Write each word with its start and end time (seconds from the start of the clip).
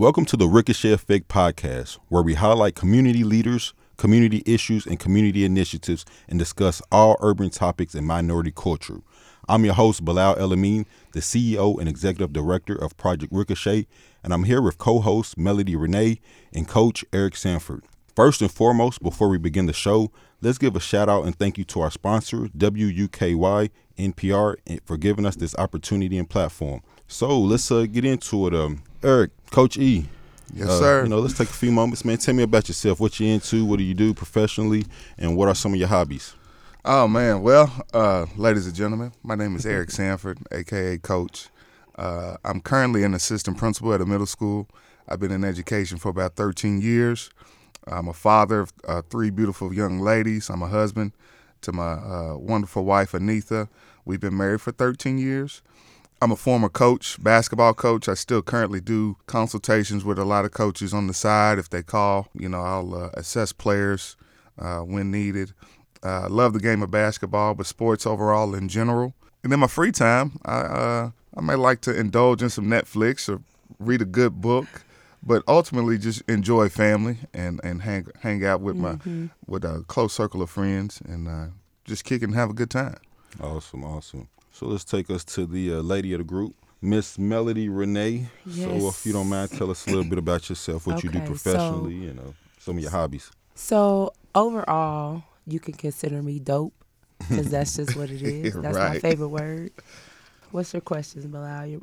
Welcome 0.00 0.24
to 0.24 0.36
the 0.38 0.48
Ricochet 0.48 0.92
Effect 0.92 1.28
podcast, 1.28 1.98
where 2.08 2.22
we 2.22 2.32
highlight 2.32 2.74
community 2.74 3.22
leaders, 3.22 3.74
community 3.98 4.42
issues, 4.46 4.86
and 4.86 4.98
community 4.98 5.44
initiatives 5.44 6.06
and 6.26 6.38
discuss 6.38 6.80
all 6.90 7.18
urban 7.20 7.50
topics 7.50 7.94
and 7.94 8.06
minority 8.06 8.50
culture. 8.50 9.02
I'm 9.46 9.62
your 9.66 9.74
host, 9.74 10.02
Bilal 10.02 10.36
El-Amin, 10.38 10.86
the 11.12 11.20
CEO 11.20 11.78
and 11.78 11.86
Executive 11.86 12.32
Director 12.32 12.74
of 12.74 12.96
Project 12.96 13.30
Ricochet, 13.30 13.86
and 14.24 14.32
I'm 14.32 14.44
here 14.44 14.62
with 14.62 14.78
co 14.78 15.00
host 15.00 15.36
Melody 15.36 15.76
Renee 15.76 16.22
and 16.54 16.66
Coach 16.66 17.04
Eric 17.12 17.36
Sanford. 17.36 17.84
First 18.16 18.40
and 18.40 18.50
foremost, 18.50 19.02
before 19.02 19.28
we 19.28 19.36
begin 19.36 19.66
the 19.66 19.74
show, 19.74 20.10
let's 20.40 20.56
give 20.56 20.76
a 20.76 20.80
shout 20.80 21.10
out 21.10 21.26
and 21.26 21.36
thank 21.36 21.58
you 21.58 21.64
to 21.64 21.82
our 21.82 21.90
sponsor, 21.90 22.48
WUKY 22.56 23.70
NPR, 23.98 24.80
for 24.86 24.96
giving 24.96 25.26
us 25.26 25.36
this 25.36 25.54
opportunity 25.56 26.16
and 26.16 26.30
platform. 26.30 26.80
So 27.06 27.38
let's 27.38 27.70
uh, 27.70 27.84
get 27.84 28.06
into 28.06 28.46
it. 28.46 28.54
Um, 28.54 28.82
Eric, 29.02 29.30
Coach 29.50 29.78
E. 29.78 30.06
Yes, 30.52 30.68
uh, 30.68 30.78
sir. 30.78 31.02
You 31.04 31.08
know, 31.08 31.20
let's 31.20 31.36
take 31.36 31.48
a 31.48 31.52
few 31.52 31.72
moments, 31.72 32.04
man. 32.04 32.18
Tell 32.18 32.34
me 32.34 32.42
about 32.42 32.68
yourself. 32.68 33.00
What 33.00 33.18
you 33.20 33.28
into? 33.28 33.64
What 33.64 33.78
do 33.78 33.84
you 33.84 33.94
do 33.94 34.12
professionally? 34.12 34.84
And 35.16 35.36
what 35.36 35.48
are 35.48 35.54
some 35.54 35.72
of 35.72 35.78
your 35.78 35.88
hobbies? 35.88 36.34
Oh 36.84 37.06
man, 37.06 37.42
well, 37.42 37.84
uh, 37.92 38.26
ladies 38.36 38.66
and 38.66 38.74
gentlemen, 38.74 39.12
my 39.22 39.34
name 39.34 39.54
is 39.54 39.66
Eric 39.66 39.90
Sanford, 39.90 40.38
aka 40.50 40.98
Coach. 40.98 41.48
Uh, 41.96 42.36
I'm 42.44 42.60
currently 42.60 43.04
an 43.04 43.12
assistant 43.12 43.58
principal 43.58 43.92
at 43.92 44.00
a 44.00 44.06
middle 44.06 44.26
school. 44.26 44.66
I've 45.06 45.20
been 45.20 45.30
in 45.30 45.44
education 45.44 45.98
for 45.98 46.08
about 46.08 46.36
13 46.36 46.80
years. 46.80 47.30
I'm 47.86 48.08
a 48.08 48.14
father 48.14 48.60
of 48.60 48.72
uh, 48.86 49.02
three 49.02 49.30
beautiful 49.30 49.74
young 49.74 50.00
ladies. 50.00 50.48
I'm 50.48 50.62
a 50.62 50.68
husband 50.68 51.12
to 51.62 51.72
my 51.72 51.92
uh, 51.92 52.36
wonderful 52.36 52.84
wife 52.84 53.12
Anitha. 53.12 53.68
We've 54.04 54.20
been 54.20 54.36
married 54.36 54.62
for 54.62 54.72
13 54.72 55.18
years. 55.18 55.62
I'm 56.22 56.32
a 56.32 56.36
former 56.36 56.68
coach, 56.68 57.22
basketball 57.22 57.72
coach. 57.72 58.06
I 58.06 58.14
still 58.14 58.42
currently 58.42 58.80
do 58.80 59.16
consultations 59.26 60.04
with 60.04 60.18
a 60.18 60.24
lot 60.24 60.44
of 60.44 60.50
coaches 60.50 60.92
on 60.92 61.06
the 61.06 61.14
side. 61.14 61.58
If 61.58 61.70
they 61.70 61.82
call, 61.82 62.28
you 62.34 62.48
know, 62.48 62.60
I'll 62.60 62.94
uh, 62.94 63.10
assess 63.14 63.52
players 63.52 64.16
uh, 64.58 64.80
when 64.80 65.10
needed. 65.10 65.54
I 66.02 66.08
uh, 66.08 66.28
love 66.28 66.52
the 66.52 66.60
game 66.60 66.82
of 66.82 66.90
basketball, 66.90 67.54
but 67.54 67.66
sports 67.66 68.06
overall 68.06 68.54
in 68.54 68.68
general. 68.68 69.14
And 69.42 69.52
in 69.52 69.60
my 69.60 69.66
free 69.66 69.92
time, 69.92 70.38
I 70.44 70.60
uh, 70.60 71.10
I 71.36 71.40
may 71.40 71.54
like 71.54 71.80
to 71.82 71.98
indulge 71.98 72.42
in 72.42 72.50
some 72.50 72.66
Netflix 72.66 73.28
or 73.28 73.40
read 73.78 74.02
a 74.02 74.06
good 74.06 74.40
book, 74.40 74.66
but 75.22 75.42
ultimately 75.48 75.96
just 75.96 76.22
enjoy 76.28 76.68
family 76.68 77.18
and, 77.32 77.60
and 77.64 77.82
hang 77.82 78.08
hang 78.20 78.44
out 78.44 78.60
with 78.60 78.76
mm-hmm. 78.76 79.22
my 79.22 79.30
with 79.46 79.64
a 79.64 79.84
close 79.88 80.12
circle 80.12 80.42
of 80.42 80.50
friends 80.50 81.00
and 81.06 81.28
uh, 81.28 81.46
just 81.84 82.04
kick 82.04 82.22
and 82.22 82.34
have 82.34 82.50
a 82.50 82.54
good 82.54 82.70
time. 82.70 82.98
Awesome, 83.40 83.84
awesome. 83.84 84.28
So 84.60 84.66
let's 84.66 84.84
take 84.84 85.08
us 85.08 85.24
to 85.24 85.46
the 85.46 85.76
uh, 85.76 85.78
lady 85.78 86.12
of 86.12 86.18
the 86.18 86.24
group, 86.24 86.54
Miss 86.82 87.18
Melody 87.18 87.70
Renee. 87.70 88.26
Yes. 88.44 88.66
So 88.66 88.88
if 88.88 89.06
you 89.06 89.14
don't 89.14 89.30
mind, 89.30 89.52
tell 89.52 89.70
us 89.70 89.86
a 89.86 89.90
little 89.90 90.04
bit 90.04 90.18
about 90.18 90.50
yourself, 90.50 90.86
what 90.86 91.02
you 91.02 91.08
do 91.08 91.16
Okay, 91.16 91.26
professionally, 91.28 91.94
you 91.94 92.12
know, 92.12 92.34
some 92.58 92.76
of 92.76 92.82
your 92.82 92.90
hobbies. 92.90 93.30
So 93.54 94.12
overall, 94.34 95.22
you 95.46 95.60
can 95.60 95.72
consider 95.72 96.22
me 96.22 96.40
dope 96.40 96.74
because 97.20 97.48
that's 97.48 97.76
just 97.76 97.96
what 97.96 98.10
it 98.10 98.20
is. 98.22 98.52
That's 98.52 98.76
my 98.76 98.98
favorite 98.98 99.28
word. 99.28 99.72
What's 100.50 100.74
your 100.74 100.82
questions, 100.82 101.24
Bilal? 101.24 101.80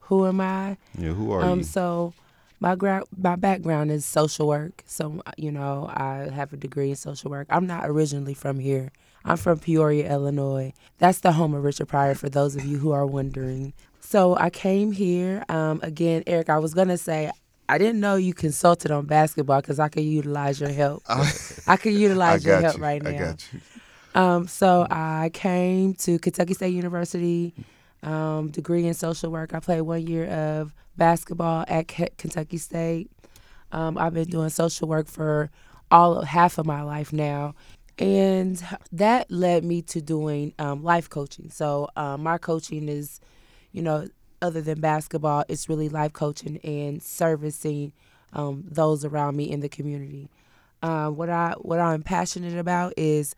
Who 0.00 0.26
am 0.26 0.40
I? 0.40 0.78
Yeah, 0.98 1.10
who 1.10 1.30
are 1.30 1.44
Um, 1.44 1.58
you? 1.58 1.62
so 1.62 2.12
my 2.58 2.74
gra- 2.74 3.04
my 3.16 3.36
background 3.36 3.92
is 3.92 4.04
social 4.04 4.48
work. 4.48 4.82
So 4.84 5.22
you 5.36 5.52
know, 5.52 5.88
I 5.94 6.28
have 6.34 6.52
a 6.52 6.56
degree 6.56 6.90
in 6.90 6.96
social 6.96 7.30
work. 7.30 7.46
I'm 7.50 7.68
not 7.68 7.88
originally 7.88 8.34
from 8.34 8.58
here. 8.58 8.90
I'm 9.26 9.36
from 9.36 9.58
Peoria, 9.58 10.10
Illinois. 10.10 10.72
That's 10.98 11.18
the 11.20 11.32
home 11.32 11.52
of 11.54 11.64
Richard 11.64 11.88
Pryor. 11.88 12.14
For 12.14 12.28
those 12.28 12.56
of 12.56 12.64
you 12.64 12.78
who 12.78 12.92
are 12.92 13.06
wondering. 13.06 13.74
So 14.00 14.36
I 14.36 14.50
came 14.50 14.92
here. 14.92 15.44
Um, 15.48 15.80
again, 15.82 16.22
Eric, 16.26 16.48
I 16.48 16.58
was 16.58 16.74
gonna 16.74 16.96
say. 16.98 17.30
I 17.68 17.78
didn't 17.78 17.98
know 17.98 18.14
you 18.14 18.32
consulted 18.32 18.92
on 18.92 19.06
basketball 19.06 19.60
because 19.60 19.80
I 19.80 19.88
could 19.88 20.04
utilize 20.04 20.60
your 20.60 20.70
help. 20.70 21.02
I 21.66 21.76
could 21.76 21.94
I 21.94 21.96
utilize 21.96 22.44
your 22.44 22.60
help 22.60 22.76
you. 22.76 22.82
right 22.82 23.02
now. 23.02 23.10
I 23.10 23.14
got 23.18 23.48
you. 23.52 23.60
Um, 24.14 24.46
so 24.46 24.86
I 24.90 25.30
came 25.34 25.94
to 25.94 26.18
Kentucky 26.20 26.54
State 26.54 26.72
University, 26.74 27.52
um, 28.04 28.48
degree 28.50 28.86
in 28.86 28.94
social 28.94 29.30
work. 29.32 29.52
I 29.52 29.60
played 29.60 29.80
one 29.82 30.06
year 30.06 30.26
of 30.26 30.72
basketball 30.96 31.64
at 31.68 31.88
K- 31.88 32.10
Kentucky 32.16 32.58
State. 32.58 33.10
Um, 33.72 33.98
I've 33.98 34.14
been 34.14 34.28
doing 34.28 34.48
social 34.48 34.88
work 34.88 35.08
for 35.08 35.50
all 35.90 36.18
of 36.18 36.26
half 36.28 36.58
of 36.58 36.66
my 36.66 36.82
life 36.82 37.12
now, 37.12 37.54
and 37.98 38.62
that 38.92 39.30
led 39.30 39.64
me 39.64 39.82
to 39.82 40.00
doing 40.00 40.52
um, 40.58 40.82
life 40.82 41.08
coaching. 41.08 41.50
So 41.50 41.88
um, 41.96 42.22
my 42.22 42.38
coaching 42.38 42.88
is, 42.88 43.20
you 43.72 43.82
know, 43.82 44.08
other 44.42 44.60
than 44.60 44.80
basketball, 44.80 45.44
it's 45.48 45.68
really 45.68 45.88
life 45.88 46.12
coaching 46.12 46.58
and 46.58 47.02
servicing 47.02 47.92
um, 48.32 48.64
those 48.68 49.04
around 49.04 49.36
me 49.36 49.50
in 49.50 49.60
the 49.60 49.68
community. 49.68 50.28
Uh, 50.82 51.08
what 51.08 51.30
I 51.30 51.54
what 51.58 51.80
I'm 51.80 52.02
passionate 52.02 52.58
about 52.58 52.92
is 52.96 53.34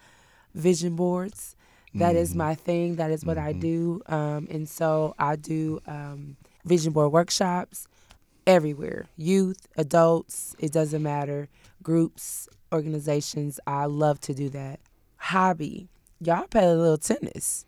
vision 0.54 0.96
boards. 0.96 1.54
That 1.94 2.16
is 2.16 2.34
my 2.34 2.54
thing. 2.54 2.96
That 2.96 3.10
is 3.10 3.24
what 3.24 3.38
I 3.38 3.52
do. 3.52 4.02
Um, 4.06 4.46
and 4.50 4.68
so 4.68 5.14
I 5.18 5.36
do 5.36 5.80
um, 5.86 6.36
vision 6.64 6.92
board 6.92 7.12
workshops 7.12 7.88
everywhere 8.46 9.06
youth, 9.16 9.68
adults, 9.76 10.56
it 10.58 10.72
doesn't 10.72 11.02
matter, 11.02 11.48
groups, 11.82 12.48
organizations. 12.72 13.60
I 13.66 13.86
love 13.86 14.20
to 14.22 14.34
do 14.34 14.48
that. 14.50 14.80
Hobby. 15.16 15.88
Y'all 16.20 16.46
play 16.46 16.64
a 16.64 16.74
little 16.74 16.98
tennis. 16.98 17.64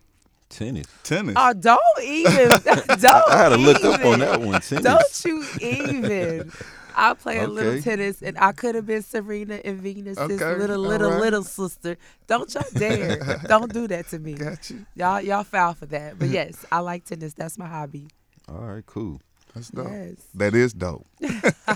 Tennis. 0.48 0.86
Tennis. 1.04 1.34
Oh, 1.36 1.52
don't 1.52 1.80
even. 2.02 2.48
don't 2.64 3.04
I 3.04 3.36
had 3.36 3.48
to 3.50 3.56
look 3.56 3.84
up 3.84 4.04
on 4.04 4.18
that 4.18 4.40
one. 4.40 4.60
Tennis. 4.60 4.84
Don't 4.84 5.24
you 5.24 5.44
even. 5.60 6.52
I 6.96 7.14
play 7.14 7.38
a 7.38 7.46
little 7.46 7.80
tennis, 7.80 8.20
and 8.22 8.36
I 8.38 8.52
could 8.52 8.74
have 8.74 8.86
been 8.86 9.02
Serena 9.02 9.60
and 9.64 9.80
Venus' 9.80 10.18
Okay, 10.18 10.34
little, 10.56 10.78
little, 10.78 11.10
right. 11.10 11.20
little 11.20 11.42
sister. 11.44 11.96
Don't 12.26 12.52
y'all 12.52 12.64
dare. 12.74 13.40
Don't 13.46 13.72
do 13.72 13.86
that 13.88 14.08
to 14.08 14.18
me. 14.18 14.34
got 14.34 14.68
you. 14.70 14.84
Y'all, 14.94 15.20
y'all 15.20 15.44
foul 15.44 15.74
for 15.74 15.86
that. 15.86 16.18
But 16.18 16.28
yes, 16.28 16.66
I 16.70 16.80
like 16.80 17.04
tennis. 17.04 17.34
That's 17.34 17.56
my 17.58 17.66
hobby. 17.66 18.08
All 18.48 18.56
right, 18.56 18.84
cool. 18.86 19.20
That's 19.54 19.70
dope. 19.70 19.88
Yes. 19.90 20.26
That 20.34 20.54
is 20.54 20.72
dope. 20.72 21.06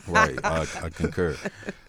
Right, 0.08 0.38
I, 0.44 0.66
I 0.82 0.88
concur. 0.90 1.36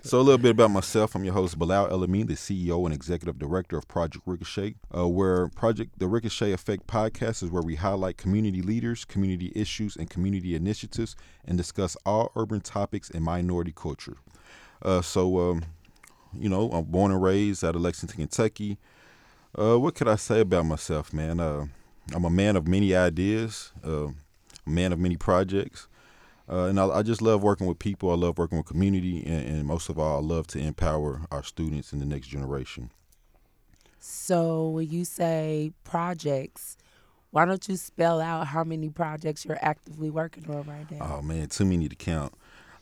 So 0.04 0.20
a 0.20 0.22
little 0.22 0.38
bit 0.38 0.52
about 0.52 0.72
myself. 0.72 1.16
I'm 1.16 1.24
your 1.24 1.34
host, 1.34 1.58
Bilal 1.58 1.88
El-Amin, 1.88 2.28
the 2.28 2.36
CEO 2.36 2.86
and 2.86 2.94
Executive 2.94 3.38
Director 3.40 3.78
of 3.78 3.88
Project 3.88 4.24
Ricochet, 4.26 4.76
uh, 4.96 5.08
where 5.08 5.48
Project 5.50 5.98
the 6.00 6.08
Ricochet 6.08 6.52
Effect 6.52 6.88
podcast 6.88 7.44
is 7.44 7.50
where 7.50 7.64
we 7.64 7.76
highlight 7.76 8.18
community 8.18 8.62
leaders, 8.62 9.04
community 9.04 9.52
issues, 9.56 9.96
and 9.96 10.10
community 10.10 10.56
initiatives, 10.56 11.16
and 11.46 11.58
discuss 11.58 11.98
all 12.06 12.32
urban 12.36 12.62
topics 12.62 13.10
and 13.10 13.24
minority 13.24 13.74
culture. 13.76 14.18
Uh, 14.82 15.02
so, 15.02 15.40
um, 15.40 15.66
you 16.34 16.48
know, 16.48 16.70
I'm 16.72 16.86
born 16.86 17.12
and 17.12 17.22
raised 17.22 17.64
out 17.64 17.76
of 17.76 17.82
Lexington, 17.82 18.18
Kentucky. 18.18 18.78
Uh, 19.58 19.80
what 19.80 19.96
could 19.96 20.08
I 20.08 20.16
say 20.16 20.42
about 20.42 20.66
myself, 20.66 21.12
man? 21.12 21.40
Uh, 21.40 21.66
I'm 22.14 22.26
a 22.26 22.30
man 22.30 22.56
of 22.56 22.68
many 22.68 22.96
ideas, 22.96 23.72
uh, 23.86 24.08
a 24.08 24.14
man 24.66 24.94
of 24.94 25.00
many 25.00 25.18
projects. 25.18 25.88
Uh, 26.48 26.66
and 26.66 26.80
I, 26.80 26.88
I 26.88 27.04
just 27.04 27.22
love 27.22 27.42
working 27.42 27.66
with 27.66 27.80
people. 27.80 28.12
I 28.12 28.16
love 28.16 28.38
working 28.38 28.58
with 28.58 28.68
community, 28.68 29.24
and, 29.26 29.48
and 29.48 29.66
most 29.66 29.90
of 29.90 29.98
all, 29.98 30.18
I 30.18 30.22
love 30.22 30.46
to 30.48 30.60
empower 30.60 31.22
our 31.32 31.44
students 31.44 31.92
in 31.92 32.00
the 32.00 32.06
next 32.06 32.28
generation. 32.28 32.92
So 34.00 34.70
when 34.70 34.90
you 34.90 35.06
say 35.06 35.72
projects, 35.84 36.78
why 37.32 37.46
don't 37.46 37.68
you 37.68 37.76
spell 37.76 38.22
out 38.22 38.48
how 38.48 38.64
many 38.64 38.90
projects 38.90 39.44
you're 39.44 39.58
actively 39.62 40.12
working 40.12 40.50
on 40.50 40.64
right 40.64 40.90
now? 40.92 41.18
Oh 41.18 41.22
man, 41.24 41.48
too 41.48 41.66
many 41.66 41.90
to 41.90 41.96
count. 41.96 42.34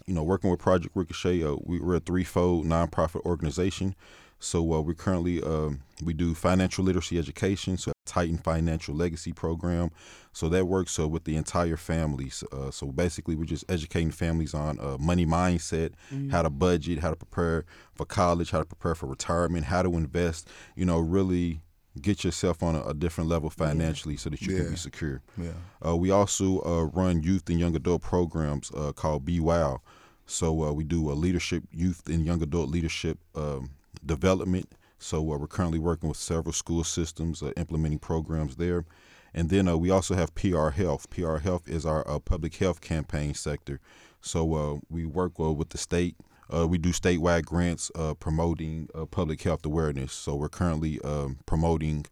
You 0.05 0.13
know, 0.13 0.23
working 0.23 0.51
with 0.51 0.59
Project 0.59 0.95
Ricochet, 0.95 1.41
uh, 1.41 1.55
we, 1.63 1.79
we're 1.79 1.95
a 1.95 1.99
threefold 2.01 2.65
nonprofit 2.65 3.25
organization. 3.25 3.95
So 4.43 4.73
uh, 4.73 4.81
we're 4.81 4.93
currently 4.93 5.41
um, 5.41 5.81
we 6.03 6.13
do 6.13 6.33
financial 6.35 6.83
literacy 6.83 7.17
education, 7.17 7.77
so 7.77 7.93
Titan 8.05 8.37
Financial 8.37 8.93
Legacy 8.93 9.31
Program. 9.31 9.89
So 10.33 10.49
that 10.49 10.65
works 10.67 10.99
uh, 10.99 11.07
with 11.07 11.23
the 11.23 11.35
entire 11.37 11.77
families. 11.77 12.43
Uh, 12.51 12.69
so 12.69 12.87
basically, 12.87 13.35
we're 13.35 13.45
just 13.45 13.63
educating 13.69 14.11
families 14.11 14.53
on 14.53 14.79
uh, 14.79 14.97
money 14.99 15.25
mindset, 15.25 15.93
how 16.31 16.41
to 16.41 16.49
budget, 16.49 16.99
how 16.99 17.09
to 17.11 17.15
prepare 17.15 17.63
for 17.95 18.05
college, 18.05 18.51
how 18.51 18.59
to 18.59 18.65
prepare 18.65 18.95
for 18.95 19.05
retirement, 19.07 19.65
how 19.65 19.81
to 19.81 19.93
invest. 19.95 20.49
You 20.75 20.85
know, 20.85 20.99
really 20.99 21.61
get 22.01 22.23
yourself 22.25 22.61
on 22.61 22.75
a, 22.75 22.81
a 22.83 22.93
different 22.93 23.29
level 23.29 23.49
financially 23.49 24.17
so 24.17 24.29
that 24.29 24.41
you 24.41 24.47
can 24.55 24.65
Yeah. 24.65 24.69
be 24.71 24.75
secure. 24.75 25.21
Yeah. 25.37 25.51
Uh, 25.85 25.95
we 25.95 26.11
also 26.11 26.59
uh, 26.65 26.83
run 26.85 27.21
youth 27.23 27.49
and 27.49 27.59
young 27.59 27.75
adult 27.75 28.01
programs 28.01 28.71
uh, 28.75 28.91
called 28.91 29.23
Be 29.25 29.39
Wow. 29.39 29.81
So 30.25 30.63
uh, 30.63 30.73
we 30.73 30.83
do 30.83 31.11
a 31.11 31.13
leadership, 31.13 31.63
youth 31.71 32.01
and 32.07 32.25
young 32.25 32.41
adult 32.41 32.69
leadership 32.69 33.19
um, 33.35 33.69
development. 34.05 34.71
So 35.03 35.19
uh, 35.19 35.37
we're 35.37 35.47
currently 35.47 35.79
working 35.79 36.07
with 36.07 36.17
several 36.17 36.53
school 36.53 36.83
systems, 36.83 37.43
uh, 37.43 37.51
implementing 37.57 37.99
programs 37.99 38.55
there. 38.55 38.85
And 39.33 39.49
then 39.49 39.67
uh, 39.67 39.75
we 39.77 39.89
also 39.89 40.15
have 40.15 40.33
PR 40.35 40.69
Health. 40.69 41.09
PR 41.09 41.37
Health 41.37 41.67
is 41.67 41.85
our 41.85 42.07
uh, 42.07 42.19
public 42.19 42.55
health 42.55 42.81
campaign 42.81 43.33
sector. 43.33 43.79
So 44.21 44.55
uh, 44.55 44.79
we 44.89 45.05
work 45.05 45.33
uh, 45.39 45.51
with 45.51 45.69
the 45.69 45.77
state. 45.77 46.15
We 46.49 46.77
do 46.77 46.91
statewide 46.91 47.45
grants 47.45 47.89
promoting 48.19 48.87
public 49.09 49.41
health 49.41 49.65
awareness. 49.65 50.13
So 50.13 50.35
we're 50.35 50.49
currently 50.49 51.01
um, 51.01 51.39
promoting 51.47 52.05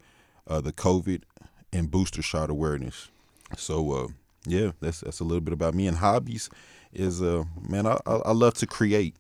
the 0.47 0.73
COVID 0.73 1.21
and 1.71 1.91
booster 1.91 2.23
shot 2.23 2.49
awareness. 2.49 3.09
So 3.55 4.11
yeah, 4.47 4.71
that's 4.79 5.01
that's 5.01 5.19
a 5.19 5.23
little 5.23 5.41
bit 5.41 5.53
about 5.53 5.75
me 5.75 5.85
and 5.85 5.97
hobbies. 5.97 6.49
is 6.91 7.21
man, 7.21 7.85
I 7.85 7.99
I, 8.07 8.15
I 8.25 8.31
love 8.31 8.55
to 8.55 8.65
create. 8.65 9.15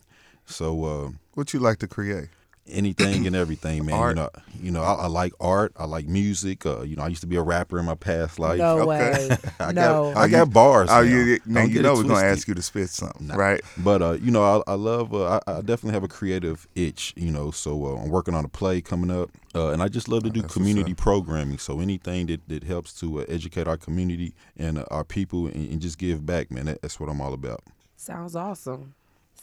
So 0.47 1.13
What 1.35 1.53
you 1.53 1.59
like 1.59 1.77
to 1.79 1.87
create? 1.87 2.29
Anything 2.67 3.27
and 3.27 3.35
everything, 3.35 3.85
man. 3.85 3.95
Art. 3.95 4.09
You 4.17 4.23
know, 4.23 4.29
you 4.61 4.71
know, 4.71 4.81
I, 4.83 4.93
I 4.93 5.07
like 5.07 5.33
art. 5.39 5.73
I 5.77 5.85
like 5.85 6.07
music. 6.07 6.65
Uh, 6.65 6.81
you 6.81 6.95
know, 6.95 7.03
I 7.03 7.07
used 7.07 7.21
to 7.21 7.27
be 7.27 7.35
a 7.35 7.41
rapper 7.41 7.79
in 7.79 7.85
my 7.85 7.95
past 7.95 8.39
life. 8.39 8.57
No 8.59 8.79
Okay. 8.81 9.29
way. 9.29 9.37
I 9.59 9.71
no. 9.71 10.11
got 10.13 10.17
I 10.17 10.27
got 10.27 10.53
bars. 10.53 10.89
Oh, 10.91 10.95
now. 10.95 11.01
you, 11.01 11.39
now 11.45 11.63
you 11.63 11.81
know 11.81 11.93
it 11.93 11.97
we're 11.97 12.03
gonna 12.03 12.25
ask 12.25 12.47
you 12.47 12.53
to 12.53 12.61
spit 12.61 12.89
something, 12.89 13.27
Nah. 13.27 13.35
right? 13.35 13.61
But 13.77 14.01
uh, 14.01 14.11
you 14.13 14.31
know, 14.31 14.43
I, 14.67 14.71
I 14.71 14.75
love. 14.75 15.13
Uh, 15.13 15.39
I, 15.47 15.51
I 15.57 15.61
definitely 15.61 15.93
have 15.93 16.03
a 16.03 16.07
creative 16.07 16.67
itch. 16.75 17.13
You 17.15 17.31
know, 17.31 17.51
so 17.51 17.85
uh, 17.85 18.01
I'm 18.01 18.09
working 18.09 18.33
on 18.33 18.45
a 18.45 18.49
play 18.49 18.81
coming 18.81 19.11
up, 19.11 19.29
uh, 19.55 19.69
and 19.71 19.81
I 19.81 19.87
just 19.87 20.07
love 20.07 20.23
to 20.23 20.29
do 20.29 20.39
Oh, 20.39 20.43
that's 20.43 20.53
community 20.53 20.93
programming. 20.93 21.57
So 21.57 21.79
anything 21.79 22.27
that, 22.27 22.47
that 22.47 22.63
helps 22.63 22.93
to 23.01 23.21
uh, 23.21 23.25
educate 23.27 23.67
our 23.67 23.77
community 23.77 24.33
and 24.57 24.77
uh, 24.79 24.85
our 24.91 25.03
people, 25.03 25.47
and, 25.47 25.69
and 25.71 25.81
just 25.81 25.97
give 25.97 26.25
back, 26.25 26.51
man. 26.51 26.65
That, 26.65 26.81
that's 26.81 26.99
what 26.99 27.09
I'm 27.09 27.21
all 27.21 27.33
about. 27.33 27.63
Sounds 27.97 28.35
awesome. 28.35 28.93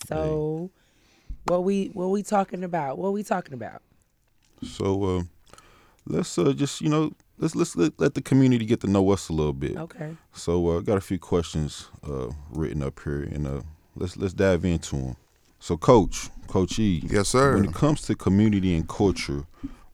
So, 0.09 0.70
what 1.48 1.64
we 1.64 1.86
what 1.94 2.08
we 2.08 2.22
talking 2.22 2.64
about? 2.64 2.98
What 2.98 3.12
we 3.12 3.22
talking 3.22 3.54
about? 3.54 3.82
So 4.62 5.04
uh, 5.04 5.22
let's 6.06 6.38
uh, 6.38 6.52
just 6.52 6.80
you 6.80 6.88
know 6.88 7.12
let's 7.38 7.54
let's 7.54 7.76
let, 7.76 7.98
let 7.98 8.14
the 8.14 8.22
community 8.22 8.64
get 8.64 8.80
to 8.80 8.86
know 8.86 9.10
us 9.10 9.28
a 9.28 9.32
little 9.32 9.52
bit. 9.52 9.76
Okay. 9.76 10.16
So 10.32 10.70
uh, 10.70 10.78
I 10.78 10.82
got 10.82 10.98
a 10.98 11.02
few 11.02 11.18
questions 11.18 11.88
uh, 12.06 12.28
written 12.50 12.82
up 12.82 13.00
here, 13.02 13.22
and 13.22 13.46
uh, 13.46 13.60
let's 13.96 14.16
let's 14.16 14.34
dive 14.34 14.64
into 14.64 14.96
them. 14.96 15.16
So, 15.60 15.76
Coach, 15.76 16.30
Coach 16.46 16.78
E, 16.78 17.02
Yes, 17.10 17.30
sir. 17.30 17.54
when 17.54 17.64
it 17.64 17.74
comes 17.74 18.02
to 18.02 18.14
community 18.14 18.76
and 18.76 18.88
culture, 18.88 19.44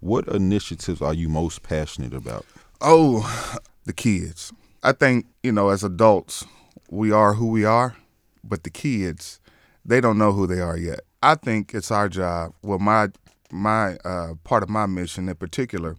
what 0.00 0.28
initiatives 0.28 1.00
are 1.00 1.14
you 1.14 1.28
most 1.28 1.62
passionate 1.62 2.12
about? 2.12 2.44
Oh, 2.82 3.58
the 3.86 3.94
kids. 3.94 4.52
I 4.82 4.92
think, 4.92 5.24
you 5.42 5.52
know, 5.52 5.70
as 5.70 5.82
adults, 5.82 6.44
we 6.90 7.10
are 7.12 7.34
who 7.34 7.46
we 7.46 7.64
are, 7.64 7.96
but 8.44 8.64
the 8.64 8.70
kids, 8.70 9.40
they 9.86 10.02
don't 10.02 10.18
know 10.18 10.32
who 10.32 10.46
they 10.46 10.60
are 10.60 10.76
yet. 10.76 11.00
I 11.25 11.37
think 11.37 11.73
it's 11.73 11.91
our 11.91 12.09
job, 12.09 12.53
well 12.62 12.79
my 12.79 13.09
my 13.50 13.97
uh, 14.05 14.35
part 14.44 14.62
of 14.62 14.69
my 14.69 14.85
mission 14.87 15.29
in 15.29 15.37
particular 15.37 15.97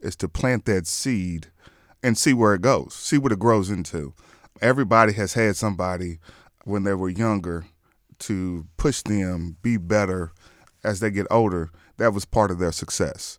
is 0.00 0.16
to 0.16 0.28
plant 0.28 0.66
that 0.66 0.86
seed 0.86 1.46
and 2.02 2.18
see 2.18 2.34
where 2.34 2.52
it 2.54 2.60
goes, 2.60 2.94
see 2.94 3.16
what 3.16 3.32
it 3.32 3.38
grows 3.38 3.70
into. 3.70 4.12
Everybody 4.60 5.12
has 5.14 5.32
had 5.32 5.56
somebody 5.56 6.18
when 6.64 6.82
they 6.84 6.94
were 6.94 7.08
younger 7.08 7.66
to 8.18 8.66
push 8.76 9.02
them 9.02 9.56
be 9.62 9.76
better 9.76 10.32
as 10.84 11.00
they 11.00 11.10
get 11.10 11.26
older. 11.30 11.70
That 11.96 12.12
was 12.12 12.24
part 12.26 12.50
of 12.50 12.58
their 12.58 12.72
success. 12.72 13.38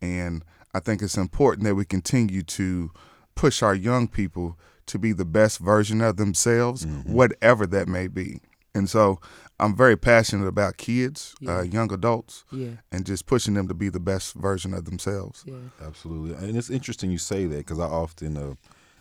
And 0.00 0.44
I 0.72 0.80
think 0.80 1.02
it's 1.02 1.16
important 1.18 1.64
that 1.64 1.74
we 1.74 1.84
continue 1.84 2.42
to 2.42 2.90
push 3.34 3.62
our 3.62 3.74
young 3.74 4.08
people 4.08 4.58
to 4.86 4.98
be 4.98 5.12
the 5.12 5.24
best 5.26 5.58
version 5.58 6.00
of 6.00 6.16
themselves, 6.16 6.86
whatever 7.04 7.66
that 7.66 7.88
may 7.88 8.08
be. 8.08 8.40
And 8.78 8.88
so 8.88 9.20
I'm 9.60 9.76
very 9.76 9.96
passionate 9.96 10.46
about 10.46 10.76
kids, 10.76 11.34
uh, 11.46 11.62
young 11.62 11.92
adults, 11.92 12.44
Yeah. 12.52 12.76
and 12.92 13.04
just 13.04 13.26
pushing 13.26 13.54
them 13.54 13.68
to 13.68 13.74
be 13.74 13.88
the 13.88 14.00
best 14.00 14.34
version 14.34 14.72
of 14.72 14.84
themselves. 14.84 15.42
Yeah. 15.44 15.54
Absolutely, 15.84 16.34
and 16.36 16.56
it's 16.56 16.70
interesting 16.70 17.10
you 17.10 17.18
say 17.18 17.44
that 17.46 17.58
because 17.58 17.80
I 17.80 17.86
often 17.86 18.36
uh, 18.36 18.54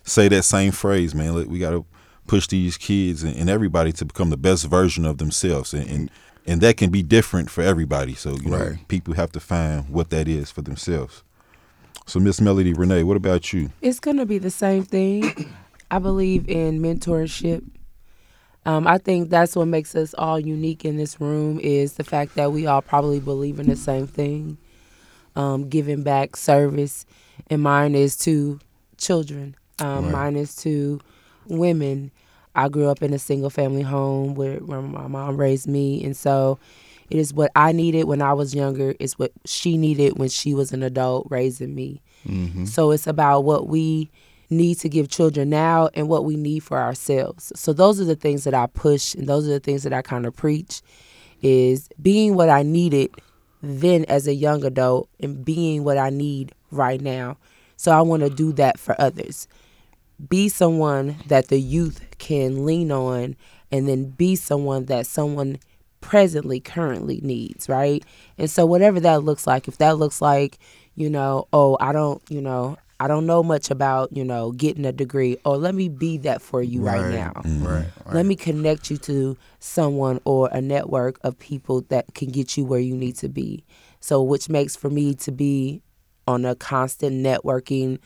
say 0.04 0.28
that 0.30 0.44
same 0.44 0.72
phrase, 0.72 1.14
man. 1.14 1.36
Like, 1.36 1.48
we 1.48 1.60
got 1.60 1.72
to 1.72 1.86
push 2.26 2.48
these 2.48 2.76
kids 2.78 3.24
and, 3.24 3.36
and 3.38 3.50
everybody 3.50 3.92
to 3.94 4.04
become 4.06 4.32
the 4.32 4.38
best 4.38 4.66
version 4.66 5.06
of 5.06 5.18
themselves, 5.20 5.74
and, 5.74 5.88
and 5.90 6.12
and 6.50 6.62
that 6.62 6.78
can 6.78 6.90
be 6.90 7.04
different 7.04 7.50
for 7.50 7.62
everybody. 7.62 8.16
So 8.16 8.32
you 8.38 8.50
know, 8.50 8.76
people 8.88 9.14
have 9.14 9.32
to 9.34 9.40
find 9.40 9.88
what 9.90 10.10
that 10.10 10.28
is 10.28 10.50
for 10.50 10.62
themselves. 10.64 11.24
So, 12.06 12.20
Miss 12.22 12.40
Melody 12.42 12.74
Renee, 12.74 13.04
what 13.04 13.18
about 13.18 13.52
you? 13.54 13.70
It's 13.82 14.00
gonna 14.00 14.26
be 14.26 14.38
the 14.40 14.50
same 14.50 14.84
thing. 14.84 15.54
I 15.92 16.00
believe 16.00 16.50
in 16.50 16.82
mentorship. 16.82 17.64
Um, 18.68 18.86
I 18.86 18.98
think 18.98 19.30
that's 19.30 19.56
what 19.56 19.68
makes 19.70 19.96
us 19.96 20.14
all 20.18 20.38
unique 20.38 20.84
in 20.84 20.98
this 20.98 21.22
room 21.22 21.58
is 21.62 21.94
the 21.94 22.04
fact 22.04 22.36
that 22.36 22.52
we 22.52 22.68
all 22.68 22.82
probably 22.82 23.22
believe 23.22 23.60
in 23.62 23.68
the 23.68 23.78
same 23.78 24.08
thing, 24.08 24.58
um, 25.38 25.70
giving 25.70 26.04
back 26.04 26.36
service, 26.36 27.06
and 27.50 27.62
mine 27.62 27.96
is 27.96 28.18
to 28.20 28.60
children. 28.98 29.56
Um, 29.80 30.06
Right. 30.06 30.12
Mine 30.12 30.36
is 30.36 30.54
to 30.58 31.00
women. 31.48 32.12
I 32.56 32.68
grew 32.68 32.88
up 32.90 33.02
in 33.02 33.14
a 33.14 33.20
single 33.20 33.50
family 33.50 33.84
home 33.84 34.36
where, 34.36 34.58
where 34.58 34.82
my 34.82 35.08
mom 35.08 35.38
raised 35.38 35.68
me, 35.68 36.04
and 36.04 36.16
so 36.18 36.60
it 37.10 37.18
is 37.18 37.34
what 37.34 37.52
I 37.56 37.72
needed 37.72 38.04
when 38.04 38.22
I 38.22 38.34
was 38.34 38.54
younger. 38.54 38.96
It's 39.00 39.18
what 39.18 39.32
she 39.46 39.78
needed 39.78 40.18
when 40.20 40.28
she 40.28 40.54
was 40.54 40.74
an 40.74 40.84
adult 40.84 41.28
raising 41.30 41.74
me. 41.74 42.02
So 42.66 42.92
it's 42.92 43.08
about 43.08 43.46
what 43.46 43.70
we 43.70 44.10
need 44.50 44.76
to 44.76 44.90
give 44.90 45.10
children 45.10 45.50
now 45.50 45.90
and 45.94 46.08
what 46.08 46.26
we 46.26 46.36
need 46.36 46.60
for 46.60 46.80
ourselves. 46.80 47.52
So 47.56 47.74
those 47.74 48.00
are 48.00 48.06
the 48.06 48.16
things 48.16 48.44
that 48.46 48.54
I 48.54 48.68
push 48.68 49.14
and 49.14 49.28
those 49.28 49.48
are 49.48 49.52
the 49.52 49.60
things 49.60 49.84
that 49.84 49.94
I 49.94 50.02
kind 50.02 50.26
of 50.26 50.36
preach 50.36 50.82
is 51.42 51.90
being 52.02 52.36
what 52.36 52.50
I 52.50 52.64
needed 52.64 53.12
then 53.62 54.06
as 54.06 54.28
a 54.28 54.34
young 54.34 54.64
adult 54.64 55.10
and 55.20 55.44
being 55.44 55.84
what 55.84 55.98
I 55.98 56.10
need 56.10 56.54
right 56.72 57.02
now. 57.02 57.38
So 57.76 57.92
I 57.92 58.02
want 58.02 58.24
to 58.24 58.30
do 58.30 58.54
that 58.54 58.80
for 58.80 59.00
others. 59.00 59.48
Be 60.30 60.50
someone 60.50 61.18
that 61.28 61.50
the 61.50 61.60
youth 61.60 62.04
can 62.18 62.66
lean 62.66 62.92
on 62.92 63.36
and 63.72 63.88
then 63.88 64.06
be 64.12 64.36
someone 64.36 64.86
that 64.86 65.06
someone 65.06 65.60
presently 66.02 66.60
currently 66.60 67.20
needs, 67.22 67.68
right? 67.68 68.04
And 68.38 68.50
so 68.50 68.66
whatever 68.66 69.00
that 69.02 69.24
looks 69.24 69.46
like, 69.46 69.68
if 69.68 69.78
that 69.78 69.98
looks 69.98 70.22
like, 70.22 70.58
you 70.96 71.10
know, 71.10 71.48
oh, 71.54 71.78
I 71.80 71.92
don't, 71.92 72.22
you 72.30 72.42
know, 72.42 72.78
I 73.00 73.08
don't 73.08 73.26
know 73.26 73.44
much 73.44 73.70
about, 73.70 74.16
you 74.16 74.24
know, 74.24 74.52
getting 74.52 74.86
a 74.86 74.92
degree, 74.92 75.38
or 75.46 75.58
let 75.58 75.76
me 75.76 75.88
be 75.88 76.18
that 76.20 76.42
for 76.42 76.64
you 76.64 76.82
right, 76.82 77.12
now. 77.14 77.34
Right. 77.46 77.86
right. 78.06 78.16
Let 78.16 78.26
me 78.26 78.36
connect 78.36 78.90
you 78.90 78.98
to 78.98 79.38
someone 79.60 80.20
or 80.26 80.50
a 80.52 80.62
network 80.62 81.20
of 81.24 81.38
people 81.38 81.82
that 81.90 82.14
can 82.16 82.30
get 82.30 82.58
you 82.58 82.66
where 82.66 82.80
you 82.80 82.96
need 82.96 83.16
to 83.18 83.30
be. 83.30 83.64
So, 84.00 84.24
which 84.24 84.50
makes 84.50 84.76
for 84.76 84.90
me 84.90 85.14
to 85.16 85.32
be 85.32 85.82
on 86.28 86.46
a 86.46 86.56
constant 86.56 87.24
networking 87.24 88.00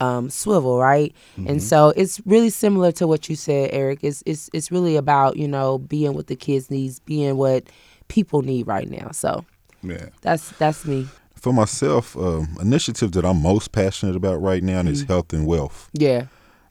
um, 0.00 0.30
swivel, 0.30 0.78
right? 0.78 1.14
And 1.46 1.62
so 1.62 1.92
it's 1.96 2.20
really 2.26 2.50
similar 2.50 2.92
to 2.92 3.06
what 3.06 3.28
you 3.28 3.36
said, 3.36 3.70
Eric. 3.72 4.00
It's 4.02 4.22
it's 4.26 4.50
it's 4.52 4.70
really 4.70 4.96
about 4.96 5.36
you 5.36 5.48
know 5.48 5.78
being 5.78 6.14
what 6.14 6.26
the 6.26 6.36
kids 6.36 6.70
needs, 6.70 7.00
being 7.00 7.36
what 7.36 7.64
people 8.08 8.42
need 8.42 8.66
right 8.66 8.88
now. 8.88 9.10
So 9.12 9.44
yeah. 9.82 10.06
that's 10.20 10.50
that's 10.52 10.84
me. 10.84 11.08
For 11.46 11.52
myself, 11.52 12.16
um, 12.16 12.56
initiative 12.60 13.12
that 13.12 13.24
I'm 13.24 13.40
most 13.40 13.70
passionate 13.70 14.16
about 14.16 14.42
right 14.42 14.64
now 14.64 14.80
is 14.80 15.04
health 15.04 15.32
and 15.32 15.46
wealth. 15.46 15.88
Yeah, 15.92 16.24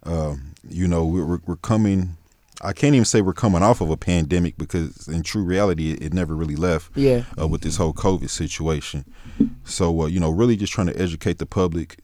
Um, 0.04 0.52
you 0.70 0.86
know, 0.86 1.06
we're, 1.06 1.24
we're- 1.26 1.42
we're 1.46 1.56
coming. 1.56 2.18
I 2.62 2.74
can't 2.74 2.94
even 2.94 3.06
say 3.06 3.22
we're 3.22 3.32
coming 3.32 3.64
off 3.64 3.80
of 3.80 3.90
a 3.90 3.96
pandemic 3.96 4.58
because, 4.58 5.08
in 5.08 5.24
true 5.24 5.44
reality, 5.44 5.92
it, 5.94 6.02
it 6.04 6.14
never 6.14 6.36
really 6.36 6.58
left. 6.58 6.92
yeah, 6.98 7.24
uh, 7.40 7.48
with 7.48 7.62
this 7.62 7.78
whole 7.78 7.94
COVID 7.94 8.30
situation. 8.30 9.06
So, 9.64 10.02
uh, 10.02 10.06
you 10.08 10.20
know, 10.20 10.30
really 10.30 10.58
just 10.58 10.74
trying 10.74 10.88
to 10.88 11.02
educate 11.02 11.38
the 11.40 11.46
public, 11.46 11.98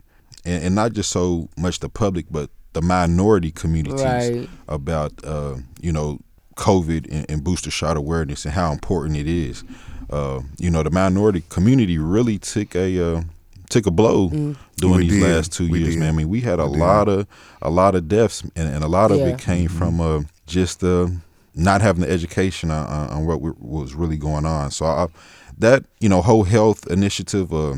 and, 0.45 0.63
and 0.63 0.73
not 0.73 0.93
just 0.93 1.09
so 1.11 1.49
much 1.57 1.79
the 1.81 1.89
public, 1.89 2.27
but 2.31 2.51
the 2.71 2.81
minority 2.81 3.51
communities 3.51 4.01
Right. 4.01 4.47
about, 4.69 5.11
uh, 5.25 5.55
you 5.81 5.91
know, 5.91 6.19
COVID 6.55 7.05
and, 7.11 7.25
and 7.29 7.43
booster 7.43 7.69
shot 7.69 7.97
awareness 7.97 8.45
and 8.45 8.53
how 8.53 8.71
important 8.71 9.17
it 9.17 9.27
is. 9.27 9.65
Uh, 10.11 10.41
you 10.57 10.69
know, 10.69 10.83
the 10.83 10.91
minority 10.91 11.43
community 11.49 11.97
really 11.97 12.37
took 12.37 12.75
a 12.75 12.99
uh, 13.17 13.21
took 13.69 13.85
a 13.87 13.91
blow 13.91 14.29
during 14.77 14.97
We 14.97 15.09
these 15.09 15.21
did. 15.21 15.35
last 15.35 15.53
two 15.53 15.69
We 15.69 15.79
years, 15.79 15.93
did. 15.95 15.99
man. 15.99 16.13
I 16.13 16.17
mean, 16.17 16.29
we 16.29 16.41
had 16.41 16.59
a 16.59 16.65
We 16.67 16.73
did. 16.73 16.79
lot 16.79 17.07
of 17.07 17.27
a 17.61 17.69
lot 17.69 17.95
of 17.95 18.07
deaths, 18.07 18.41
and, 18.55 18.67
and 18.75 18.83
a 18.83 18.87
lot 18.87 19.11
of 19.11 19.19
Yeah. 19.19 19.27
it 19.27 19.39
came 19.39 19.69
Mm-hmm. 19.69 19.77
from 19.77 20.01
uh, 20.01 20.21
just 20.47 20.83
uh, 20.83 21.07
not 21.55 21.81
having 21.81 22.01
the 22.01 22.09
education 22.11 22.71
on, 22.71 22.85
on 22.87 23.09
on 23.09 23.25
what 23.25 23.41
we, 23.41 23.51
was 23.59 23.93
really 23.95 24.17
going 24.17 24.45
on. 24.45 24.71
So 24.71 24.85
I, 24.85 25.07
that 25.57 25.85
you 25.99 26.09
know 26.09 26.21
whole 26.21 26.43
health 26.43 26.87
initiative, 26.91 27.53
uh, 27.53 27.75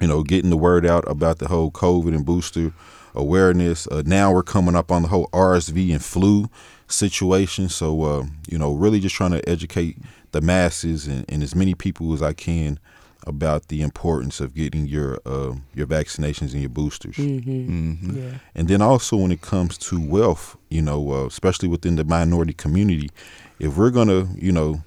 you 0.00 0.06
know, 0.06 0.22
getting 0.22 0.50
the 0.50 0.56
word 0.56 0.86
out 0.86 1.04
about 1.10 1.38
the 1.38 1.48
whole 1.48 1.70
COVID 1.72 2.14
and 2.14 2.24
booster 2.24 2.72
awareness. 3.14 3.88
Uh, 3.88 4.02
now 4.06 4.32
we're 4.32 4.42
coming 4.44 4.76
up 4.76 4.92
on 4.92 5.02
the 5.02 5.08
whole 5.08 5.28
RSV 5.32 5.90
and 5.90 6.04
flu 6.04 6.48
situation. 6.86 7.68
So 7.68 8.02
uh, 8.04 8.24
you 8.48 8.58
know, 8.58 8.72
really 8.74 9.00
just 9.00 9.14
trying 9.16 9.32
to 9.32 9.48
educate 9.48 9.96
the 10.32 10.40
masses 10.40 11.06
and, 11.06 11.24
and 11.28 11.42
as 11.42 11.54
many 11.54 11.74
people 11.74 12.12
as 12.12 12.22
I 12.22 12.32
can 12.32 12.78
about 13.26 13.68
the 13.68 13.82
importance 13.82 14.40
of 14.40 14.54
getting 14.54 14.86
your 14.86 15.18
uh, 15.26 15.54
your 15.74 15.86
vaccinations 15.86 16.52
and 16.52 16.60
your 16.60 16.68
boosters. 16.70 17.16
Mm-hmm. 17.16 18.16
yeah, 18.16 18.30
And 18.54 18.68
then 18.68 18.80
also 18.80 19.16
when 19.16 19.32
it 19.32 19.40
comes 19.40 19.76
to 19.78 20.00
wealth, 20.00 20.56
you 20.70 20.82
know, 20.82 21.10
uh, 21.12 21.26
especially 21.26 21.68
within 21.68 21.96
the 21.96 22.04
minority 22.04 22.52
community, 22.54 23.10
if 23.58 23.76
we're 23.76 23.90
gonna, 23.90 24.28
you 24.36 24.52
know, 24.52 24.82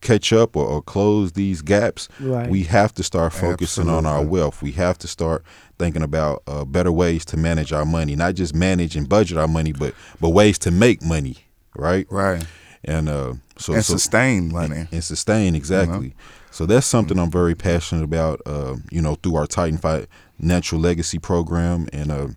catch 0.00 0.32
up 0.32 0.56
or, 0.56 0.64
or 0.64 0.82
close 0.82 1.32
these 1.32 1.60
gaps, 1.62 2.08
Right. 2.20 2.48
we 2.48 2.62
have 2.64 2.92
to 2.94 3.02
start 3.02 3.32
focusing 3.32 3.88
on 3.88 4.06
our 4.06 4.24
wealth. 4.24 4.62
We 4.62 4.72
have 4.72 4.96
to 4.98 5.08
start 5.08 5.44
thinking 5.78 6.02
about 6.02 6.42
uh, 6.46 6.64
better 6.64 6.90
ways 6.92 7.24
to 7.26 7.36
manage 7.36 7.72
our 7.72 7.84
money, 7.84 8.16
not 8.16 8.34
just 8.34 8.54
manage 8.54 8.96
and 8.96 9.08
budget 9.08 9.38
our 9.38 9.48
money, 9.48 9.72
but 9.72 9.94
but 10.20 10.30
ways 10.30 10.58
to 10.60 10.70
make 10.70 11.02
money, 11.02 11.36
right? 11.76 12.06
Right. 12.10 12.44
And 12.84 13.08
uh, 13.08 13.34
so, 13.56 13.74
and 13.74 13.84
so 13.84 13.94
sustain 13.94 14.52
money. 14.52 14.86
and 14.90 15.04
sustain 15.04 15.54
exactly. 15.54 16.14
So 16.50 16.66
that's 16.66 16.86
something 16.86 17.18
I'm 17.18 17.30
very 17.30 17.54
passionate 17.54 18.04
about. 18.04 18.42
Uh, 18.44 18.76
you 18.90 19.00
know, 19.00 19.14
through 19.14 19.36
our 19.36 19.46
Titan 19.46 19.78
Fight 19.78 20.06
Natural 20.38 20.80
Legacy 20.80 21.18
program, 21.18 21.88
and 21.92 22.10
uh, 22.10 22.28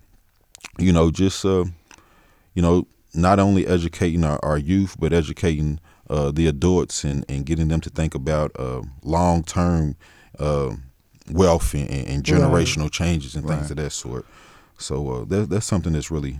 you 0.78 0.92
know, 0.92 1.10
just 1.10 1.44
uh, 1.44 1.64
you 2.54 2.62
know, 2.62 2.86
not 3.12 3.38
only 3.38 3.66
educating 3.66 4.24
our, 4.24 4.38
our 4.44 4.56
youth, 4.56 4.96
but 4.98 5.12
educating 5.12 5.80
uh, 6.08 6.30
the 6.30 6.46
adults 6.46 7.04
and, 7.04 7.24
and 7.28 7.46
getting 7.46 7.68
them 7.68 7.80
to 7.80 7.90
think 7.90 8.14
about 8.14 8.52
uh, 8.58 8.82
long 9.02 9.42
term 9.42 9.96
uh, 10.38 10.74
wealth 11.30 11.74
and, 11.74 11.90
and 11.90 12.24
generational 12.24 12.82
right. 12.82 12.92
changes 12.92 13.34
and 13.34 13.46
things 13.46 13.62
right. 13.62 13.70
of 13.70 13.76
that 13.76 13.90
sort. 13.90 14.24
So 14.78 15.10
uh, 15.10 15.24
that, 15.26 15.50
that's 15.50 15.66
something 15.66 15.92
that's 15.92 16.10
really 16.10 16.38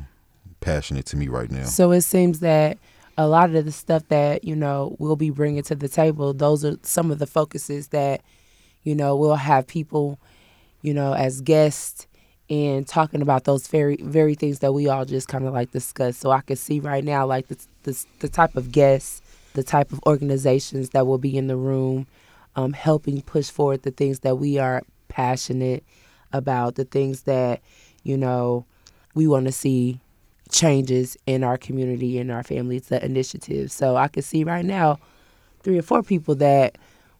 passionate 0.61 1.07
to 1.07 1.17
me 1.17 1.29
right 1.29 1.51
now. 1.51 1.65
So 1.65 1.91
it 1.91 2.03
seems 2.03 2.41
that 2.41 2.79
a 3.18 3.26
lot 3.26 3.54
of 3.54 3.64
the 3.64 3.73
stuff 3.73 4.06
that 4.08 4.44
you 4.44 4.54
know 4.54 4.96
we'll 4.99 5.16
be 5.16 5.30
bringing 5.30 5.62
to 5.64 5.75
the 5.75 5.88
table, 5.88 6.32
those 6.32 6.64
are 6.64 6.76
some 6.82 7.11
of 7.11 7.18
the 7.18 7.26
focuses 7.26 7.88
that 7.88 8.23
you 8.85 8.94
know 8.94 9.16
we'll 9.16 9.37
have 9.37 9.66
people, 9.66 10.18
you 10.82 10.92
know, 10.94 11.14
as 11.14 11.40
guests 11.40 12.06
and 12.49 12.87
talking 12.87 13.23
about 13.23 13.44
those 13.44 13.66
very 13.66 13.96
very 14.02 14.35
things 14.35 14.61
that 14.61 14.73
we 14.73 14.88
all 14.88 15.04
just 15.04 15.28
kind 15.28 15.46
of 15.46 15.54
like 15.54 15.70
discussed. 15.70 16.20
So 16.20 16.30
I 16.30 16.40
can 16.40 16.56
see 16.56 16.80
right 16.80 17.04
now 17.04 17.26
like 17.26 17.49
the 17.49 17.58
the, 17.85 18.04
the 18.20 18.28
type 18.28 18.56
of 18.56 18.70
guests, 18.73 19.23
the 19.54 19.62
type 19.62 19.92
of 19.92 20.00
organizations 20.06 20.90
that 20.90 21.06
will 21.06 21.18
be 21.18 21.37
in 21.37 21.46
the 21.46 21.56
room, 21.56 22.06
um, 22.54 22.73
helping 22.73 23.23
push 23.23 23.50
forward 23.50 23.82
the 23.82 23.90
things 23.90 24.20
that 24.20 24.37
we 24.37 24.58
are 24.58 24.82
passionate 25.08 25.85
about, 26.32 26.75
the 26.75 26.85
things 26.85 27.23
that 27.23 27.62
you 28.02 28.16
know 28.16 28.66
we 29.14 29.26
want 29.26 29.46
to 29.46 29.52
see 29.52 30.00
changes 30.50 31.17
in 31.26 31.45
our 31.45 31.59
community 31.59 32.19
and 32.19 32.31
our 32.31 32.43
families, 32.43 32.88
the 32.88 33.05
initiatives. 33.05 33.73
So 33.73 33.97
I 33.97 34.09
can 34.09 34.23
see 34.23 34.45
right 34.45 34.65
now 34.65 34.99
three 35.61 35.79
or 35.79 35.83
four 35.83 36.03
people 36.03 36.35
that 36.37 36.79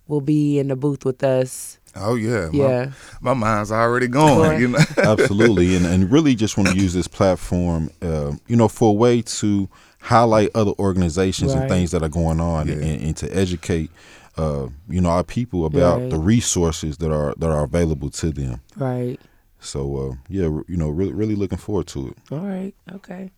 will 0.09 0.21
be 0.21 0.59
in 0.59 0.69
the 0.69 0.77
booth 0.77 1.05
with 1.05 1.23
us 1.25 1.79
Oh 1.97 2.15
yeah, 2.15 2.51
yeah. 2.53 2.91
My, 3.21 3.33
my 3.33 3.35
mind's 3.35 3.73
already 3.73 4.09
going. 4.09 4.61
You 4.61 4.69
know, 4.69 4.79
absolutely, 4.99 5.77
and 5.77 5.87
and 5.87 6.13
really 6.13 6.35
just 6.35 6.57
want 6.57 6.69
to 6.71 6.77
use 6.77 6.93
this 6.93 7.09
platform, 7.09 7.91
uh, 8.03 8.33
you 8.47 8.57
know, 8.57 8.69
for 8.69 8.91
a 8.91 8.93
way 8.93 9.23
to 9.23 9.69
highlight 10.01 10.51
other 10.55 10.73
organizations 10.79 11.55
right. 11.55 11.63
and 11.63 11.71
things 11.71 11.91
that 11.93 12.03
are 12.03 12.09
going 12.09 12.41
on, 12.41 12.69
yeah. 12.69 12.75
and, 12.75 13.03
and, 13.03 13.17
to 13.17 13.37
educate, 13.37 13.91
uh, 14.37 14.69
you 14.89 15.01
know, 15.01 15.09
our 15.09 15.25
people 15.25 15.65
about 15.65 16.01
right. 16.01 16.11
the 16.11 16.19
resources 16.19 16.99
that 16.99 17.11
are 17.11 17.35
that 17.39 17.49
are 17.49 17.65
available 17.65 18.11
to 18.11 18.31
them. 18.31 18.61
Right. 18.77 19.19
So 19.61 19.97
uh, 19.97 20.15
yeah, 20.29 20.45
you 20.69 20.77
know, 20.77 20.89
really 20.89 21.13
really 21.13 21.35
looking 21.35 21.59
forward 21.59 21.87
to 21.89 22.09
it. 22.09 22.17
All 22.31 22.41
right. 22.41 22.75
Okay. 22.93 23.31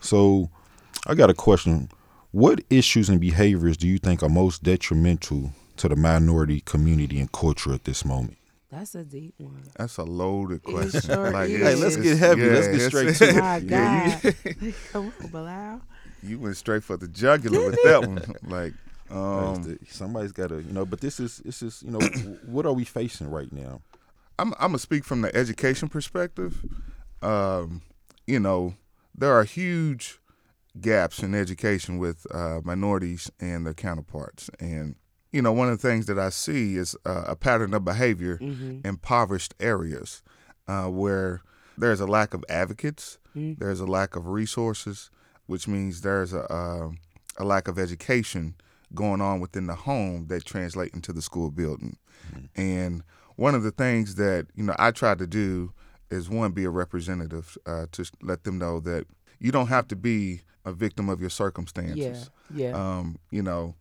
So, 0.00 0.50
I 1.06 1.14
got 1.14 1.30
a 1.30 1.34
question. 1.34 1.90
What 2.30 2.60
issues 2.70 3.08
and 3.08 3.20
behaviors 3.20 3.76
do 3.76 3.88
you 3.88 3.98
think 3.98 4.22
are 4.22 4.28
most 4.28 4.62
detrimental 4.62 5.52
to 5.78 5.88
the 5.88 5.96
minority 5.96 6.60
community 6.60 7.18
and 7.18 7.30
culture 7.32 7.72
at 7.72 7.84
this 7.84 8.04
moment? 8.04 8.36
That's 8.70 8.94
a 8.94 9.02
deep 9.02 9.34
one. 9.38 9.62
That's 9.76 9.96
a 9.96 10.04
loaded 10.04 10.62
question. 10.62 11.00
Sure 11.00 11.30
like, 11.32 11.48
hey, 11.48 11.74
let's 11.74 11.96
get 11.96 12.18
heavy. 12.18 12.42
Yeah, 12.42 12.48
let's 12.48 12.68
get 12.68 12.80
straight 12.82 13.16
to 13.16 13.28
it. 13.30 13.36
My 13.36 13.60
God. 13.60 14.20
Yeah, 14.22 14.32
you, 14.60 14.74
Come 14.92 15.12
on, 15.22 15.30
Bilal. 15.30 15.80
You 16.22 16.38
went 16.38 16.56
straight 16.56 16.84
for 16.84 16.96
the 16.96 17.08
jugular 17.08 17.70
with 17.70 17.78
that 17.84 18.06
one. 18.06 18.22
Like, 18.42 18.74
um, 19.10 19.78
somebody's 19.88 20.32
got 20.32 20.48
to, 20.48 20.56
you 20.60 20.72
know. 20.72 20.84
But 20.84 21.00
this 21.00 21.18
is, 21.18 21.38
this 21.38 21.62
is, 21.62 21.82
you 21.82 21.92
know, 21.92 22.00
what 22.44 22.66
are 22.66 22.72
we 22.72 22.84
facing 22.84 23.30
right 23.30 23.50
now? 23.50 23.80
I'm, 24.38 24.52
I'm 24.54 24.70
gonna 24.70 24.78
speak 24.78 25.04
from 25.04 25.22
the 25.22 25.34
education 25.34 25.88
perspective. 25.88 26.64
Um, 27.22 27.82
you 28.26 28.38
know, 28.38 28.74
there 29.14 29.32
are 29.32 29.44
huge 29.44 30.18
gaps 30.80 31.22
in 31.22 31.34
education 31.34 31.98
with 31.98 32.26
uh, 32.32 32.60
minorities 32.64 33.30
and 33.40 33.66
their 33.66 33.74
counterparts, 33.74 34.50
and 34.60 34.94
you 35.32 35.42
know, 35.42 35.52
one 35.52 35.68
of 35.68 35.80
the 35.80 35.88
things 35.88 36.06
that 36.06 36.18
I 36.18 36.30
see 36.30 36.76
is 36.76 36.96
uh, 37.04 37.24
a 37.26 37.36
pattern 37.36 37.74
of 37.74 37.84
behavior 37.84 38.38
mm-hmm. 38.38 38.86
impoverished 38.86 39.54
areas 39.60 40.22
uh, 40.66 40.86
where 40.86 41.42
there's 41.76 42.00
a 42.00 42.06
lack 42.06 42.34
of 42.34 42.44
advocates, 42.48 43.18
mm-hmm. 43.36 43.62
there's 43.62 43.80
a 43.80 43.86
lack 43.86 44.16
of 44.16 44.28
resources, 44.28 45.10
which 45.46 45.68
means 45.68 46.00
there's 46.00 46.32
a, 46.32 46.50
uh, 46.52 46.90
a 47.36 47.44
lack 47.44 47.68
of 47.68 47.78
education 47.78 48.54
going 48.94 49.20
on 49.20 49.38
within 49.38 49.66
the 49.66 49.74
home 49.74 50.26
that 50.28 50.44
translate 50.44 50.94
into 50.94 51.12
the 51.12 51.22
school 51.22 51.50
building. 51.50 51.98
Mm-hmm. 52.32 52.60
And 52.60 53.02
one 53.38 53.54
of 53.54 53.62
the 53.62 53.70
things 53.70 54.16
that 54.16 54.48
you 54.56 54.64
know 54.64 54.74
I 54.80 54.90
try 54.90 55.14
to 55.14 55.26
do 55.26 55.72
is 56.10 56.28
one 56.28 56.50
be 56.50 56.64
a 56.64 56.70
representative 56.70 57.56
uh, 57.66 57.86
to 57.92 58.04
let 58.20 58.42
them 58.42 58.58
know 58.58 58.80
that 58.80 59.06
you 59.38 59.52
don't 59.52 59.68
have 59.68 59.86
to 59.88 59.96
be 59.96 60.40
a 60.64 60.72
victim 60.72 61.08
of 61.08 61.20
your 61.20 61.30
circumstances. 61.30 62.30
Yeah, 62.52 62.70
yeah. 62.70 62.72
Um, 62.72 63.16
you 63.30 63.42
know, 63.42 63.76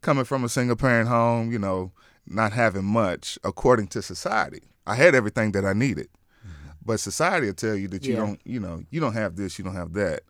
coming 0.00 0.24
from 0.24 0.42
a 0.42 0.48
single 0.48 0.74
parent 0.74 1.08
home, 1.10 1.52
you 1.52 1.58
know, 1.58 1.92
not 2.26 2.54
having 2.54 2.86
much 2.86 3.38
according 3.44 3.88
to 3.88 4.00
society. 4.00 4.62
I 4.86 4.94
had 4.94 5.14
everything 5.14 5.52
that 5.52 5.66
I 5.66 5.74
needed. 5.74 6.08
Mm-hmm. 6.42 6.70
But 6.82 6.98
society 7.00 7.48
will 7.48 7.54
tell 7.54 7.74
you 7.74 7.88
that 7.88 8.06
you 8.06 8.14
yeah. 8.14 8.20
don't, 8.20 8.40
you 8.46 8.58
know, 8.58 8.84
you 8.90 9.00
don't 9.00 9.12
have 9.12 9.36
this, 9.36 9.58
you 9.58 9.66
don't 9.66 9.74
have 9.74 9.92
that. 9.94 10.22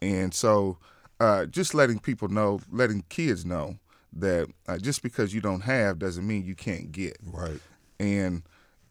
And 0.00 0.32
so 0.32 0.78
uh, 1.18 1.46
just 1.46 1.74
letting 1.74 1.98
people 1.98 2.28
know, 2.28 2.60
letting 2.70 3.02
kids 3.08 3.44
know 3.44 3.76
that 4.12 4.48
uh, 4.68 4.78
just 4.78 5.02
because 5.02 5.34
you 5.34 5.40
don't 5.40 5.62
have 5.62 5.98
doesn't 5.98 6.24
mean 6.24 6.44
you 6.44 6.54
can't 6.54 6.92
get. 6.92 7.16
Right. 7.24 7.60
And, 8.00 8.42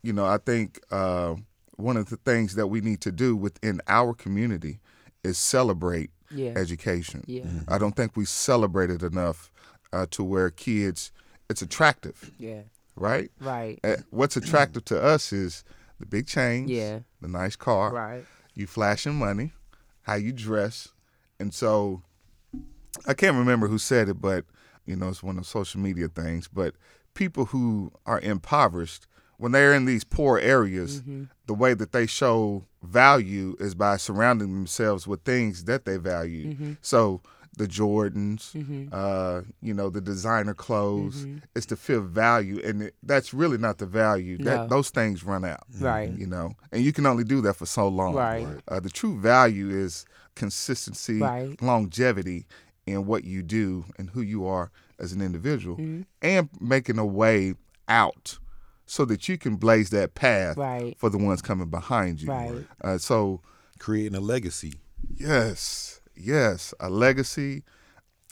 you 0.04 0.13
know, 0.13 0.25
I 0.25 0.38
think 0.38 0.80
uh, 0.92 1.36
one 1.75 1.98
of 1.98 2.10
the 2.10 2.18
things 2.18 2.56
that 2.56 2.68
we 2.68 2.80
need 2.80 3.01
to 3.01 3.12
do 3.12 3.36
within 3.36 3.82
our 3.88 4.13
community 4.13 4.80
is 5.24 5.38
celebrate 5.38 6.12
yeah. 6.32 6.54
education. 6.56 7.24
Yeah. 7.28 7.44
Mm-hmm. 7.44 7.74
I 7.74 7.78
don't 7.78 7.96
think 7.96 8.16
we 8.16 8.25
celebrate 8.25 8.89
it 8.89 9.04
enough 9.04 9.51
uh, 9.92 10.06
to 10.12 10.24
where 10.24 10.50
kids 10.50 11.12
it's 11.50 11.62
attractive. 11.62 12.32
Yeah. 12.38 12.62
Right. 12.96 13.32
Right. 13.39 13.80
Uh, 13.84 13.98
what's 14.12 14.38
attractive 14.38 14.86
to 14.86 15.01
us 15.01 15.34
is 15.34 15.63
the 16.00 16.06
big 16.06 16.28
chains. 16.28 16.70
Yeah. 16.70 17.00
The 17.22 17.28
nice 17.28 17.56
car. 17.56 17.92
Right. 17.92 18.25
You 18.54 18.68
flashing 18.68 19.16
money, 19.16 19.54
how 20.04 20.16
you 20.16 20.32
dress, 20.32 20.89
and 21.39 21.54
so 21.54 22.01
I 23.08 23.13
can't 23.13 23.38
remember 23.38 23.68
who 23.68 23.78
said 23.78 24.10
it, 24.10 24.22
but 24.22 24.46
you 24.86 24.96
know 24.96 25.10
it's 25.10 25.24
one 25.24 25.38
of 25.38 25.44
the 25.44 25.50
social 25.50 25.80
media 25.80 26.10
things. 26.10 26.50
But 26.50 26.75
people 27.20 27.46
who 27.48 27.92
are 28.06 28.22
impoverished 28.22 29.06
when 29.36 29.52
they're 29.52 29.74
in 29.74 29.84
these 29.84 30.06
poor 30.06 30.40
areas, 30.40 31.02
mm-hmm. 31.02 31.26
the 31.48 31.54
way 31.54 31.74
that 31.74 31.92
they 31.92 32.08
show 32.08 32.64
value 32.82 33.58
is 33.60 33.76
by 33.76 33.98
surrounding 33.98 34.54
themselves 34.54 35.06
with 35.06 35.22
things 35.24 35.66
that 35.66 35.84
they 35.84 35.98
value. 35.98 36.54
Mm-hmm. 36.54 36.74
So 36.82 37.22
the 37.58 37.68
Jordans, 37.68 38.54
mm-hmm. 38.54 38.88
uh, 38.94 39.42
you 39.62 39.74
know, 39.74 39.90
the 39.90 40.00
designer 40.00 40.54
clothes. 40.54 41.26
Mm-hmm. 41.26 41.38
It's 41.56 41.66
to 41.68 41.76
feel 41.76 42.02
value, 42.02 42.62
and 42.64 42.84
it, 42.84 42.96
that's 43.04 43.34
really 43.34 43.58
not 43.58 43.80
the 43.80 43.86
value. 43.86 44.38
No. 44.38 44.46
That 44.46 44.70
those 44.70 44.90
things 44.90 45.26
run 45.26 45.44
out, 45.44 45.66
right? 45.80 46.10
You 46.10 46.26
know, 46.26 46.54
and 46.72 46.84
you 46.84 46.94
can 46.94 47.06
only 47.06 47.26
do 47.26 47.42
that 47.42 47.56
for 47.56 47.66
so 47.66 47.90
long. 47.90 48.14
Right. 48.14 48.48
Uh, 48.70 48.80
the 48.80 48.90
true 48.90 49.20
value 49.20 49.70
is 49.70 50.06
consistency, 50.36 51.20
right. 51.20 51.62
longevity 51.62 52.46
in 52.86 53.06
what 53.06 53.26
you 53.26 53.44
do 53.44 53.86
and 53.98 54.10
who 54.10 54.22
you 54.22 54.46
are 54.48 54.72
as 55.00 55.12
an 55.12 55.22
individual, 55.22 55.77
mm-hmm. 55.77 56.01
and 56.22 56.50
making 56.60 56.98
a 56.98 57.06
way 57.06 57.56
out 57.88 58.38
so 58.86 59.06
that 59.06 59.29
you 59.29 59.38
can 59.38 59.56
blaze 59.56 59.89
that 59.91 60.15
path 60.15 60.58
right. 60.58 60.96
for 60.98 61.10
the 61.10 61.18
ones 61.18 61.41
coming 61.41 61.70
behind 61.70 62.22
you. 62.22 62.29
Right. 62.29 62.65
Uh, 62.84 62.98
so 62.98 63.41
creating 63.79 64.15
a 64.15 64.20
legacy. 64.20 64.74
Yes 65.15 66.00
yes, 66.20 66.74
a 66.79 66.89
legacy. 66.89 67.63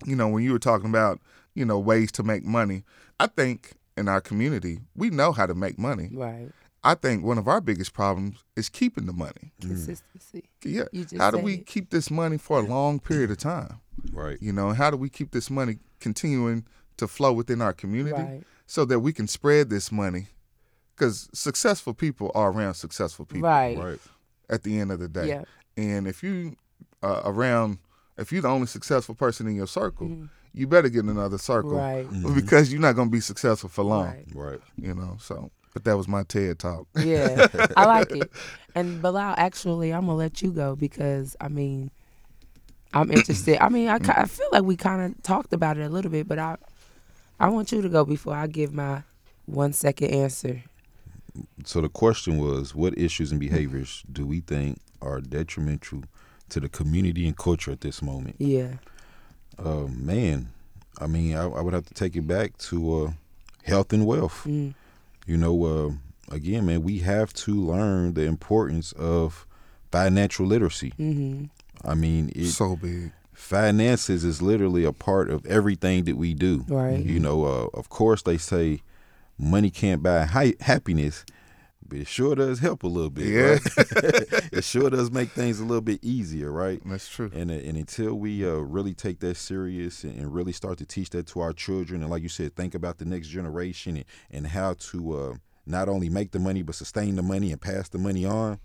You 0.06 0.16
know, 0.16 0.28
when 0.28 0.44
you 0.44 0.52
were 0.52 0.60
talking 0.60 0.90
about, 0.90 1.20
you 1.56 1.66
know, 1.66 1.80
ways 1.80 2.12
to 2.14 2.24
make 2.24 2.44
money, 2.44 2.84
I 3.20 3.28
think 3.28 3.74
in 3.96 4.08
our 4.08 4.22
community, 4.22 4.80
we 4.96 5.10
know 5.10 5.32
how 5.32 5.48
to 5.48 5.56
make 5.56 5.80
money. 5.80 6.10
Right. 6.14 6.50
I 6.84 6.94
think 6.96 7.24
one 7.24 7.38
of 7.38 7.48
our 7.48 7.60
biggest 7.60 7.94
problems 7.94 8.44
is 8.56 8.70
keeping 8.70 9.06
the 9.06 9.14
money. 9.14 9.52
Consistency. 9.60 10.44
Yeah. 10.64 10.84
how 11.18 11.32
do 11.32 11.40
we 11.40 11.56
it. 11.56 11.66
keep 11.66 11.90
this 11.90 12.10
money 12.10 12.38
for 12.38 12.60
a 12.60 12.62
long 12.62 13.00
period 13.00 13.32
of 13.32 13.38
time? 13.38 13.80
Right. 14.12 14.38
You 14.42 14.54
know, 14.54 14.74
how 14.74 14.92
do 14.92 14.98
we 14.98 15.10
keep 15.10 15.32
this 15.32 15.50
money 15.50 15.80
continuing 16.00 16.66
to 16.98 17.08
flow 17.08 17.34
within 17.34 17.62
our 17.62 17.74
community 17.74 18.22
right. 18.22 18.44
so 18.68 18.86
that 18.86 19.00
we 19.00 19.12
can 19.12 19.28
spread 19.28 19.70
this 19.70 19.92
money? 19.92 20.28
Because 20.96 21.30
successful 21.34 21.94
people 21.94 22.32
are 22.34 22.52
around 22.52 22.76
successful 22.76 23.26
people. 23.26 23.50
Right. 23.50 23.78
Right. 23.78 24.00
At 24.50 24.64
the 24.64 24.80
end 24.80 24.92
of 24.92 25.00
the 25.00 25.10
day. 25.10 25.28
Yeah. 25.28 25.44
And 25.76 26.08
if 26.08 26.24
you 26.24 26.56
uh, 27.04 27.22
around 27.26 27.80
if 28.18 28.32
you're 28.32 28.42
the 28.42 28.48
only 28.48 28.68
successful 28.68 29.16
person 29.16 29.48
in 29.48 29.56
your 29.56 29.68
circle, 29.68 30.08
mm-hmm. 30.08 30.26
you 30.54 30.68
better 30.68 30.90
get 30.90 31.04
in 31.04 31.10
another 31.10 31.38
circle, 31.38 31.72
right? 31.72 32.08
Mm-hmm. 32.08 32.34
Because 32.34 32.72
you're 32.72 32.82
not 32.82 32.96
going 32.96 33.10
to 33.10 33.12
be 33.12 33.20
successful 33.20 33.70
for 33.70 33.84
long, 33.84 34.06
right. 34.06 34.26
right? 34.34 34.60
You 34.76 34.96
know. 34.96 35.18
So, 35.20 35.52
but 35.78 35.84
that 35.84 35.96
was 35.96 36.08
my 36.08 36.24
TED 36.24 36.58
talk. 36.58 36.88
Yeah, 36.98 37.48
I 37.78 37.86
like 37.86 38.12
it. 38.12 38.32
And 38.76 39.02
Bilal, 39.02 39.34
actually, 39.38 39.92
I'm 39.92 40.02
gonna 40.02 40.16
let 40.16 40.44
you 40.44 40.52
go 40.52 40.76
because 40.76 41.36
I 41.42 41.48
mean, 41.48 41.90
I'm 42.94 43.12
interested. 43.12 43.58
I 43.60 43.70
mean, 43.70 43.90
I, 43.90 43.96
I 43.96 44.26
feel 44.26 44.48
like 44.52 44.64
we 44.64 44.76
kind 44.76 45.02
of 45.02 45.24
talked 45.24 45.52
about 45.52 45.80
it 45.80 45.82
a 45.82 45.90
little 45.90 46.12
bit, 46.12 46.28
but 46.28 46.38
I 46.38 46.58
I 47.40 47.50
want 47.50 47.72
you 47.72 47.82
to 47.82 47.90
go 47.90 48.06
before 48.06 48.36
I 48.36 48.46
give 48.46 48.72
my 48.72 49.02
one 49.46 49.74
second 49.74 50.12
answer. 50.12 50.62
So 51.66 51.82
the 51.82 51.90
question 51.90 52.38
was, 52.38 52.76
what 52.76 52.96
issues 52.98 53.32
and 53.32 53.40
behaviors 53.40 54.04
do 54.12 54.28
we 54.28 54.42
think 54.42 54.80
are 55.02 55.22
detrimental 55.22 56.04
to 56.50 56.60
the 56.60 56.70
community 56.70 57.28
and 57.28 57.38
culture 57.38 57.72
at 57.72 57.82
this 57.82 58.02
moment. 58.02 58.36
Yeah. 58.40 58.74
Uh, 59.58 59.88
man, 59.90 60.50
I 61.00 61.08
mean, 61.08 61.36
I, 61.36 61.44
I, 61.44 61.62
would 61.62 61.74
have 61.74 61.86
to 61.86 61.94
take 61.94 62.16
it 62.16 62.28
back 62.28 62.58
to 62.60 63.06
uh, 63.06 63.12
health 63.64 63.92
and 63.92 64.06
wealth. 64.06 64.44
Mm. 64.46 64.74
You 65.28 65.38
know, 65.38 65.66
uh, 65.66 66.34
again, 66.34 66.66
man, 66.66 66.82
we 66.84 67.00
have 67.00 67.34
to 67.34 67.54
learn 67.54 68.14
the 68.14 68.24
importance 68.24 68.94
of 68.94 69.46
financial 69.92 70.46
literacy. 70.46 70.94
Mm-hmm. 70.98 71.46
I 71.88 71.94
mean, 71.94 72.32
it, 72.36 72.46
so 72.48 72.76
big. 72.78 73.12
finances 73.34 74.24
is 74.24 74.42
literally 74.42 74.84
a 74.84 74.94
part 74.94 75.30
of 75.30 75.46
everything 75.46 76.06
that 76.06 76.16
we 76.16 76.34
do. 76.34 76.66
Right. 76.68 77.00
You 77.00 77.20
know, 77.20 77.46
uh, 77.46 77.68
of 77.78 77.90
course 77.90 78.22
they 78.24 78.38
say 78.38 78.82
money 79.38 79.70
can't 79.70 80.02
buy 80.02 80.26
hi- 80.26 80.56
happiness, 80.62 81.26
but 81.90 82.00
it 82.00 82.08
sure 82.08 82.36
does 82.36 82.60
help 82.60 82.84
a 82.84 82.88
little 82.88 83.10
bit. 83.10 83.28
Yeah. 83.28 83.42
right? 83.42 83.62
it 84.52 84.64
sure 84.64 84.90
does 84.90 85.12
make 85.12 85.32
things 85.32 85.60
a 85.60 85.66
little 85.66 85.82
bit 85.82 86.04
easier, 86.04 86.52
right? 86.52 86.82
That's 86.86 87.08
true. 87.08 87.32
And 87.34 87.52
uh, 87.52 87.56
and 87.56 87.78
until 87.78 88.16
we 88.16 88.46
uh, 88.46 88.56
really 88.56 88.94
take 88.94 89.20
that 89.20 89.36
serious 89.36 90.04
and, 90.04 90.18
and 90.18 90.34
really 90.34 90.52
start 90.52 90.78
to 90.80 90.86
teach 90.86 91.10
that 91.12 91.28
to 91.28 91.40
our 91.42 91.54
children, 91.54 92.02
and 92.02 92.10
like 92.10 92.24
you 92.24 92.30
said, 92.30 92.56
think 92.56 92.76
about 92.76 92.98
the 92.98 93.06
next 93.06 93.28
generation 93.28 93.98
and, 93.98 94.06
and 94.32 94.48
how 94.48 94.74
to 94.74 95.18
uh, 95.18 95.34
not 95.66 95.90
only 95.90 96.10
make 96.10 96.32
the 96.32 96.40
money 96.40 96.62
but 96.62 96.76
sustain 96.76 97.16
the 97.16 97.22
money 97.22 97.52
and 97.52 97.62
pass 97.62 97.90
the 97.90 97.98
money 97.98 98.26
on, 98.26 98.60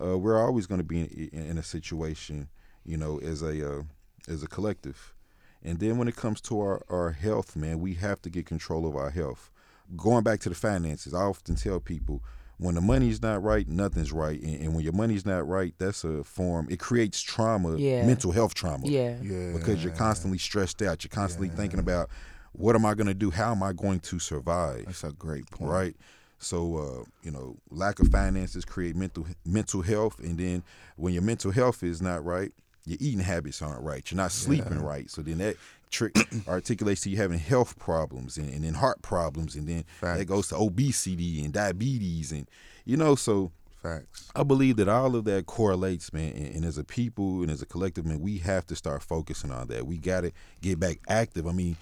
uh, 0.00 0.18
we're 0.18 0.42
always 0.42 0.66
going 0.66 0.80
to 0.80 0.84
be 0.84 1.00
in, 1.32 1.50
in 1.50 1.58
a 1.58 1.62
situation, 1.62 2.48
you 2.84 2.96
know, 2.96 3.18
as 3.18 3.42
a 3.42 3.78
uh, 3.78 3.82
as 4.28 4.42
a 4.42 4.46
collective. 4.46 5.14
And 5.62 5.80
then 5.80 5.98
when 5.98 6.06
it 6.06 6.16
comes 6.16 6.40
to 6.42 6.60
our, 6.60 6.82
our 6.88 7.10
health, 7.10 7.56
man, 7.56 7.80
we 7.80 7.94
have 7.94 8.22
to 8.22 8.30
get 8.30 8.46
control 8.46 8.86
of 8.86 8.94
our 8.94 9.10
health. 9.10 9.50
Going 9.96 10.22
back 10.22 10.40
to 10.40 10.48
the 10.48 10.54
finances, 10.54 11.14
I 11.14 11.22
often 11.22 11.56
tell 11.56 11.80
people 11.80 12.22
when 12.58 12.74
the 12.74 12.80
money's 12.80 13.20
not 13.20 13.42
right, 13.42 13.68
nothing's 13.68 14.12
right. 14.12 14.40
And, 14.40 14.60
and 14.62 14.74
when 14.74 14.82
your 14.84 14.92
money's 14.94 15.26
not 15.26 15.46
right, 15.46 15.74
that's 15.78 16.04
a 16.04 16.24
form, 16.24 16.68
it 16.70 16.78
creates 16.78 17.20
trauma, 17.20 17.76
Yeah. 17.76 18.06
mental 18.06 18.32
health 18.32 18.54
trauma 18.54 18.86
Yeah. 18.86 19.16
Yeah. 19.22 19.52
because 19.52 19.82
you're 19.84 19.92
constantly 19.92 20.38
stressed 20.38 20.80
out. 20.82 21.04
You're 21.04 21.10
constantly 21.10 21.48
thinking 21.50 21.78
about 21.80 22.08
what 22.52 22.74
am 22.74 22.86
I 22.86 22.94
going 22.94 23.08
to 23.08 23.14
do? 23.14 23.30
How 23.30 23.52
am 23.52 23.62
I 23.62 23.72
going 23.74 24.00
to 24.00 24.18
survive? 24.18 24.86
That's 24.86 25.04
a 25.04 25.12
great 25.12 25.50
point. 25.50 25.70
Right. 25.70 25.96
So 26.38 26.76
uh, 26.76 27.04
you 27.22 27.30
know, 27.30 27.56
lack 27.70 27.98
of 28.00 28.08
finances 28.08 28.64
create 28.64 28.94
mental 28.96 29.26
mental 29.44 29.82
health, 29.82 30.18
and 30.20 30.38
then 30.38 30.62
when 30.96 31.12
your 31.14 31.22
mental 31.22 31.50
health 31.50 31.82
is 31.82 32.00
not 32.02 32.24
right, 32.24 32.52
your 32.84 32.98
eating 33.00 33.20
habits 33.20 33.60
aren't 33.62 33.82
right. 33.82 34.08
You're 34.10 34.16
not 34.16 34.32
sleeping 34.32 34.80
right. 34.82 35.10
So 35.10 35.22
then 35.22 35.38
that 35.38 35.56
trick 35.90 36.16
articulates 36.48 37.02
to 37.02 37.10
you 37.10 37.16
having 37.16 37.38
health 37.38 37.78
problems 37.78 38.36
and, 38.36 38.48
and 38.50 38.64
then 38.64 38.74
heart 38.74 39.02
problems, 39.02 39.54
and 39.54 39.68
then 39.68 39.84
that 40.00 40.26
goes 40.26 40.48
to 40.48 40.56
obesity 40.56 41.44
and 41.44 41.52
diabetes, 41.52 42.32
and 42.32 42.48
you 42.84 42.96
know, 42.96 43.14
so 43.14 43.52
Facts. 43.82 44.30
I 44.34 44.42
believe 44.42 44.76
that 44.76 44.88
all 44.88 45.14
of 45.14 45.24
that 45.24 45.46
correlates, 45.46 46.12
man. 46.12 46.32
And, 46.32 46.56
and 46.56 46.64
as 46.64 46.78
a 46.78 46.84
people 46.84 47.42
and 47.42 47.50
as 47.50 47.62
a 47.62 47.66
collective, 47.66 48.04
man, 48.04 48.20
we 48.20 48.38
have 48.38 48.66
to 48.66 48.76
start 48.76 49.02
focusing 49.02 49.52
on 49.52 49.68
that. 49.68 49.86
We 49.86 49.98
got 49.98 50.22
to 50.22 50.32
get 50.60 50.80
back 50.80 50.98
active. 51.08 51.46
I 51.46 51.52
mean, 51.52 51.76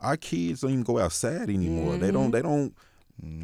our 0.00 0.16
kids 0.16 0.60
don't 0.60 0.70
even 0.70 0.84
go 0.84 0.98
outside 0.98 1.48
anymore. 1.48 1.96
They 1.96 2.10
don't. 2.10 2.30
Mm-hmm. 2.30 2.30
They 2.30 2.42
don't. 2.42 2.74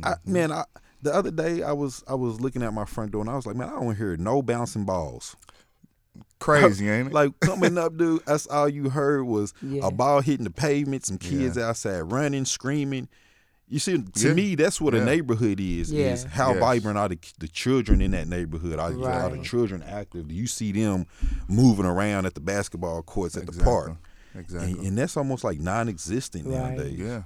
I, 0.05 0.11
mm-hmm. 0.13 0.33
man, 0.33 0.53
I, 0.53 0.65
the 1.03 1.15
other 1.15 1.31
day 1.31 1.63
I 1.63 1.73
was 1.73 2.05
I 2.09 2.15
was 2.15 2.41
looking 2.41 2.63
at 2.63 2.73
my 2.73 2.85
front 2.85 3.13
door 3.13 3.23
and 3.23 3.31
I 3.31 3.37
was 3.37 3.47
like, 3.47 3.57
man, 3.57 3.69
I 3.69 3.81
don't 3.81 3.97
hear 3.97 4.17
no 4.17 4.43
bouncing 4.43 4.85
balls. 4.85 5.37
Crazy, 6.39 6.89
ain't 6.89 7.09
it? 7.09 7.13
Like 7.15 7.39
coming 7.41 7.77
up, 7.79 7.97
dude, 7.97 8.25
that's 8.27 8.47
all 8.47 8.69
you 8.69 8.91
heard 8.91 9.25
was 9.25 9.53
Yeah. 9.63 9.87
a 9.87 9.91
ball 9.91 10.21
hitting 10.21 10.45
the 10.45 10.51
pavement, 10.51 11.05
some 11.07 11.19
kids 11.19 11.57
Yeah. 11.57 11.69
outside 11.69 12.01
running, 12.13 12.45
screaming. 12.45 13.09
You 13.71 13.79
see, 13.79 13.99
to 14.01 14.29
Yeah. 14.29 14.35
me, 14.35 14.55
that's 14.55 14.81
what 14.81 14.95
a 14.95 15.05
neighborhood 15.05 15.61
is. 15.61 15.93
Yeah. 15.93 16.13
Is 16.15 16.25
how 16.25 16.53
Yes. 16.53 16.61
vibrant 16.61 16.97
are 16.99 17.09
the, 17.11 17.19
the 17.39 17.49
children 17.49 18.01
in 18.01 18.13
that 18.13 18.27
neighborhood? 18.29 18.79
Are, 18.79 18.89
are 18.93 19.29
the 19.31 19.37
Right. 19.37 19.45
children 19.45 19.83
active? 19.83 20.29
Do 20.29 20.35
you 20.35 20.47
see 20.47 20.73
them 20.73 21.07
moving 21.49 21.85
around 21.85 22.25
at 22.27 22.35
the 22.35 22.41
basketball 22.41 23.03
courts 23.03 23.37
at 23.37 23.47
the 23.47 23.63
park? 23.63 23.93
Exactly. 24.35 24.73
And, 24.73 24.87
and 24.87 24.99
that's 24.99 25.17
almost 25.17 25.45
like 25.45 25.61
non-existent 25.61 26.47
Right. 26.47 26.55
nowadays. 26.77 26.99
yeah. 26.99 27.23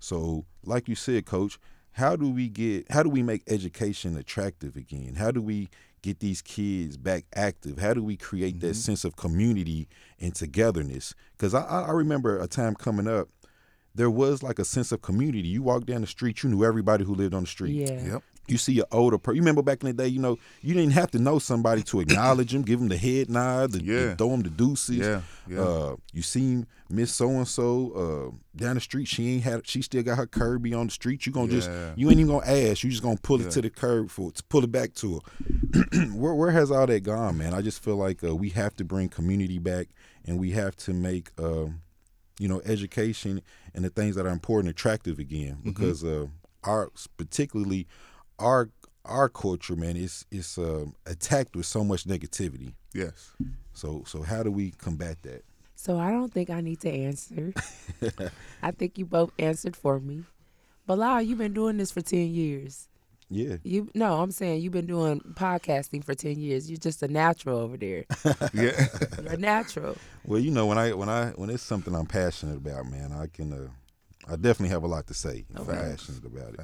So, 0.00 0.46
like 0.64 0.88
you 0.88 0.94
said, 0.94 1.26
Coach, 1.26 1.58
how 1.92 2.16
do 2.16 2.30
we 2.30 2.48
get? 2.48 2.90
How 2.90 3.02
do 3.02 3.08
we 3.10 3.22
make 3.22 3.42
education 3.48 4.16
attractive 4.16 4.76
again? 4.76 5.14
How 5.16 5.30
do 5.30 5.42
we 5.42 5.68
get 6.08 6.20
these 6.20 6.42
kids 6.42 6.96
back 6.96 7.24
active? 7.34 7.78
How 7.78 7.94
do 7.94 8.02
we 8.02 8.16
create 8.16 8.56
Mm-hmm. 8.58 8.68
that 8.68 8.74
sense 8.74 9.04
of 9.04 9.16
community 9.16 9.88
and 10.20 10.34
togetherness? 10.34 11.14
Because 11.36 11.54
I, 11.54 11.62
I 11.62 11.80
I 11.82 11.90
remember 11.92 12.40
a 12.40 12.46
time 12.48 12.74
coming 12.74 13.06
up, 13.06 13.28
there 13.94 14.10
was 14.10 14.42
like 14.42 14.58
a 14.58 14.64
sense 14.64 14.90
of 14.92 15.02
community. 15.02 15.48
You 15.48 15.62
walk 15.62 15.84
down 15.86 16.00
the 16.00 16.06
street, 16.06 16.42
you 16.42 16.48
knew 16.50 16.64
everybody 16.64 17.04
who 17.04 17.14
lived 17.14 17.34
on 17.34 17.42
the 17.42 17.46
street. 17.48 17.74
Yeah. 17.74 18.12
Yep. 18.12 18.22
You 18.48 18.58
see 18.58 18.78
an 18.80 18.86
older 18.92 19.18
person. 19.18 19.36
You 19.36 19.42
remember 19.42 19.62
back 19.62 19.82
in 19.82 19.86
the 19.88 19.92
day, 19.92 20.08
you 20.08 20.18
know, 20.20 20.38
you 20.62 20.74
didn't 20.74 20.92
have 20.92 21.10
to 21.12 21.18
know 21.18 21.38
somebody 21.38 21.82
to 21.84 22.00
acknowledge 22.00 22.52
them, 22.52 22.62
give 22.62 22.78
them 22.80 22.88
the 22.88 22.96
head 22.96 23.28
nod, 23.30 23.72
the, 23.72 23.78
the 23.80 24.14
throw 24.16 24.30
them 24.30 24.42
the 24.42 24.50
deuces. 24.50 24.96
Yeah. 24.98 25.20
Yeah. 25.46 25.60
Uh, 25.60 25.96
you 26.12 26.22
seen 26.22 26.66
Miss 26.90 27.12
So 27.14 27.28
and 27.30 27.46
So 27.48 28.34
down 28.56 28.74
the 28.74 28.80
street. 28.80 29.06
She 29.08 29.34
ain't 29.34 29.44
had. 29.44 29.66
She 29.66 29.82
still 29.82 30.02
got 30.02 30.16
her 30.18 30.26
Kirby 30.26 30.72
on 30.74 30.86
the 30.86 30.92
street. 30.92 31.26
You 31.26 31.32
gonna 31.32 31.48
just. 31.48 31.70
You 31.96 32.08
ain't 32.10 32.20
even 32.20 32.26
gonna 32.38 32.46
ask. 32.46 32.82
You 32.82 32.90
just 32.90 33.02
gonna 33.02 33.18
pull 33.22 33.40
Yeah. 33.40 33.46
it 33.48 33.52
to 33.52 33.62
the 33.62 33.70
curb 33.70 34.10
for 34.10 34.32
to 34.32 34.42
pull 34.44 34.64
it 34.64 34.72
back 34.72 34.94
to 34.94 35.20
her. 35.20 36.06
where 36.14 36.34
where 36.34 36.50
has 36.50 36.70
all 36.70 36.86
that 36.86 37.00
gone, 37.00 37.38
man? 37.38 37.54
I 37.54 37.62
just 37.62 37.82
feel 37.82 37.96
like 37.96 38.22
uh, 38.24 38.34
we 38.34 38.50
have 38.50 38.74
to 38.76 38.84
bring 38.84 39.08
community 39.08 39.58
back, 39.58 39.88
and 40.24 40.38
we 40.38 40.50
have 40.52 40.76
to 40.76 40.92
make. 40.92 41.30
um 41.38 41.80
you 42.40 42.46
know, 42.46 42.62
education 42.64 43.42
and 43.74 43.84
the 43.84 43.90
things 43.90 44.14
that 44.14 44.24
are 44.24 44.30
important 44.30 44.70
attractive 44.70 45.18
again 45.18 45.56
Mm-hmm. 45.56 45.70
because 45.70 46.04
uh, 46.04 46.26
our 46.62 46.88
particularly 47.16 47.88
our 48.38 48.70
our 49.04 49.28
culture, 49.28 49.76
man, 49.76 49.96
is 49.96 50.24
is 50.30 50.58
um 50.58 50.94
attacked 51.06 51.56
with 51.56 51.66
so 51.66 51.84
much 51.84 52.04
negativity. 52.04 52.72
yes. 52.94 53.32
So 53.72 54.02
so 54.06 54.22
how 54.22 54.42
do 54.42 54.50
we 54.50 54.72
combat 54.72 55.22
that? 55.22 55.44
So 55.76 55.98
I 55.98 56.10
don't 56.10 56.32
think 56.32 56.50
I 56.50 56.60
need 56.60 56.80
to 56.80 56.90
answer. 56.90 57.52
I 58.62 58.72
think 58.72 58.98
you 58.98 59.06
both 59.06 59.30
answered 59.38 59.76
for 59.76 60.00
me. 60.00 60.24
Bilal, 60.86 61.22
you've 61.22 61.38
been 61.38 61.52
doing 61.54 61.76
this 61.76 61.90
for 61.92 62.00
ten 62.00 62.28
years. 62.34 62.88
Yeah, 63.30 63.56
You 63.62 63.90
no, 63.94 64.22
I'm 64.22 64.30
saying 64.30 64.62
you've 64.62 64.72
been 64.72 64.86
doing 64.86 65.20
podcasting 65.34 66.02
for 66.02 66.14
ten 66.14 66.40
years. 66.40 66.70
You're 66.70 66.78
just 66.78 67.02
a 67.02 67.08
natural 67.08 67.58
over 67.58 67.76
there. 67.76 68.04
Yeah. 68.54 68.86
You're 69.22 69.32
a 69.34 69.36
natural. 69.36 69.96
well, 70.24 70.40
you 70.40 70.50
know 70.50 70.64
when 70.66 70.78
I 70.78 70.94
when 70.94 71.10
I 71.10 71.26
when 71.36 71.50
it's 71.50 71.62
something 71.62 71.94
I'm 71.94 72.06
passionate 72.06 72.56
about, 72.56 72.86
man, 72.90 73.12
I 73.12 73.26
can 73.26 73.52
uh, 73.52 73.68
I 74.26 74.36
definitely 74.36 74.70
have 74.70 74.82
a 74.82 74.86
lot 74.88 75.06
to 75.08 75.14
say. 75.14 75.44
if 75.54 75.60
I'm 75.60 75.66
passionate 75.66 76.24
about 76.24 76.54
it. 76.54 76.60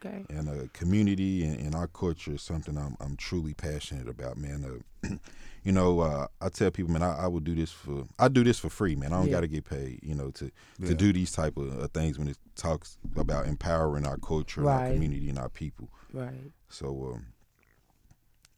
Facts. 0.00 0.14
Okay. 0.24 0.24
and 0.30 0.48
uh, 0.48 0.66
community 0.72 1.44
and, 1.44 1.58
and 1.60 1.74
our 1.74 1.86
culture 1.86 2.32
is 2.34 2.42
something 2.42 2.76
I'm 2.78 2.96
I'm 3.00 3.16
truly 3.16 3.54
passionate 3.54 4.08
about, 4.08 4.36
man. 4.36 4.82
Uh, 5.04 5.08
you 5.64 5.72
know, 5.72 6.00
uh, 6.00 6.26
I 6.40 6.48
tell 6.48 6.70
people, 6.70 6.92
man, 6.92 7.02
I, 7.02 7.24
I 7.24 7.26
would 7.26 7.44
do 7.44 7.54
this 7.54 7.70
for 7.70 8.04
I 8.18 8.28
do 8.28 8.42
this 8.42 8.58
for 8.58 8.70
free, 8.70 8.96
man. 8.96 9.12
I 9.12 9.16
don't 9.16 9.26
Yeah. 9.26 9.32
got 9.32 9.40
to 9.42 9.48
get 9.48 9.64
paid, 9.64 10.00
you 10.02 10.14
know, 10.14 10.30
to 10.32 10.50
Yeah. 10.78 10.88
to 10.88 10.94
do 10.94 11.12
these 11.12 11.32
type 11.32 11.56
of 11.56 11.78
uh, 11.82 11.88
things 11.88 12.18
when 12.18 12.28
it 12.28 12.38
talks 12.56 12.96
about 13.16 13.46
empowering 13.46 14.06
our 14.06 14.16
culture, 14.18 14.60
and 14.62 14.70
our 14.70 14.86
community, 14.88 15.28
and 15.28 15.38
our 15.38 15.48
people. 15.50 15.88
Right. 16.12 16.52
So, 16.68 17.12
um, 17.14 17.26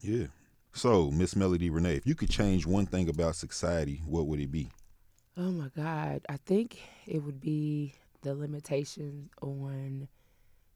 yeah. 0.00 0.26
So, 0.74 1.10
Miss 1.10 1.36
Melody 1.36 1.68
Renee, 1.70 1.96
if 1.96 2.06
you 2.06 2.14
could 2.14 2.30
change 2.30 2.66
one 2.66 2.86
thing 2.86 3.08
about 3.08 3.36
society, 3.36 4.00
what 4.06 4.26
would 4.26 4.40
it 4.40 4.50
be? 4.50 4.70
Oh 5.36 5.50
my 5.50 5.68
God. 5.76 6.22
I 6.28 6.36
think 6.46 6.80
it 7.06 7.22
would 7.22 7.40
be 7.40 7.94
the 8.22 8.34
limitations 8.34 9.30
on 9.42 10.08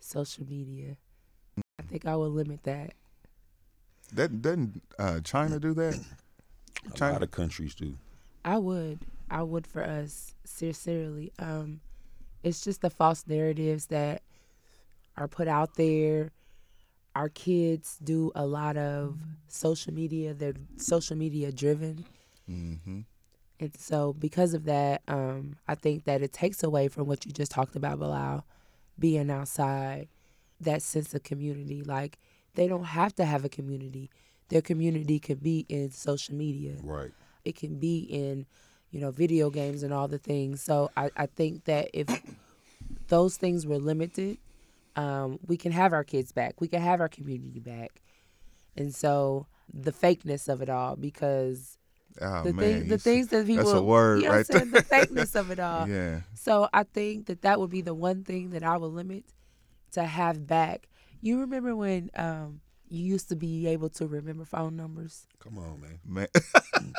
social 0.06 0.46
media. 0.48 0.96
I 1.78 1.82
think 1.82 2.06
I 2.06 2.16
would 2.16 2.32
limit 2.32 2.62
that. 2.64 2.94
That 4.12 4.40
doesn't 4.40 4.82
uh, 4.98 5.20
China 5.20 5.58
do 5.58 5.74
that? 5.74 5.98
A 6.86 6.96
China- 6.96 7.12
lot 7.14 7.22
of 7.22 7.30
countries 7.30 7.74
do. 7.74 7.96
I 8.44 8.58
would. 8.58 9.00
I 9.28 9.42
would 9.42 9.66
for 9.66 9.82
us, 9.82 10.34
sincerely. 10.44 11.32
Um, 11.38 11.80
it's 12.44 12.62
just 12.62 12.80
the 12.80 12.90
false 12.90 13.24
narratives 13.26 13.86
that 13.86 14.22
are 15.16 15.26
put 15.26 15.48
out 15.48 15.74
there. 15.74 16.30
Our 17.16 17.28
kids 17.28 17.98
do 18.04 18.30
a 18.34 18.46
lot 18.46 18.76
of 18.76 19.18
social 19.48 19.92
media. 19.92 20.34
They're 20.34 20.54
social 20.76 21.16
media 21.16 21.50
driven. 21.50 22.04
Mm-hmm. 22.48 23.00
And 23.58 23.76
so, 23.76 24.12
because 24.12 24.54
of 24.54 24.64
that, 24.64 25.02
um, 25.08 25.56
I 25.66 25.74
think 25.74 26.04
that 26.04 26.22
it 26.22 26.32
takes 26.32 26.62
away 26.62 26.88
from 26.88 27.06
what 27.06 27.24
you 27.24 27.32
just 27.32 27.50
talked 27.50 27.74
about, 27.74 27.98
Bilal, 27.98 28.44
being 28.98 29.30
outside, 29.30 30.08
that 30.60 30.82
sense 30.82 31.14
of 31.14 31.22
community. 31.22 31.82
Like, 31.82 32.18
they 32.54 32.66
don't 32.68 32.84
have 32.84 33.14
to 33.16 33.24
have 33.24 33.44
a 33.44 33.48
community. 33.48 34.10
Their 34.48 34.62
community 34.62 35.18
could 35.18 35.42
be 35.42 35.66
in 35.68 35.90
social 35.90 36.34
media 36.34 36.76
Right. 36.82 37.10
it 37.44 37.56
can 37.56 37.78
be 37.78 37.98
in 37.98 38.46
you 38.90 39.00
know 39.00 39.10
video 39.10 39.50
games 39.50 39.82
and 39.82 39.92
all 39.92 40.06
the 40.06 40.18
things 40.18 40.62
so 40.62 40.90
i, 40.96 41.10
I 41.16 41.26
think 41.26 41.64
that 41.64 41.90
if 41.92 42.06
those 43.08 43.36
things 43.36 43.66
were 43.66 43.78
limited 43.78 44.38
um, 44.94 45.38
we 45.46 45.56
can 45.56 45.72
have 45.72 45.92
our 45.92 46.04
kids 46.04 46.30
back 46.32 46.60
we 46.60 46.68
can 46.68 46.80
have 46.80 47.00
our 47.00 47.08
community 47.08 47.58
back 47.60 48.00
and 48.76 48.94
so 48.94 49.46
the 49.72 49.92
fakeness 49.92 50.48
of 50.48 50.62
it 50.62 50.68
all 50.70 50.94
because 50.96 51.76
Oh 52.20 52.42
the, 52.44 52.52
man, 52.52 52.80
thing, 52.80 52.88
the 52.88 52.98
things 52.98 53.28
that 53.28 53.46
people 53.46 53.64
that's 53.64 53.76
a 53.76 53.82
word 53.82 54.22
you 54.22 54.28
know 54.28 54.34
right 54.34 54.46
I'm 54.50 54.58
saying? 54.58 54.70
the 54.70 54.82
fakeness 54.94 55.34
of 55.34 55.50
it 55.50 55.58
all 55.60 55.88
Yeah. 55.88 56.20
so 56.34 56.68
i 56.72 56.82
think 56.84 57.26
that 57.26 57.42
that 57.42 57.60
would 57.60 57.70
be 57.70 57.80
the 57.82 57.94
one 57.94 58.24
thing 58.24 58.50
that 58.50 58.62
i 58.62 58.76
would 58.76 58.92
limit 58.92 59.24
to 59.92 60.02
have 60.04 60.46
back 60.46 60.88
you 61.20 61.40
remember 61.40 61.74
when 61.76 62.10
um, 62.16 62.60
you 62.88 63.02
used 63.04 63.28
to 63.30 63.36
be 63.36 63.66
able 63.66 63.88
to 63.90 64.06
remember 64.06 64.44
phone 64.44 64.76
numbers 64.76 65.26
Come 65.40 65.58
on, 65.58 65.80
man. 65.80 65.98
Man. 66.04 66.26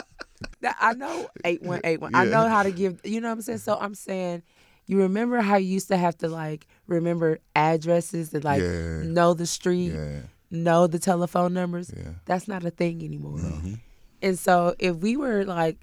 That- 0.61 0.77
I 0.79 0.93
know 0.93 1.27
eight 1.45 1.61
one 1.63 1.81
eight 1.83 1.99
one. 1.99 2.13
I 2.15 2.25
know 2.25 2.47
how 2.47 2.63
to 2.63 2.71
give. 2.71 3.01
You 3.03 3.21
know 3.21 3.27
what 3.29 3.33
I'm 3.35 3.41
saying? 3.41 3.57
So 3.59 3.77
I'm 3.79 3.95
saying, 3.95 4.43
you 4.85 4.99
remember 5.01 5.41
how 5.41 5.55
you 5.57 5.67
used 5.67 5.87
to 5.89 5.97
have 5.97 6.17
to 6.19 6.27
like 6.29 6.67
remember 6.87 7.39
addresses 7.55 8.33
and 8.33 8.43
like 8.43 8.61
Yeah. 8.61 9.01
know 9.03 9.33
the 9.33 9.45
street, 9.47 9.93
yeah. 9.93 10.21
know 10.51 10.87
the 10.87 10.99
telephone 10.99 11.53
numbers. 11.53 11.91
Yeah. 11.95 12.11
That's 12.25 12.47
not 12.47 12.63
a 12.65 12.69
thing 12.69 13.03
anymore. 13.03 13.39
Mm-hmm. 13.39 13.73
And 14.21 14.37
so 14.37 14.75
if 14.79 14.95
we 14.97 15.17
were 15.17 15.45
like, 15.45 15.77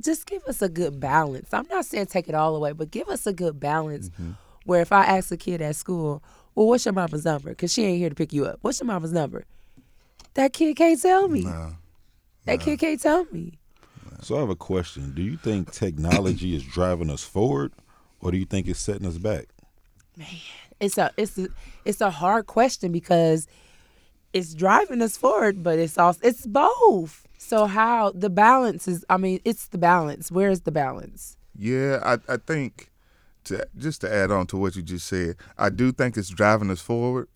just 0.00 0.26
give 0.26 0.44
us 0.44 0.62
a 0.62 0.68
good 0.68 1.00
balance. 1.00 1.52
I'm 1.52 1.66
not 1.68 1.84
saying 1.84 2.06
take 2.06 2.28
it 2.28 2.34
all 2.34 2.54
away, 2.56 2.72
but 2.72 2.90
give 2.90 3.08
us 3.08 3.26
a 3.26 3.32
good 3.32 3.60
balance 3.60 4.08
Mm-hmm. 4.10 4.30
where 4.64 4.80
if 4.80 4.92
I 4.92 5.04
ask 5.04 5.30
a 5.32 5.36
kid 5.36 5.60
at 5.60 5.76
school, 5.76 6.22
well, 6.54 6.66
what's 6.66 6.84
your 6.84 6.94
mama's 6.94 7.24
number? 7.24 7.50
Because 7.50 7.72
she 7.72 7.84
ain't 7.84 7.98
here 7.98 8.08
to 8.08 8.14
pick 8.14 8.32
you 8.32 8.46
up. 8.46 8.58
What's 8.62 8.80
your 8.80 8.86
mama's 8.86 9.12
number? 9.12 9.44
That 10.34 10.52
kid 10.52 10.76
can't 10.76 11.00
tell 11.00 11.28
me. 11.28 11.42
Nah. 11.42 11.70
That 12.46 12.60
kid 12.60 12.78
can't 12.78 13.00
tell 13.00 13.26
me. 13.32 13.58
So 14.22 14.36
I 14.36 14.40
have 14.40 14.50
a 14.50 14.56
question. 14.56 15.12
Do 15.14 15.22
you 15.22 15.36
think 15.36 15.70
technology 15.72 16.54
is 16.54 16.62
driving 16.64 17.10
us 17.10 17.22
forward, 17.24 17.72
or 18.20 18.30
do 18.30 18.38
you 18.38 18.44
think 18.44 18.68
it's 18.68 18.78
setting 18.80 19.06
us 19.06 19.18
back? 19.18 19.46
Man, 20.16 20.26
it's 20.78 20.98
a 20.98 21.10
it's 21.16 21.38
a, 21.38 21.48
it's 21.84 22.00
a 22.00 22.10
hard 22.10 22.46
question 22.46 22.92
because 22.92 23.46
it's 24.32 24.54
driving 24.54 25.00
us 25.02 25.16
forward, 25.16 25.62
but 25.62 25.78
it's 25.78 25.96
also 25.98 26.20
it's 26.22 26.46
both. 26.46 27.26
So 27.42 27.64
how 27.64 28.12
the 28.14 28.28
balance 28.28 28.86
is? 28.86 29.02
I 29.08 29.16
mean, 29.16 29.40
it's 29.46 29.68
the 29.68 29.78
balance. 29.78 30.30
Where 30.30 30.50
is 30.50 30.60
the 30.60 30.70
balance? 30.70 31.38
Yeah, 31.56 31.98
I, 32.04 32.34
I 32.34 32.36
think 32.36 32.90
to 33.44 33.66
just 33.78 34.02
to 34.02 34.12
add 34.12 34.30
on 34.30 34.46
to 34.48 34.58
what 34.58 34.76
you 34.76 34.82
just 34.82 35.06
said, 35.06 35.36
I 35.56 35.70
do 35.70 35.90
think 35.90 36.18
it's 36.18 36.28
driving 36.28 36.70
us 36.70 36.82
forward. 36.82 37.28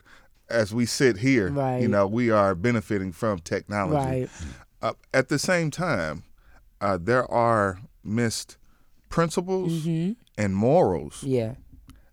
As 0.50 0.74
we 0.74 0.84
sit 0.84 1.16
here, 1.16 1.48
Right. 1.50 1.80
you 1.80 1.88
know, 1.88 2.06
we 2.06 2.30
are 2.30 2.54
benefiting 2.54 3.12
from 3.12 3.38
technology. 3.38 4.20
Right. 4.20 4.30
Uh, 4.82 4.92
at 5.14 5.30
the 5.30 5.38
same 5.38 5.70
time, 5.70 6.24
uh, 6.82 6.98
there 7.00 7.28
are 7.32 7.80
missed 8.04 8.58
principles 9.08 9.86
and 10.36 10.54
morals 10.54 11.22
Yeah. 11.22 11.54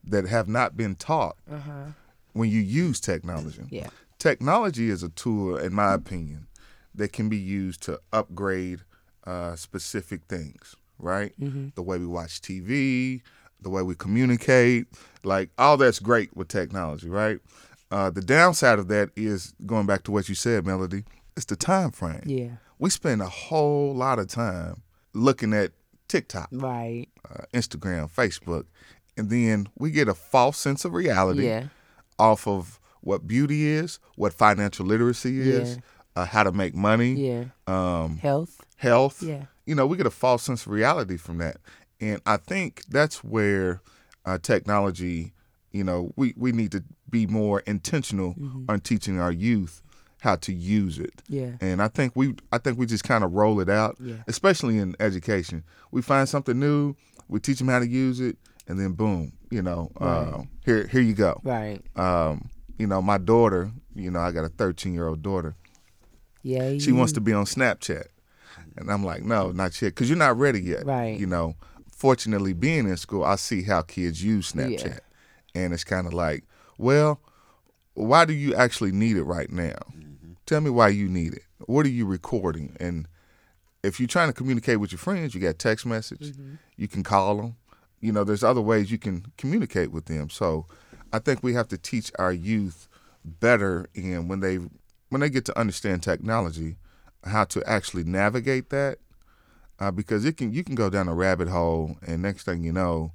that 0.06 0.26
have 0.30 0.48
not 0.48 0.78
been 0.78 0.96
taught 0.96 1.36
uh-huh. 1.52 1.88
when 2.32 2.50
you 2.50 2.62
use 2.62 3.02
technology. 3.02 3.64
Yeah. 3.70 3.90
Technology 4.18 4.90
is 4.90 5.04
a 5.04 5.10
tool, 5.10 5.58
in 5.58 5.74
my 5.74 5.94
opinion, 5.94 6.48
that 6.96 7.14
can 7.14 7.30
be 7.30 7.38
used 7.38 7.82
to 7.84 8.00
upgrade 8.12 8.82
uh, 9.26 9.56
specific 9.56 10.22
things, 10.28 10.76
right? 11.00 11.34
The 11.76 11.82
way 11.82 11.98
we 11.98 12.08
watch 12.08 12.42
TV, 12.42 13.22
the 13.62 13.70
way 13.70 13.82
we 13.84 13.96
communicate, 13.96 14.88
like 15.24 15.50
all 15.58 15.78
that's 15.78 16.00
great 16.00 16.36
with 16.36 16.48
technology, 16.48 17.10
right? 17.10 17.40
Uh, 17.92 18.10
the 18.10 18.22
downside 18.22 18.80
of 18.80 18.88
that 18.88 19.10
is 19.16 19.54
going 19.66 19.86
back 19.86 20.04
to 20.04 20.12
what 20.12 20.30
you 20.30 20.36
said, 20.36 20.66
Melody. 20.66 21.04
It's 21.36 21.46
the 21.46 21.56
time 21.56 21.92
frame. 21.92 22.24
Yeah. 22.26 22.50
We 22.80 22.90
spend 22.90 23.22
a 23.22 23.28
whole 23.28 23.94
lot 23.94 24.18
of 24.20 24.28
time 24.28 24.82
looking 25.14 25.54
at 25.54 25.72
TikTok, 26.08 26.50
Right. 26.52 27.08
uh, 27.30 27.44
Instagram, 27.54 28.10
Facebook, 28.12 28.66
and 29.18 29.30
then 29.30 29.68
we 29.78 29.92
get 29.92 30.08
a 30.08 30.14
false 30.14 30.58
sense 30.58 30.84
of 30.86 30.94
reality 30.94 31.46
Yeah. 31.46 31.68
off 32.18 32.48
of 32.48 32.80
what 33.02 33.28
beauty 33.28 33.68
is, 33.68 34.00
what 34.16 34.34
financial 34.34 34.86
literacy 34.86 35.40
is, 35.42 35.78
uh, 36.16 36.26
how 36.26 36.44
to 36.44 36.52
make 36.52 36.74
money, 36.76 37.14
Yeah. 37.14 37.46
um, 37.68 38.18
Health. 38.18 38.62
health. 38.78 39.22
Yeah. 39.24 39.46
You 39.66 39.76
know, 39.76 39.86
we 39.88 39.98
get 39.98 40.06
a 40.06 40.12
false 40.12 40.44
sense 40.44 40.66
of 40.66 40.72
reality 40.72 41.18
from 41.18 41.38
that. 41.40 41.58
And 42.00 42.20
I 42.26 42.38
think 42.38 42.84
that's 42.90 43.24
where 43.24 43.82
uh, 44.26 44.38
technology, 44.42 45.34
you 45.72 45.84
know, 45.84 46.12
we, 46.16 46.34
we 46.36 46.52
need 46.52 46.72
to 46.72 46.84
be 47.10 47.28
more 47.28 47.62
intentional 47.62 48.36
on 48.70 48.80
teaching 48.82 49.20
our 49.20 49.32
youth 49.32 49.82
how 50.20 50.36
to 50.36 50.54
use 50.54 51.00
it. 51.00 51.22
Yeah. 51.28 51.52
And 51.62 51.82
I 51.82 51.88
think 51.88 52.14
we 52.16 52.36
I 52.52 52.58
think 52.60 52.78
we 52.78 52.86
just 52.86 53.04
kind 53.04 53.24
of 53.24 53.34
roll 53.34 53.60
it 53.60 53.70
out, 53.70 53.98
Yeah. 54.00 54.18
especially 54.28 54.78
in 54.78 54.96
education. 55.00 55.64
We 55.92 56.02
find 56.04 56.30
something 56.30 56.60
new, 56.60 56.96
we 57.28 57.40
teach 57.40 57.58
them 57.58 57.68
how 57.70 57.80
to 57.80 57.88
use 57.88 58.20
it, 58.20 58.38
and 58.68 58.80
then 58.80 58.94
boom, 58.94 59.34
you 59.50 59.62
know, 59.64 59.92
uh, 60.00 60.44
here 60.64 60.86
here 60.88 61.02
you 61.02 61.14
go. 61.16 61.42
Right. 61.44 61.82
Um, 61.96 62.50
you 62.78 62.86
know, 62.88 63.02
my 63.02 63.18
daughter, 63.18 63.72
you 63.96 64.12
know, 64.12 64.20
I 64.20 64.32
got 64.32 64.46
a 64.46 64.50
13 64.50 64.94
year 64.94 65.08
old 65.08 65.22
daughter. 65.24 65.56
Yeah. 66.44 66.78
She 66.78 66.92
wants 66.92 67.14
to 67.14 67.22
be 67.22 67.34
on 67.34 67.46
Snapchat, 67.46 68.06
and 68.78 68.92
I'm 68.92 69.04
like, 69.04 69.24
no, 69.24 69.52
not 69.52 69.80
yet, 69.82 69.90
because 69.90 70.10
you're 70.10 70.18
not 70.18 70.38
ready 70.38 70.62
yet. 70.62 70.86
Right. 70.86 71.20
You 71.20 71.28
know, 71.28 71.56
fortunately, 71.92 72.54
being 72.54 72.88
in 72.88 72.98
school, 72.98 73.24
I 73.24 73.36
see 73.36 73.64
how 73.64 73.82
kids 73.82 74.24
use 74.24 74.52
Snapchat, 74.54 74.86
Yeah. 74.86 75.00
and 75.64 75.74
it's 75.74 75.84
kind 75.84 76.08
of 76.08 76.14
like, 76.14 76.44
well, 76.78 77.20
why 77.94 78.26
do 78.26 78.34
you 78.34 78.56
actually 78.56 78.92
need 78.92 79.18
it 79.18 79.24
right 79.24 79.52
now? 79.52 79.76
Mm-hmm. 79.96 80.34
Tell 80.46 80.62
me 80.62 80.70
why 80.70 80.90
you 80.90 81.08
need 81.08 81.34
it. 81.34 81.44
What 81.68 81.86
are 81.86 81.90
you 81.90 82.06
recording? 82.06 82.76
And 82.80 83.08
if 83.84 84.00
you're 84.00 84.08
trying 84.08 84.30
to 84.30 84.34
communicate 84.34 84.80
with 84.80 84.92
your 84.92 85.00
friends, 85.00 85.36
you 85.36 85.42
got 85.42 85.60
text 85.60 85.86
message. 85.86 86.32
Mm-hmm. 86.32 86.56
You 86.78 86.88
can 86.88 87.04
call 87.04 87.38
them. 87.38 87.56
You 88.00 88.12
know, 88.12 88.24
there's 88.24 88.44
other 88.44 88.62
ways 88.62 88.92
you 88.92 88.98
can 88.98 89.26
communicate 89.38 89.92
with 89.92 90.06
them. 90.06 90.30
So, 90.30 90.66
I 91.14 91.20
think 91.20 91.44
we 91.44 91.54
have 91.54 91.68
to 91.68 91.78
teach 91.78 92.12
our 92.18 92.32
youth 92.32 92.88
better 93.24 93.88
and 93.96 94.28
when 94.30 94.40
they 94.40 94.60
when 95.12 95.20
they 95.20 95.30
get 95.30 95.44
to 95.46 95.60
understand 95.60 96.02
technology, 96.02 96.78
how 97.26 97.44
to 97.44 97.62
actually 97.70 98.06
navigate 98.06 98.70
that. 98.70 98.98
Uh, 99.78 99.92
because 99.92 100.26
it 100.26 100.38
can 100.38 100.54
you 100.54 100.64
can 100.64 100.76
go 100.76 100.90
down 100.90 101.08
a 101.08 101.14
rabbit 101.14 101.48
hole, 101.48 101.98
and 102.06 102.22
next 102.22 102.44
thing 102.44 102.64
you 102.64 102.72
know, 102.72 103.12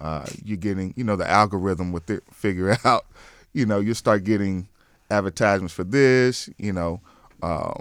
uh, 0.00 0.24
you're 0.44 0.56
getting 0.56 0.94
you 0.96 1.04
know 1.04 1.16
the 1.16 1.28
algorithm 1.28 1.92
with 1.92 2.08
it 2.08 2.22
figure 2.32 2.76
out. 2.84 3.04
You 3.52 3.66
know, 3.66 3.78
you 3.78 3.94
start 3.94 4.24
getting 4.24 4.68
advertisements 5.10 5.74
for 5.74 5.84
this. 5.84 6.48
You 6.56 6.72
know, 6.72 7.00
uh, 7.42 7.74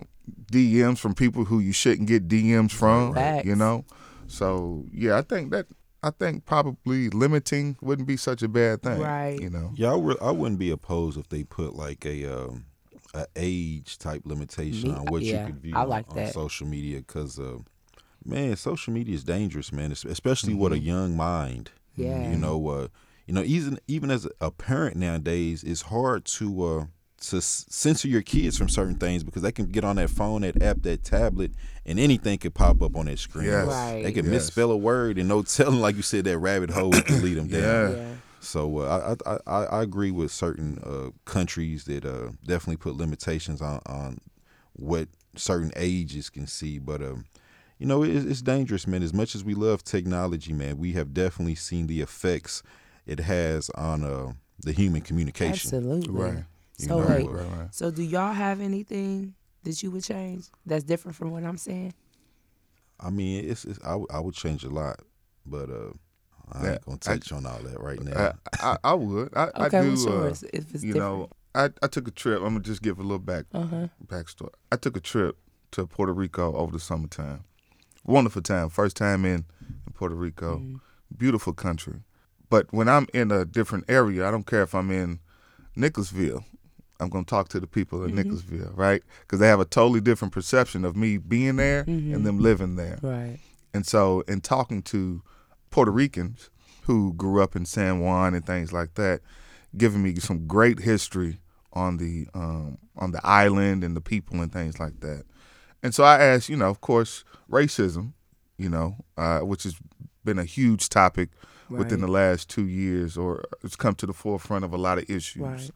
DMs 0.52 0.98
from 0.98 1.14
people 1.14 1.46
who 1.46 1.60
you 1.60 1.72
shouldn't 1.72 2.08
get 2.08 2.28
DMs 2.28 2.72
from. 2.72 3.14
Facts. 3.14 3.46
You 3.46 3.56
know, 3.56 3.86
so 4.28 4.84
yeah, 4.92 5.18
I 5.18 5.22
think 5.22 5.52
that 5.52 5.68
I 6.02 6.10
think 6.10 6.46
probably 6.46 7.10
limiting 7.10 7.78
wouldn't 7.82 8.08
be 8.08 8.18
such 8.18 8.42
a 8.42 8.48
bad 8.48 8.82
thing. 8.82 9.00
Right. 9.00 9.40
You 9.40 9.52
know. 9.52 9.72
Yeah, 9.76 9.94
I, 9.94 9.98
re- 9.98 10.18
I 10.22 10.32
wouldn't 10.32 10.60
be 10.60 10.72
opposed 10.72 11.18
if 11.20 11.30
they 11.30 11.44
put 11.44 11.76
like 11.76 12.04
a 12.04 12.26
um, 12.26 12.66
a 13.14 13.26
age 13.36 13.98
type 13.98 14.22
limitation 14.26 14.90
Me- 14.90 14.96
on 14.96 15.06
what 15.06 15.22
yeah, 15.22 15.42
you 15.42 15.46
could 15.48 15.62
view 15.62 15.76
I 15.76 15.82
on- 15.84 15.90
like 15.90 16.10
on, 16.10 16.16
that. 16.18 16.34
social 16.34 16.68
media 16.68 16.98
because 17.00 17.40
uh, 17.40 17.58
man, 18.26 18.56
social 18.56 18.94
media 18.94 19.14
is 19.16 19.24
dangerous, 19.24 19.72
man, 19.72 19.92
es- 19.92 20.06
especially 20.06 20.54
with 20.54 20.74
a 20.74 20.80
young 20.80 21.16
mind. 21.16 21.72
Yeah. 21.96 22.32
you 22.32 22.38
know, 22.38 22.68
uh, 22.70 22.88
you 23.28 23.34
know, 23.34 23.44
even 23.44 23.80
even 23.88 24.10
as 24.12 24.28
a 24.42 24.50
parent 24.52 24.98
nowadays, 24.98 25.64
it's 25.64 25.84
hard 25.84 26.26
to 26.26 26.64
uh, 26.64 26.86
to 27.28 27.40
censor 27.42 28.08
your 28.08 28.22
kids 28.24 28.58
from 28.58 28.68
certain 28.68 28.96
things 28.96 29.24
because 29.24 29.44
they 29.44 29.52
can 29.52 29.68
get 29.68 29.84
on 29.86 29.96
that 29.98 30.10
phone, 30.10 30.42
that 30.42 30.62
app, 30.62 30.82
that 30.82 31.04
tablet, 31.04 31.52
and 31.86 32.00
anything 32.00 32.38
could 32.40 32.54
pop 32.54 32.82
up 32.82 32.98
on 32.98 33.06
that 33.06 33.20
screen. 33.20 33.46
Yes. 33.46 33.68
Right. 33.68 34.02
They 34.04 34.12
can 34.12 34.26
Yes. 34.26 34.32
misspell 34.34 34.72
a 34.72 34.78
word 34.78 35.18
and 35.20 35.30
no 35.30 35.42
telling, 35.44 35.80
like 35.80 35.96
you 35.96 36.02
said, 36.02 36.26
that 36.26 36.38
rabbit 36.40 36.72
hole 36.72 36.92
can 36.92 37.22
lead 37.24 37.36
them 37.36 37.48
down. 37.48 37.62
Yeah. 37.96 38.06
Yeah. 38.44 38.48
So 38.48 38.78
uh, 38.80 39.16
I, 39.26 39.32
I 39.32 39.38
I 39.48 39.66
I 39.80 39.82
agree 39.84 40.12
with 40.12 40.32
certain 40.32 40.80
uh, 40.84 41.12
countries 41.26 41.86
that 41.86 42.06
uh, 42.06 42.32
definitely 42.46 42.78
put 42.78 42.96
limitations 42.96 43.62
on, 43.62 43.82
on 43.86 44.20
what 44.74 45.08
certain 45.36 45.72
ages 45.76 46.30
can 46.30 46.48
see, 46.48 46.80
but 46.80 47.02
um, 47.02 47.26
you 47.80 47.86
know 47.86 48.04
it's, 48.04 48.26
it's 48.26 48.42
dangerous, 48.42 48.86
man. 48.88 49.04
As 49.04 49.14
much 49.14 49.36
as 49.36 49.44
we 49.44 49.54
love 49.54 49.84
technology, 49.84 50.54
man, 50.54 50.78
we 50.78 50.94
have 50.94 51.14
definitely 51.14 51.56
seen 51.56 51.88
the 51.88 52.02
effects 52.02 52.64
it 53.06 53.20
has 53.20 53.70
on 53.72 54.04
uh, 54.04 54.34
the 54.60 54.72
human 54.72 55.02
communication. 55.02 55.70
Absolutely. 55.70 56.22
Right. 56.22 56.44
You 56.80 56.88
So 56.88 56.98
know, 56.98 57.08
wait. 57.08 57.26
uh, 57.28 57.32
Right, 57.32 57.60
right. 57.60 57.68
So 57.72 57.92
do 57.92 58.04
y'all 58.04 58.34
have 58.34 58.62
anything 58.62 59.36
that 59.64 59.82
you 59.82 59.92
would 59.92 60.04
change 60.04 60.46
that's 60.66 60.84
different 60.84 61.16
from 61.16 61.32
what 61.32 61.44
I'm 61.44 61.58
saying? 61.58 61.94
I 63.00 63.10
mean, 63.10 63.50
it's, 63.50 63.66
it's 63.66 63.80
I, 63.84 63.90
w- 63.92 64.08
I 64.10 64.20
would 64.20 64.34
change 64.36 64.64
a 64.64 64.70
lot, 64.70 65.00
but 65.46 65.70
uh, 65.70 65.94
I 66.52 66.64
Yeah, 66.64 66.72
ain't 66.74 66.86
gonna 66.86 66.98
I- 67.06 67.14
touch 67.16 67.32
on 67.32 67.46
all 67.46 67.60
that 67.60 67.80
right 67.80 68.02
now. 68.02 68.12
Uh, 68.14 68.34
I, 68.60 68.78
I 68.84 68.94
would. 68.94 69.30
I, 69.36 69.46
Okay, 69.66 69.78
I 69.78 69.82
do. 69.84 69.90
what's 69.92 70.06
uh, 70.44 70.48
if 70.54 70.74
it's 70.74 70.84
you 70.84 70.94
different. 70.94 70.96
know, 71.20 71.30
I, 71.56 71.70
I 71.82 71.88
took 71.88 72.08
a 72.08 72.12
trip. 72.12 72.40
I'm 72.40 72.50
gonna 72.50 72.60
just 72.62 72.82
give 72.82 73.00
a 73.00 73.02
little 73.02 73.20
back 73.20 73.46
uh 73.54 73.62
huh. 73.66 73.88
backstory. 74.06 74.50
I 74.72 74.76
took 74.76 74.98
a 74.98 75.00
trip 75.00 75.38
to 75.72 75.88
Puerto 75.88 76.14
Rico 76.14 76.56
over 76.56 76.72
the 76.72 76.80
summertime. 76.80 77.44
Wonderful 78.06 78.42
time. 78.42 78.70
First 78.70 78.98
time 78.98 79.24
in, 79.26 79.46
in 79.88 79.94
Puerto 79.94 80.16
Rico. 80.16 80.58
Mm-hmm. 80.58 80.76
Beautiful 81.18 81.54
country. 81.54 82.02
But 82.50 82.72
when 82.74 82.90
I'm 82.90 83.08
in 83.14 83.32
a 83.32 83.46
different 83.46 83.86
area, 83.88 84.28
I 84.28 84.32
don't 84.32 84.46
care 84.46 84.62
if 84.64 84.76
I'm 84.76 84.92
in 84.92 85.20
Nicholasville. 85.76 86.44
I'm 87.00 87.10
gonna 87.10 87.26
talk 87.26 87.50
to 87.50 87.60
the 87.60 87.68
people 87.68 88.04
in 88.04 88.10
Mm-hmm. 88.12 88.18
Nicholasville, 88.18 88.72
right? 88.76 89.02
Because 89.22 89.40
they 89.40 89.48
have 89.48 89.60
a 89.60 89.66
totally 89.66 90.02
different 90.02 90.34
perception 90.34 90.86
of 90.86 90.96
me 90.96 91.18
being 91.18 91.56
there 91.58 91.82
and 91.88 92.26
them 92.26 92.40
living 92.40 92.76
there. 92.76 93.00
Right. 93.02 93.40
And 93.74 93.86
so, 93.86 94.22
in 94.28 94.42
talking 94.42 94.82
to 94.84 95.22
Puerto 95.74 95.92
Ricans 95.92 96.50
who 96.84 97.14
grew 97.14 97.42
up 97.42 97.56
in 97.56 97.66
San 97.66 98.00
Juan 98.02 98.36
and 98.36 98.46
things 98.46 98.72
like 98.72 98.94
that, 98.96 99.22
giving 99.76 100.04
me 100.04 100.16
some 100.16 100.46
great 100.46 100.80
history 100.80 101.40
on 101.74 101.98
the 101.98 102.28
um, 102.36 102.78
on 102.98 103.12
the 103.12 103.20
island 103.24 103.84
and 103.84 103.96
the 103.96 104.02
people 104.02 104.40
and 104.42 104.52
things 104.54 104.80
like 104.80 105.00
that. 105.00 105.24
And 105.82 105.94
so 105.96 106.04
I 106.04 106.20
asked, 106.24 106.48
you 106.50 106.56
know, 106.58 106.70
of 106.70 106.80
course, 106.82 107.24
racism, 107.50 108.14
you 108.58 108.70
know, 108.70 108.98
uh, 109.18 109.40
which 109.40 109.64
has 109.64 109.76
been 110.24 110.38
a 110.40 110.46
huge 110.46 110.90
topic 110.90 111.30
within 111.70 112.02
the 112.02 112.08
last 112.08 112.50
two 112.50 112.68
years, 112.68 113.18
or 113.18 113.44
it's 113.64 113.76
come 113.76 113.96
to 113.96 114.06
the 114.06 114.14
forefront 114.14 114.64
of 114.64 114.74
a 114.74 114.78
lot 114.78 114.98
of 115.00 115.10
issues 115.10 115.42
Right. 115.42 115.72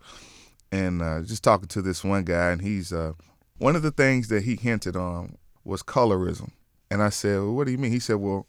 and 0.72 1.02
uh, 1.02 1.22
just 1.24 1.44
talking 1.44 1.68
to 1.70 1.82
this 1.82 2.04
one 2.04 2.24
guy, 2.24 2.52
and 2.52 2.62
he's 2.62 2.94
uh, 2.94 3.14
one 3.58 3.76
of 3.76 3.82
the 3.82 3.92
things 3.92 4.28
that 4.28 4.44
he 4.44 4.56
hinted 4.58 4.96
on 4.96 5.38
was 5.64 5.82
colorism. 5.82 6.52
And 6.92 7.02
I 7.02 7.10
said, 7.10 7.40
well, 7.40 7.54
"What 7.56 7.66
do 7.66 7.72
you 7.72 7.78
mean?" 7.80 7.92
He 7.92 8.00
said, 8.00 8.18
"Well, 8.18 8.46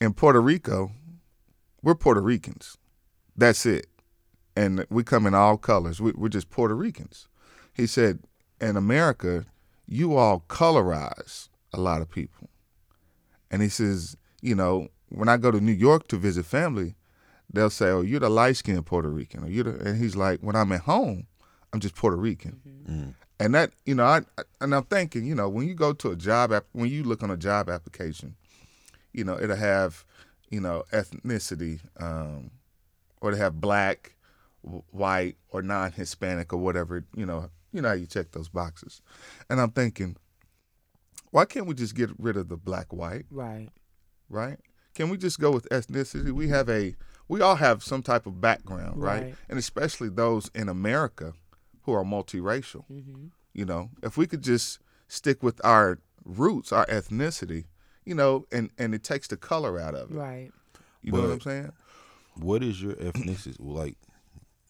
in 0.00 0.12
Puerto 0.12 0.40
Rico, 0.40 0.92
we're 1.82 1.94
Puerto 1.94 2.20
Ricans. 2.20 2.76
That's 3.36 3.66
it, 3.66 3.86
and 4.56 4.86
we 4.90 5.04
come 5.04 5.26
in 5.26 5.34
all 5.34 5.56
colors. 5.56 6.00
We, 6.00 6.12
we're 6.12 6.28
just 6.28 6.50
Puerto 6.50 6.74
Ricans." 6.74 7.28
He 7.72 7.86
said, 7.86 8.20
"In 8.60 8.76
America, 8.76 9.46
you 9.86 10.16
all 10.16 10.44
colorize 10.48 11.48
a 11.72 11.80
lot 11.80 12.02
of 12.02 12.10
people. 12.10 12.50
And 13.50 13.62
he 13.62 13.68
says, 13.68 14.16
you 14.42 14.54
know, 14.54 14.88
when 15.08 15.28
I 15.28 15.36
go 15.36 15.50
to 15.50 15.60
New 15.60 15.72
York 15.72 16.08
to 16.08 16.16
visit 16.16 16.46
family, 16.46 16.96
they'll 17.52 17.70
say, 17.70 17.88
"Oh, 17.88 18.00
you're 18.00 18.20
the 18.20 18.28
light 18.28 18.56
skinned 18.56 18.86
Puerto 18.86 19.08
Rican," 19.08 19.44
or 19.44 19.48
you're 19.48 19.64
the, 19.64 19.88
and 19.88 19.98
he's 19.98 20.16
like, 20.16 20.40
"When 20.40 20.56
I'm 20.56 20.72
at 20.72 20.80
home, 20.80 21.26
I'm 21.72 21.80
just 21.80 21.94
Puerto 21.94 22.16
Rican." 22.16 22.60
Mm. 22.88 23.14
And 23.38 23.54
that, 23.54 23.72
you 23.84 23.94
know, 23.94 24.04
I 24.04 24.22
and 24.60 24.74
I'm 24.74 24.84
thinking, 24.84 25.24
you 25.24 25.34
know, 25.34 25.48
when 25.48 25.68
you 25.68 25.74
go 25.74 25.92
to 25.92 26.10
a 26.10 26.16
job 26.16 26.52
app, 26.52 26.64
when 26.72 26.90
you 26.90 27.04
look 27.04 27.22
on 27.22 27.30
a 27.30 27.36
job 27.36 27.70
application, 27.70 28.34
you 29.16 29.24
know, 29.24 29.38
it'll 29.40 29.56
have, 29.56 30.04
you 30.50 30.60
know, 30.60 30.84
ethnicity, 30.92 31.80
um, 31.98 32.50
or 33.20 33.32
they 33.32 33.38
have 33.38 33.60
black, 33.60 34.14
w- 34.62 34.84
white, 34.90 35.36
or 35.48 35.62
non-Hispanic, 35.62 36.52
or 36.52 36.58
whatever. 36.58 37.04
You 37.16 37.24
know, 37.24 37.50
you 37.72 37.80
know 37.80 37.88
how 37.88 37.94
you 37.94 38.06
check 38.06 38.32
those 38.32 38.48
boxes. 38.48 39.00
And 39.48 39.60
I'm 39.60 39.70
thinking, 39.70 40.16
why 41.30 41.46
can't 41.46 41.66
we 41.66 41.74
just 41.74 41.94
get 41.94 42.10
rid 42.18 42.36
of 42.36 42.48
the 42.48 42.58
black, 42.58 42.92
white? 42.92 43.24
Right. 43.30 43.70
right? 44.28 44.58
Can 44.94 45.08
we 45.08 45.16
just 45.16 45.40
go 45.40 45.50
with 45.50 45.68
ethnicity? 45.70 46.30
We 46.30 46.48
have 46.48 46.68
a 46.68 46.94
we 47.28 47.40
all 47.40 47.56
have 47.56 47.82
some 47.82 48.02
type 48.02 48.26
of 48.26 48.40
background, 48.40 49.02
right? 49.02 49.22
Right. 49.22 49.34
And 49.48 49.58
especially 49.58 50.10
those 50.10 50.50
in 50.54 50.68
America 50.68 51.32
who 51.82 51.92
are 51.92 52.04
multiracial. 52.04 52.84
Mm-hmm. 52.90 53.26
You 53.52 53.64
know, 53.64 53.90
if 54.02 54.16
we 54.16 54.26
could 54.26 54.42
just 54.42 54.78
stick 55.08 55.42
with 55.42 55.60
our 55.64 55.98
roots, 56.24 56.72
our 56.72 56.86
ethnicity, 56.86 57.64
you 58.06 58.14
know, 58.14 58.46
and 58.50 58.70
and 58.78 58.94
it 58.94 59.02
takes 59.04 59.28
the 59.28 59.36
color 59.36 59.78
out 59.78 59.94
of 59.94 60.10
it. 60.10 60.14
Right. 60.14 60.50
You 61.02 61.12
know 61.12 61.20
what 61.20 61.30
I'm 61.30 61.40
saying? 61.40 61.72
What 62.36 62.62
is 62.62 62.82
your 62.82 62.94
ethnicity? 62.94 63.56
Like, 63.58 63.96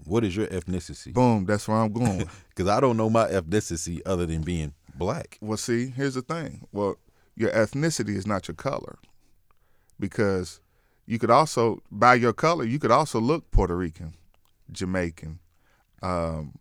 what 0.04 0.24
is 0.24 0.36
your 0.36 0.46
ethnicity? 0.48 1.12
Boom, 1.12 1.46
that's 1.46 1.68
where 1.68 1.76
I'm 1.76 1.92
going. 1.92 2.28
Because 2.48 2.70
I 2.70 2.80
don't 2.80 2.96
know 2.96 3.10
my 3.10 3.28
ethnicity 3.28 4.00
other 4.06 4.24
than 4.24 4.42
being 4.42 4.72
black. 4.94 5.36
well, 5.42 5.58
see, 5.58 5.88
here's 5.88 6.14
the 6.14 6.22
thing. 6.22 6.66
Well, 6.72 6.96
your 7.34 7.50
ethnicity 7.50 8.16
is 8.16 8.26
not 8.26 8.48
your 8.48 8.54
color. 8.54 8.96
Because 10.00 10.60
you 11.06 11.18
could 11.18 11.30
also 11.30 11.82
by 11.90 12.14
your 12.14 12.32
color, 12.32 12.64
you 12.64 12.78
could 12.78 12.90
also 12.90 13.20
look 13.20 13.50
Puerto 13.50 13.76
Rican, 13.76 14.14
Jamaican, 14.72 15.38
um, 16.02 16.58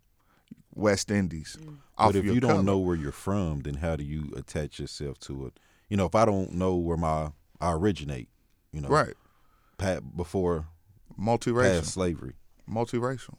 West 0.74 1.10
Indies. 1.10 1.56
off 1.96 2.12
but 2.12 2.16
if 2.16 2.24
your 2.24 2.34
you 2.34 2.40
don't 2.40 2.64
know 2.64 2.78
where 2.78 2.96
you're 2.96 3.12
from, 3.12 3.60
then 3.60 3.74
how 3.74 3.96
do 3.96 4.04
you 4.04 4.32
attach 4.36 4.78
yourself 4.78 5.18
to 5.20 5.46
it? 5.46 5.58
You 5.88 5.96
know, 5.96 6.06
if 6.06 6.14
I 6.14 6.24
don't 6.24 6.52
know 6.52 6.76
where 6.76 6.96
my 6.96 7.30
I 7.60 7.72
originate, 7.72 8.28
you 8.72 8.80
know, 8.80 8.88
right, 8.88 9.14
pat 9.78 10.16
before 10.16 10.66
multiracial, 11.18 11.78
past 11.80 11.92
slavery. 11.92 12.34
multiracial. 12.68 13.34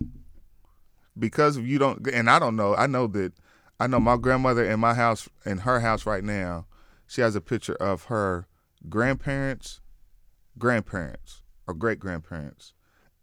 Because 1.20 1.58
you 1.58 1.80
don't, 1.80 2.08
and 2.08 2.30
I 2.30 2.38
don't 2.40 2.56
know. 2.56 2.76
I 2.76 2.86
know 2.88 3.08
that 3.08 3.34
I 3.80 3.88
know 3.88 4.00
my 4.00 4.18
grandmother 4.18 4.64
in 4.64 4.80
my 4.80 4.94
house, 4.94 5.28
in 5.46 5.60
her 5.60 5.80
house 5.80 6.06
right 6.06 6.24
now. 6.24 6.66
She 7.08 7.22
has 7.22 7.36
a 7.36 7.42
picture 7.42 7.76
of 7.76 8.04
her 8.06 8.48
grandparents, 8.90 9.80
grandparents, 10.58 11.42
or 11.68 11.74
great 11.74 12.00
grandparents, 12.00 12.74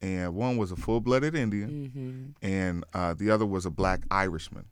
and 0.01 0.35
one 0.35 0.57
was 0.57 0.73
a 0.73 0.77
full 0.77 1.01
blooded 1.01 1.35
Indian, 1.35 1.71
Mm-hmm. 1.95 2.47
and 2.47 2.85
uh, 2.95 3.15
the 3.15 3.31
other 3.31 3.47
was 3.47 3.65
a 3.67 3.71
black 3.71 4.05
Irishman. 4.11 4.67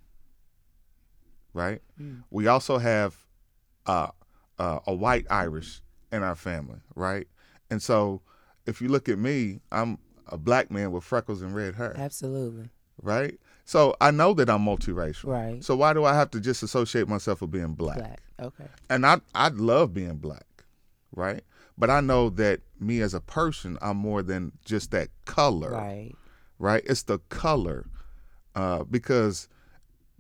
Right. 1.55 1.83
Mm. 2.01 2.23
We 2.31 2.47
also 2.47 2.79
have 2.79 3.17
uh, 3.87 4.09
uh, 4.59 4.81
a 4.87 4.95
white 4.95 5.27
Irish 5.31 5.81
in 6.11 6.23
our 6.23 6.37
family, 6.37 6.79
right? 6.95 7.27
And 7.71 7.81
so, 7.83 8.21
if 8.67 8.81
you 8.81 8.89
look 8.89 9.09
at 9.09 9.19
me, 9.19 9.61
I'm 9.71 9.99
a 10.29 10.37
black 10.39 10.71
man 10.71 10.93
with 10.93 11.05
freckles 11.05 11.43
and 11.43 11.55
red 11.55 11.75
hair, 11.75 11.95
Absolutely. 11.97 12.69
right? 13.03 13.39
So 13.65 13.97
I 14.01 14.11
know 14.11 14.35
that 14.35 14.51
I'm 14.51 14.65
multiracial. 14.65 15.25
Right. 15.27 15.65
So 15.65 15.77
why 15.77 15.93
do 15.93 16.05
I 16.05 16.15
have 16.15 16.31
to 16.33 16.41
just 16.41 16.63
associate 16.63 17.09
myself 17.09 17.41
with 17.41 17.51
being 17.51 17.75
black? 17.75 17.99
Black. 17.99 18.23
Okay. 18.41 18.67
And 18.91 19.07
I 19.07 19.21
I 19.35 19.49
love 19.49 19.95
being 19.95 20.17
black, 20.17 20.65
right? 21.15 21.43
But 21.79 21.91
I 21.91 22.01
know 22.01 22.29
that 22.31 22.61
me 22.79 23.01
as 23.01 23.15
a 23.15 23.21
person, 23.21 23.79
I'm 23.81 23.97
more 23.97 24.23
than 24.23 24.53
just 24.65 24.91
that 24.91 25.09
color 25.25 25.71
Right. 25.71 26.13
right? 26.59 26.83
It's 26.87 27.03
the 27.05 27.19
color, 27.31 27.87
uh, 28.55 28.85
because 28.85 29.49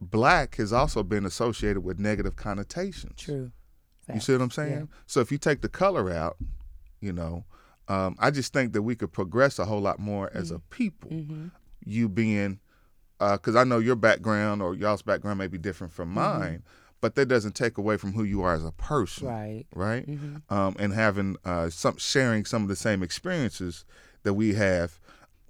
black 0.00 0.56
has 0.56 0.72
also 0.72 1.02
been 1.02 1.24
associated 1.26 1.80
with 1.82 1.98
negative 1.98 2.36
connotations. 2.36 3.14
True. 3.16 3.52
You 4.12 4.20
see 4.20 4.32
what 4.32 4.42
I'm 4.42 4.50
saying? 4.50 4.72
Yeah. 4.72 4.96
So 5.06 5.20
if 5.20 5.30
you 5.32 5.38
take 5.38 5.60
the 5.60 5.68
color 5.68 6.10
out, 6.10 6.36
you 7.00 7.12
know, 7.12 7.44
um, 7.88 8.16
I 8.18 8.30
just 8.30 8.52
think 8.52 8.72
that 8.72 8.82
we 8.82 8.94
could 8.94 9.12
progress 9.12 9.58
a 9.58 9.64
whole 9.64 9.80
lot 9.80 9.98
more 9.98 10.30
as 10.34 10.50
a 10.50 10.58
people. 10.58 11.10
Mm-hmm. 11.10 11.48
You 11.84 12.08
being, 12.08 12.60
because 13.18 13.56
I 13.56 13.64
know 13.64 13.78
your 13.78 13.96
background 13.96 14.62
or 14.62 14.74
y'all's 14.74 15.02
background 15.02 15.38
may 15.38 15.46
be 15.48 15.58
different 15.58 15.92
from 15.92 16.10
mine, 16.10 16.62
but 17.00 17.16
that 17.16 17.26
doesn't 17.26 17.54
take 17.54 17.78
away 17.78 17.96
from 17.96 18.12
who 18.12 18.22
you 18.22 18.42
are 18.42 18.54
as 18.54 18.64
a 18.64 18.70
person 18.72 19.26
Right. 19.26 19.66
right? 19.74 20.06
Mm-hmm. 20.06 20.54
Um, 20.54 20.76
and 20.78 20.92
having 20.92 21.36
uh, 21.44 21.70
some 21.70 21.96
sharing 21.96 22.44
some 22.44 22.62
of 22.62 22.68
the 22.68 22.76
same 22.76 23.02
experiences 23.02 23.84
that 24.22 24.34
we 24.34 24.54
have, 24.54 25.00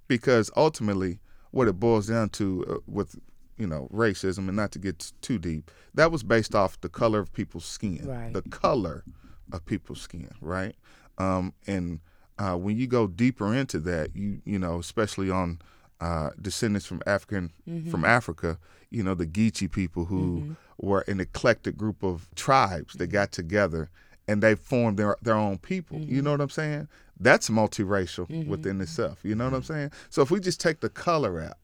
because 0.07 0.49
ultimately, 0.55 1.19
what 1.51 1.67
it 1.67 1.73
boils 1.79 2.07
down 2.07 2.29
to 2.29 2.65
uh, 2.67 2.75
with 2.87 3.19
you 3.57 3.67
know 3.67 3.87
racism, 3.93 4.47
and 4.47 4.55
not 4.55 4.71
to 4.71 4.79
get 4.79 5.11
too 5.21 5.37
deep, 5.39 5.69
that 5.93 6.11
was 6.11 6.23
based 6.23 6.55
off 6.55 6.79
the 6.81 6.89
color 6.89 7.19
of 7.19 7.31
people's 7.33 7.65
skin, 7.65 8.01
Right. 8.07 8.33
the 8.33 8.41
color 8.43 9.03
of 9.51 9.65
people's 9.65 10.01
skin, 10.01 10.31
right? 10.41 10.75
Um, 11.17 11.53
and 11.67 11.99
uh, 12.39 12.55
when 12.55 12.77
you 12.77 12.87
go 12.87 13.07
deeper 13.07 13.53
into 13.53 13.79
that, 13.81 14.15
you 14.15 14.41
you 14.45 14.57
know, 14.59 14.79
especially 14.79 15.29
on 15.29 15.59
uh, 16.01 16.31
descendants 16.41 16.85
from 16.85 17.01
African 17.05 17.51
from 17.91 18.03
Africa, 18.05 18.57
you 18.89 19.03
know, 19.03 19.13
the 19.15 19.27
Geechee 19.27 19.71
people 19.71 20.05
who 20.05 20.55
were 20.79 21.01
an 21.07 21.19
eclectic 21.19 21.77
group 21.77 22.03
of 22.03 22.27
tribes 22.35 22.95
that 22.95 23.07
got 23.07 23.31
together 23.31 23.89
and 24.27 24.41
they 24.41 24.55
formed 24.55 24.97
their 24.97 25.15
their 25.21 25.35
own 25.35 25.59
people. 25.59 25.99
You 25.99 26.21
know 26.21 26.31
what 26.31 26.41
I'm 26.41 26.49
saying? 26.49 26.87
That's 27.19 27.49
multiracial 27.49 28.27
within 28.47 28.81
itself. 28.81 29.19
You 29.23 29.35
know 29.35 29.45
what 29.45 29.53
I'm 29.53 29.63
saying? 29.63 29.91
So 30.09 30.21
if 30.23 30.31
we 30.31 30.39
just 30.39 30.59
take 30.59 30.79
the 30.81 30.89
color 30.89 31.39
out 31.39 31.57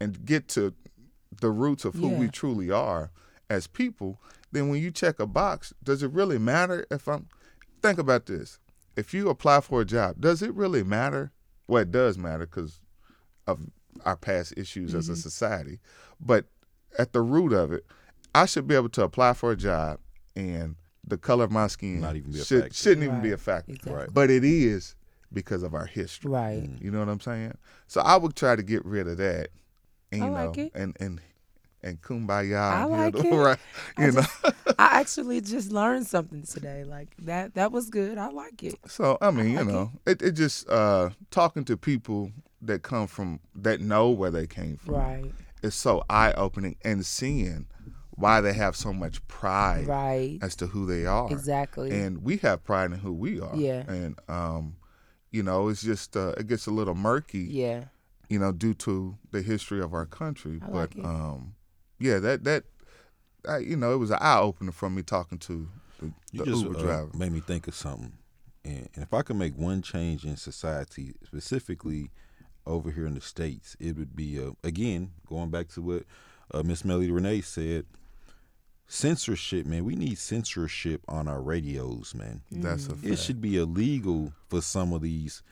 and 0.00 0.24
get 0.26 0.48
to 0.48 0.74
the 1.40 1.50
roots 1.50 1.84
of 1.84 1.94
who 1.94 2.08
we 2.08 2.28
truly 2.28 2.70
are 2.70 3.10
as 3.50 3.66
people, 3.66 4.20
then 4.52 4.68
when 4.68 4.80
you 4.82 4.90
check 4.90 5.18
a 5.20 5.26
box, 5.26 5.72
does 5.82 6.02
it 6.02 6.10
really 6.12 6.38
matter 6.38 6.86
if 6.90 7.08
I'm 7.08 7.28
think 7.82 7.98
about 7.98 8.26
this. 8.26 8.58
If 8.96 9.14
you 9.14 9.28
apply 9.28 9.60
for 9.60 9.80
a 9.80 9.84
job, 9.84 10.16
does 10.20 10.42
it 10.42 10.52
really 10.54 10.82
matter? 10.82 11.30
Well, 11.68 11.82
it 11.82 11.92
does 11.92 12.18
matter 12.18 12.46
because 12.46 12.80
of 13.46 13.60
our 14.04 14.16
past 14.16 14.54
issues 14.56 14.94
as 14.94 15.08
a 15.08 15.12
Mm-hmm. 15.12 15.20
society. 15.20 15.78
But 16.20 16.46
at 16.98 17.12
the 17.12 17.20
root 17.20 17.52
of 17.52 17.72
it, 17.72 17.84
I 18.34 18.46
should 18.46 18.66
be 18.66 18.74
able 18.74 18.88
to 18.90 19.02
apply 19.02 19.34
for 19.34 19.52
a 19.52 19.56
job 19.56 20.00
and 20.34 20.76
the 21.06 21.16
color 21.16 21.44
of 21.44 21.50
my 21.52 21.68
skin 21.68 22.00
Not 22.00 22.16
even 22.16 22.32
be 22.32 22.40
a 22.40 22.44
should, 22.44 22.74
shouldn't 22.74 23.04
even 23.04 23.20
be 23.22 23.32
a 23.32 23.36
factor. 23.36 23.72
Exactly. 23.72 23.94
Right. 23.94 24.08
But 24.12 24.30
it 24.30 24.44
is 24.44 24.96
because 25.32 25.62
of 25.62 25.74
our 25.74 25.86
history. 25.86 26.30
Right. 26.30 26.68
You 26.80 26.90
know 26.90 26.98
what 26.98 27.08
I'm 27.08 27.20
saying? 27.20 27.56
So 27.86 28.00
I 28.00 28.16
would 28.16 28.34
try 28.34 28.56
to 28.56 28.62
get 28.62 28.84
rid 28.84 29.06
of 29.08 29.16
that. 29.18 29.48
And, 30.12 30.20
you 30.22 30.26
I 30.26 30.30
know, 30.30 30.46
like 30.48 30.58
it. 30.58 30.72
and 30.74 30.96
and 31.00 31.20
and 31.82 32.00
kumbaya. 32.02 32.58
I 32.58 32.82
you 32.84 32.88
like 32.90 33.14
know, 33.14 33.20
it. 33.24 33.34
Right. 33.44 33.58
I 33.96 34.06
You 34.06 34.12
know. 34.12 34.22
I 34.78 35.00
actually 35.00 35.40
just 35.40 35.70
learned 35.72 36.06
something 36.06 36.42
today. 36.42 36.84
Like 36.84 37.14
that. 37.20 37.54
That 37.54 37.72
was 37.72 37.88
good. 37.90 38.18
I 38.18 38.28
like 38.30 38.62
it. 38.62 38.74
So 38.86 39.18
I 39.20 39.30
mean, 39.30 39.50
you 39.50 39.56
like 39.58 39.66
know, 39.66 39.92
it. 40.06 40.22
it 40.22 40.32
just 40.32 40.68
uh 40.68 41.10
talking 41.30 41.64
to 41.66 41.76
people 41.76 42.32
that 42.62 42.82
come 42.82 43.06
from 43.06 43.40
that 43.54 43.80
know 43.80 44.10
where 44.10 44.30
they 44.30 44.46
came 44.46 44.76
from 44.76 44.94
Right. 44.96 45.32
It's 45.62 45.76
so 45.76 46.04
eye 46.10 46.32
opening 46.32 46.76
and 46.82 47.04
seeing 47.06 47.66
why 48.10 48.40
they 48.40 48.52
have 48.52 48.74
so 48.74 48.92
much 48.92 49.24
pride 49.28 49.86
Right. 49.86 50.38
as 50.42 50.56
to 50.56 50.66
who 50.66 50.86
they 50.86 51.06
are. 51.06 51.30
Exactly. 51.30 51.90
And 51.92 52.22
we 52.24 52.36
have 52.38 52.64
pride 52.64 52.90
in 52.92 52.98
who 52.98 53.12
we 53.12 53.40
are. 53.40 53.54
Yeah. 53.54 53.84
And 53.88 54.18
um, 54.28 54.76
you 55.30 55.42
know, 55.44 55.68
it's 55.68 55.82
just 55.82 56.16
uh, 56.16 56.34
it 56.36 56.46
gets 56.48 56.66
a 56.66 56.70
little 56.72 56.94
murky, 56.96 57.40
yeah. 57.40 57.84
You 58.28 58.38
know, 58.38 58.52
due 58.52 58.74
to 58.74 59.16
the 59.30 59.42
history 59.42 59.80
of 59.80 59.92
our 59.94 60.06
country. 60.06 60.60
I 60.62 60.66
but 60.66 60.74
like 60.74 60.96
it. 60.96 61.04
um, 61.04 61.54
yeah, 61.98 62.18
that 62.18 62.44
that 62.44 62.64
I, 63.48 63.58
you 63.58 63.76
know, 63.76 63.92
it 63.94 63.98
was 63.98 64.10
an 64.10 64.18
eye 64.20 64.38
opener 64.40 64.72
for 64.72 64.90
me 64.90 65.02
talking 65.02 65.38
to 65.38 65.68
the, 66.00 66.06
You 66.32 66.40
the 66.40 66.44
just 66.44 66.62
Uber 66.64 66.78
uh, 66.78 66.82
driver. 66.82 67.10
made 67.16 67.32
me 67.32 67.40
think 67.40 67.66
of 67.68 67.74
something. 67.74 68.12
And, 68.64 68.88
and 68.94 69.02
if 69.04 69.14
I 69.14 69.22
could 69.22 69.36
make 69.36 69.56
one 69.56 69.80
change 69.82 70.24
in 70.24 70.36
society, 70.36 71.14
specifically 71.24 72.10
over 72.66 72.90
here 72.90 73.06
in 73.06 73.14
the 73.14 73.20
states, 73.20 73.76
it 73.80 73.96
would 73.96 74.14
be 74.14 74.38
uh, 74.38 74.50
again 74.62 75.12
going 75.26 75.50
back 75.50 75.68
to 75.68 75.80
what 75.82 76.02
uh, 76.52 76.62
Miss 76.62 76.84
Melody 76.84 77.10
Renee 77.10 77.40
said. 77.40 77.86
Censorship, 78.90 79.66
man. 79.66 79.84
We 79.84 79.96
need 79.96 80.16
censorship 80.16 81.02
on 81.08 81.28
our 81.28 81.42
radios, 81.42 82.14
man. 82.14 82.40
That's 82.50 82.86
a 82.86 82.92
Mm. 82.92 82.94
fact. 82.96 83.04
It 83.12 83.18
should 83.18 83.40
be 83.40 83.58
illegal 83.58 84.32
for 84.48 84.62
some 84.62 84.94
of 84.94 85.02
these 85.02 85.42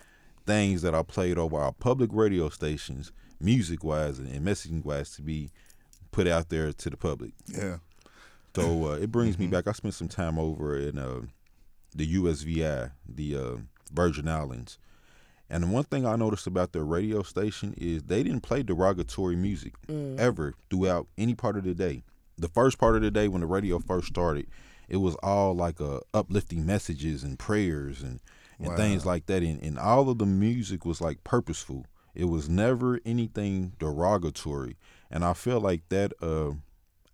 things 0.47 0.83
that 0.83 0.95
are 0.95 1.05
played 1.05 1.39
over 1.39 1.59
our 1.59 1.73
public 1.73 2.11
radio 2.13 2.49
stations, 2.49 3.13
music 3.41 3.83
wise 3.85 4.19
and 4.19 4.29
messaging 4.47 4.85
wise, 4.85 5.11
to 5.17 5.23
be 5.23 5.51
put 6.13 6.27
out 6.27 6.49
there 6.49 6.73
to 6.73 6.91
the 6.91 6.97
public. 6.97 7.33
yeah. 7.47 7.79
So 8.55 8.93
uh, 8.93 8.95
it 8.95 9.13
brings 9.13 9.39
me 9.39 9.49
back. 9.49 9.67
I 9.69 9.73
spent 9.73 9.93
some 9.93 10.09
time 10.09 10.39
over 10.39 10.79
in 10.79 10.97
uh, 10.99 11.21
the 11.95 12.15
USVI, 12.17 12.93
the 13.07 13.37
uh, 13.37 13.57
Virgin 13.93 14.29
Islands, 14.29 14.79
and 15.51 15.63
the 15.65 15.67
one 15.69 15.85
thing 15.85 16.07
I 16.07 16.17
noticed 16.17 16.47
about 16.47 16.73
their 16.73 16.85
radio 16.85 17.23
station 17.23 17.75
is 17.77 18.05
they 18.05 18.23
didn't 18.23 18.41
play 18.41 18.63
derogatory 18.63 19.37
music 19.37 19.75
Mm. 19.89 20.19
ever 20.19 20.55
throughout 20.71 21.07
any 21.19 21.35
part 21.35 21.57
of 21.59 21.65
the 21.65 21.75
day. 21.75 22.03
The 22.39 22.49
first 22.49 22.79
part 22.79 22.97
of 22.97 23.03
the 23.03 23.11
day 23.11 23.29
when 23.29 23.43
the 23.43 23.47
radio 23.47 23.79
first 23.79 24.09
started, 24.09 24.47
it 24.89 24.97
was 24.99 25.15
all 25.17 25.55
like 25.55 25.79
a 25.79 26.01
uplifting 26.15 26.65
messages 26.65 27.23
and 27.23 27.39
prayers 27.39 28.03
and 28.03 28.21
and 28.59 28.69
Wow. 28.69 28.77
things 28.77 29.05
like 29.07 29.27
that. 29.27 29.43
And, 29.43 29.63
and 29.63 29.79
all 29.79 30.09
of 30.09 30.19
the 30.19 30.27
music 30.27 30.85
was 30.85 31.01
like 31.01 31.23
purposeful. 31.25 31.87
It 32.15 32.25
was 32.27 32.49
never 32.49 33.01
anything 33.05 33.73
derogatory. 33.79 34.77
And 35.11 35.25
I 35.25 35.35
feel 35.35 35.61
like 35.61 35.83
that 35.91 36.13
uh, 36.23 36.53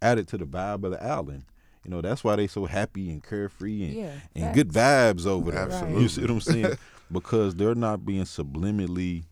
added 0.00 0.28
to 0.28 0.38
the 0.38 0.44
vibe 0.46 0.84
of 0.84 0.92
the 0.92 1.02
album. 1.02 1.44
You 1.84 1.90
know, 1.90 2.00
that's 2.00 2.22
why 2.22 2.36
they 2.36 2.46
so 2.46 2.66
happy 2.66 3.10
and 3.10 3.22
carefree 3.22 3.82
and, 3.84 3.92
Yeah, 3.94 4.12
and 4.36 4.54
good 4.54 4.68
vibes 4.72 5.26
over 5.26 5.50
there. 5.50 5.62
Absolutely. 5.62 6.02
You 6.02 6.08
see 6.08 6.20
what 6.20 6.30
I'm 6.30 6.40
saying? 6.40 6.76
because 7.10 7.56
they're 7.56 7.74
not 7.74 8.06
being 8.06 8.22
subliminally 8.22 9.24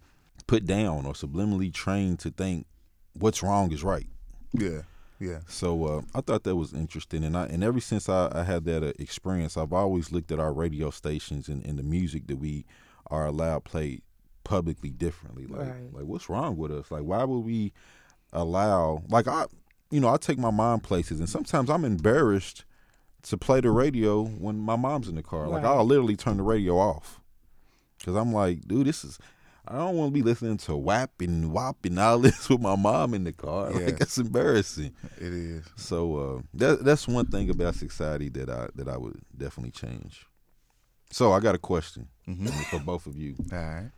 put 0.48 0.66
down 0.66 1.06
or 1.06 1.12
subliminally 1.12 1.72
trained 1.72 2.18
to 2.20 2.30
think 2.30 2.66
what's 3.12 3.40
wrong 3.42 3.70
is 3.72 3.84
right. 3.84 4.06
Yeah, 4.52 4.82
yeah. 5.20 5.40
So 5.48 5.84
uh, 5.84 6.02
I 6.14 6.20
thought 6.22 6.42
that 6.44 6.56
was 6.56 6.72
interesting, 6.72 7.22
and 7.24 7.36
I 7.36 7.46
and 7.46 7.62
ever 7.62 7.78
since 7.80 8.08
I, 8.08 8.30
I 8.34 8.42
had 8.44 8.64
that 8.64 8.82
uh, 8.82 8.92
experience, 8.98 9.56
I've 9.56 9.72
always 9.72 10.10
looked 10.10 10.32
at 10.32 10.40
our 10.40 10.52
radio 10.52 10.90
stations 10.90 11.48
and, 11.48 11.64
and 11.64 11.78
the 11.78 11.82
music 11.82 12.26
that 12.28 12.36
we 12.36 12.64
are 13.10 13.26
allowed 13.26 13.64
played 13.64 14.02
publicly 14.44 14.90
differently. 14.90 15.46
Like, 15.46 15.68
Right. 15.68 15.92
like 15.94 16.04
what's 16.04 16.28
wrong 16.28 16.56
with 16.56 16.72
us? 16.72 16.90
Like, 16.90 17.02
why 17.02 17.24
would 17.24 17.40
we 17.40 17.72
allow? 18.32 19.02
Like, 19.08 19.28
I, 19.28 19.46
you 19.90 20.00
know, 20.00 20.08
I 20.08 20.16
take 20.16 20.38
my 20.38 20.50
mom 20.50 20.80
places, 20.80 21.18
and 21.20 21.28
sometimes 21.28 21.68
I'm 21.70 21.84
embarrassed 21.84 22.64
to 23.24 23.36
play 23.36 23.60
the 23.60 23.70
radio 23.70 24.24
when 24.24 24.58
my 24.58 24.76
mom's 24.76 25.08
in 25.08 25.14
the 25.16 25.22
car. 25.22 25.46
Like, 25.48 25.62
I'll 25.64 25.84
literally 25.84 26.16
turn 26.16 26.38
the 26.38 26.42
radio 26.42 26.78
off 26.78 27.20
because 27.98 28.16
I'm 28.16 28.32
like, 28.32 28.66
dude, 28.66 28.86
this 28.86 29.04
is. 29.04 29.18
I 29.68 29.76
don't 29.76 29.96
want 29.96 30.10
to 30.10 30.14
be 30.14 30.22
listening 30.22 30.56
to 30.58 30.76
WAP 30.76 31.20
and 31.20 31.52
WAP 31.52 31.84
and 31.84 31.98
all 31.98 32.18
this 32.24 32.48
with 32.48 32.60
my 32.60 32.76
mom 32.76 33.14
in 33.14 33.24
the 33.24 33.32
car. 33.32 33.70
Yeah. 33.78 33.86
Like, 33.86 33.98
that's 33.98 34.18
embarrassing. 34.18 34.92
It 35.18 35.32
is. 35.32 35.64
So 35.76 36.16
uh, 36.16 36.42
that 36.54 36.84
that's 36.84 37.06
one 37.06 37.26
thing 37.26 37.50
about 37.50 37.74
society 37.76 38.28
that 38.30 38.48
I 38.50 38.68
that 38.74 38.88
I 38.88 38.96
would 38.96 39.20
definitely 39.36 39.72
change. 39.72 40.26
So 41.10 41.32
I 41.32 41.40
got 41.40 41.54
a 41.54 41.58
question 41.58 42.08
Mhm. 42.28 42.48
for 42.70 42.78
both 42.80 43.06
of 43.06 43.16
you. 43.16 43.34
All 43.52 43.58
right. 43.58 43.90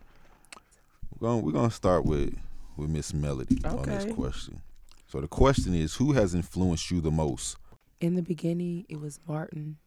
We're 1.19 1.27
gonna 1.27 1.41
we're 1.41 1.51
gonna 1.51 1.71
start 1.71 2.05
with 2.05 2.35
with 2.77 2.89
Miss 2.89 3.13
Melody 3.13 3.59
on 3.65 3.83
this 3.83 4.11
question. 4.13 4.61
So 5.07 5.21
the 5.21 5.27
question 5.27 5.75
is, 5.75 5.95
who 5.95 6.13
has 6.13 6.33
influenced 6.33 6.89
you 6.89 6.99
the 7.01 7.11
most? 7.11 7.57
In 8.01 8.15
the 8.15 8.23
beginning, 8.23 8.85
it 8.89 8.99
was 8.99 9.19
Martin. 9.27 9.77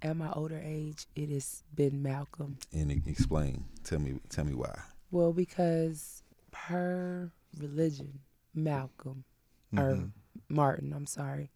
At 0.00 0.16
my 0.16 0.30
older 0.32 0.60
age, 0.62 1.06
it 1.16 1.28
has 1.30 1.64
been 1.74 2.02
Malcolm. 2.02 2.58
And 2.72 2.92
e- 2.92 3.02
explain. 3.06 3.64
Tell 3.82 3.98
me 3.98 4.20
tell 4.28 4.44
me 4.44 4.52
why. 4.54 4.78
Well, 5.10 5.32
because 5.32 6.22
per 6.50 7.32
religion, 7.58 8.20
Malcolm 8.54 9.24
or 9.76 9.94
Mhm. 9.94 10.12
Martin, 10.48 10.92
I'm 10.92 11.06
sorry, 11.06 11.50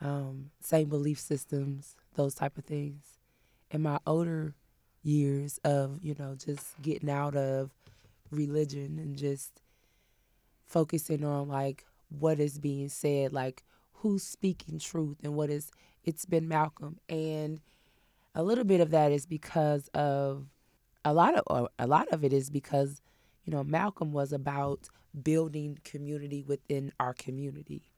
um, 0.00 0.50
same 0.60 0.88
belief 0.88 1.18
systems, 1.18 1.96
those 2.14 2.34
type 2.34 2.58
of 2.58 2.64
things. 2.64 3.18
In 3.70 3.82
my 3.82 4.00
older 4.06 4.54
years 5.02 5.58
of 5.64 6.02
you 6.04 6.14
know 6.18 6.34
just 6.34 6.80
getting 6.82 7.08
out 7.10 7.36
of 7.36 7.70
religion 8.30 8.98
and 8.98 9.16
just 9.16 9.62
focusing 10.66 11.24
on 11.24 11.48
like 11.48 11.84
what 12.08 12.38
is 12.40 12.58
being 12.58 12.88
said, 12.88 13.32
like 13.32 13.64
who's 13.94 14.22
speaking 14.22 14.78
truth 14.78 15.18
and 15.22 15.34
what 15.34 15.50
is 15.50 15.70
it's 16.04 16.24
been 16.24 16.48
Malcolm 16.48 16.98
and 17.08 17.60
a 18.34 18.42
little 18.42 18.64
bit 18.64 18.80
of 18.80 18.90
that 18.90 19.10
is 19.12 19.26
because 19.26 19.88
of 19.88 20.46
a 21.04 21.12
lot 21.12 21.34
of 21.34 21.68
a 21.78 21.86
lot 21.86 22.08
of 22.08 22.24
it 22.24 22.32
is 22.32 22.50
because 22.50 23.00
you 23.44 23.52
know 23.52 23.64
Malcolm 23.64 24.12
was 24.12 24.32
about 24.32 24.88
building 25.22 25.78
community 25.84 26.42
within 26.42 26.92
our 27.00 27.14
community. 27.14 27.90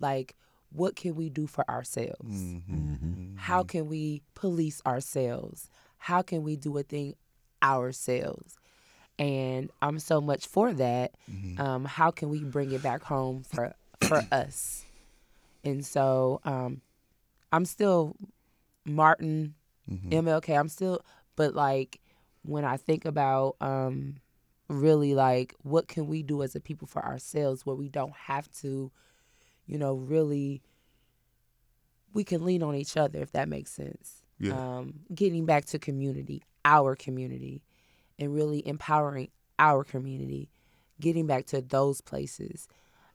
Like 0.00 0.36
what 0.70 0.96
can 0.96 1.14
we 1.14 1.28
do 1.28 1.46
for 1.46 1.68
ourselves? 1.70 2.42
Mm-hmm. 2.42 3.36
How 3.36 3.62
can 3.62 3.88
we 3.88 4.22
police 4.34 4.80
ourselves? 4.86 5.68
How 5.98 6.22
can 6.22 6.42
we 6.42 6.56
do 6.56 6.76
a 6.78 6.82
thing 6.82 7.14
ourselves? 7.62 8.56
And 9.18 9.70
I'm 9.82 9.98
so 9.98 10.20
much 10.20 10.46
for 10.46 10.72
that. 10.72 11.12
Um, 11.60 11.84
how 11.84 12.10
can 12.10 12.30
we 12.30 12.42
bring 12.42 12.72
it 12.72 12.82
back 12.82 13.02
home 13.02 13.44
for 13.44 13.74
for 14.00 14.24
us? 14.32 14.84
And 15.64 15.84
so 15.84 16.40
um, 16.44 16.80
I'm 17.52 17.64
still 17.66 18.16
Martin, 18.84 19.54
MLK. 20.10 20.58
I'm 20.58 20.68
still, 20.68 21.04
but 21.36 21.54
like 21.54 22.00
when 22.42 22.64
I 22.64 22.76
think 22.76 23.04
about 23.04 23.56
um, 23.60 24.16
really 24.68 25.14
like 25.14 25.54
what 25.62 25.88
can 25.88 26.06
we 26.06 26.22
do 26.22 26.42
as 26.42 26.54
a 26.54 26.60
people 26.60 26.88
for 26.88 27.04
ourselves, 27.04 27.64
where 27.64 27.76
we 27.76 27.88
don't 27.88 28.14
have 28.14 28.50
to, 28.60 28.90
you 29.66 29.78
know, 29.78 29.94
really 29.94 30.62
we 32.14 32.24
can 32.24 32.44
lean 32.44 32.62
on 32.62 32.74
each 32.74 32.96
other 32.96 33.20
if 33.20 33.32
that 33.32 33.48
makes 33.48 33.72
sense. 33.72 34.22
Yeah. 34.38 34.54
Um, 34.54 35.00
getting 35.14 35.46
back 35.46 35.66
to 35.66 35.78
community, 35.78 36.42
our 36.64 36.96
community, 36.96 37.62
and 38.18 38.34
really 38.34 38.66
empowering 38.66 39.28
our 39.58 39.84
community, 39.84 40.50
getting 41.00 41.26
back 41.26 41.46
to 41.46 41.60
those 41.60 42.00
places. 42.00 42.68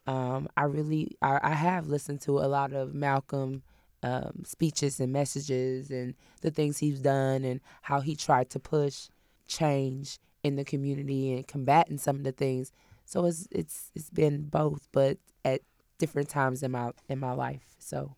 Um, 0.06 0.48
I 0.56 0.63
really, 0.63 1.18
I, 1.22 1.40
I 1.44 1.54
have 1.54 1.88
listened 1.88 2.22
to 2.22 2.40
a 2.40 2.48
lot 2.48 2.72
of 2.72 2.94
Malcolm 2.94 3.63
um, 4.04 4.44
speeches 4.46 5.00
and 5.00 5.12
messages 5.12 5.90
and 5.90 6.16
the 6.42 6.52
things 6.52 6.78
he's 6.78 7.02
done 7.02 7.44
and 7.44 7.60
how 7.82 8.00
he 8.00 8.16
tried 8.16 8.50
to 8.52 8.60
push 8.60 9.10
change 9.48 10.20
in 10.44 10.56
the 10.56 10.64
community 10.64 11.34
and 11.34 11.48
combating 11.48 11.98
some 11.98 12.18
of 12.18 12.24
the 12.24 12.32
things. 12.32 12.72
So 13.06 13.26
it's 13.26 13.48
it's 13.52 13.92
it's 13.96 14.10
been 14.10 14.44
both, 14.44 14.88
but 14.92 15.18
at 15.46 15.62
different 15.98 16.30
times 16.30 16.64
in 16.64 16.72
my 16.72 16.92
in 17.10 17.20
my 17.20 17.32
life. 17.32 17.76
So 17.80 18.16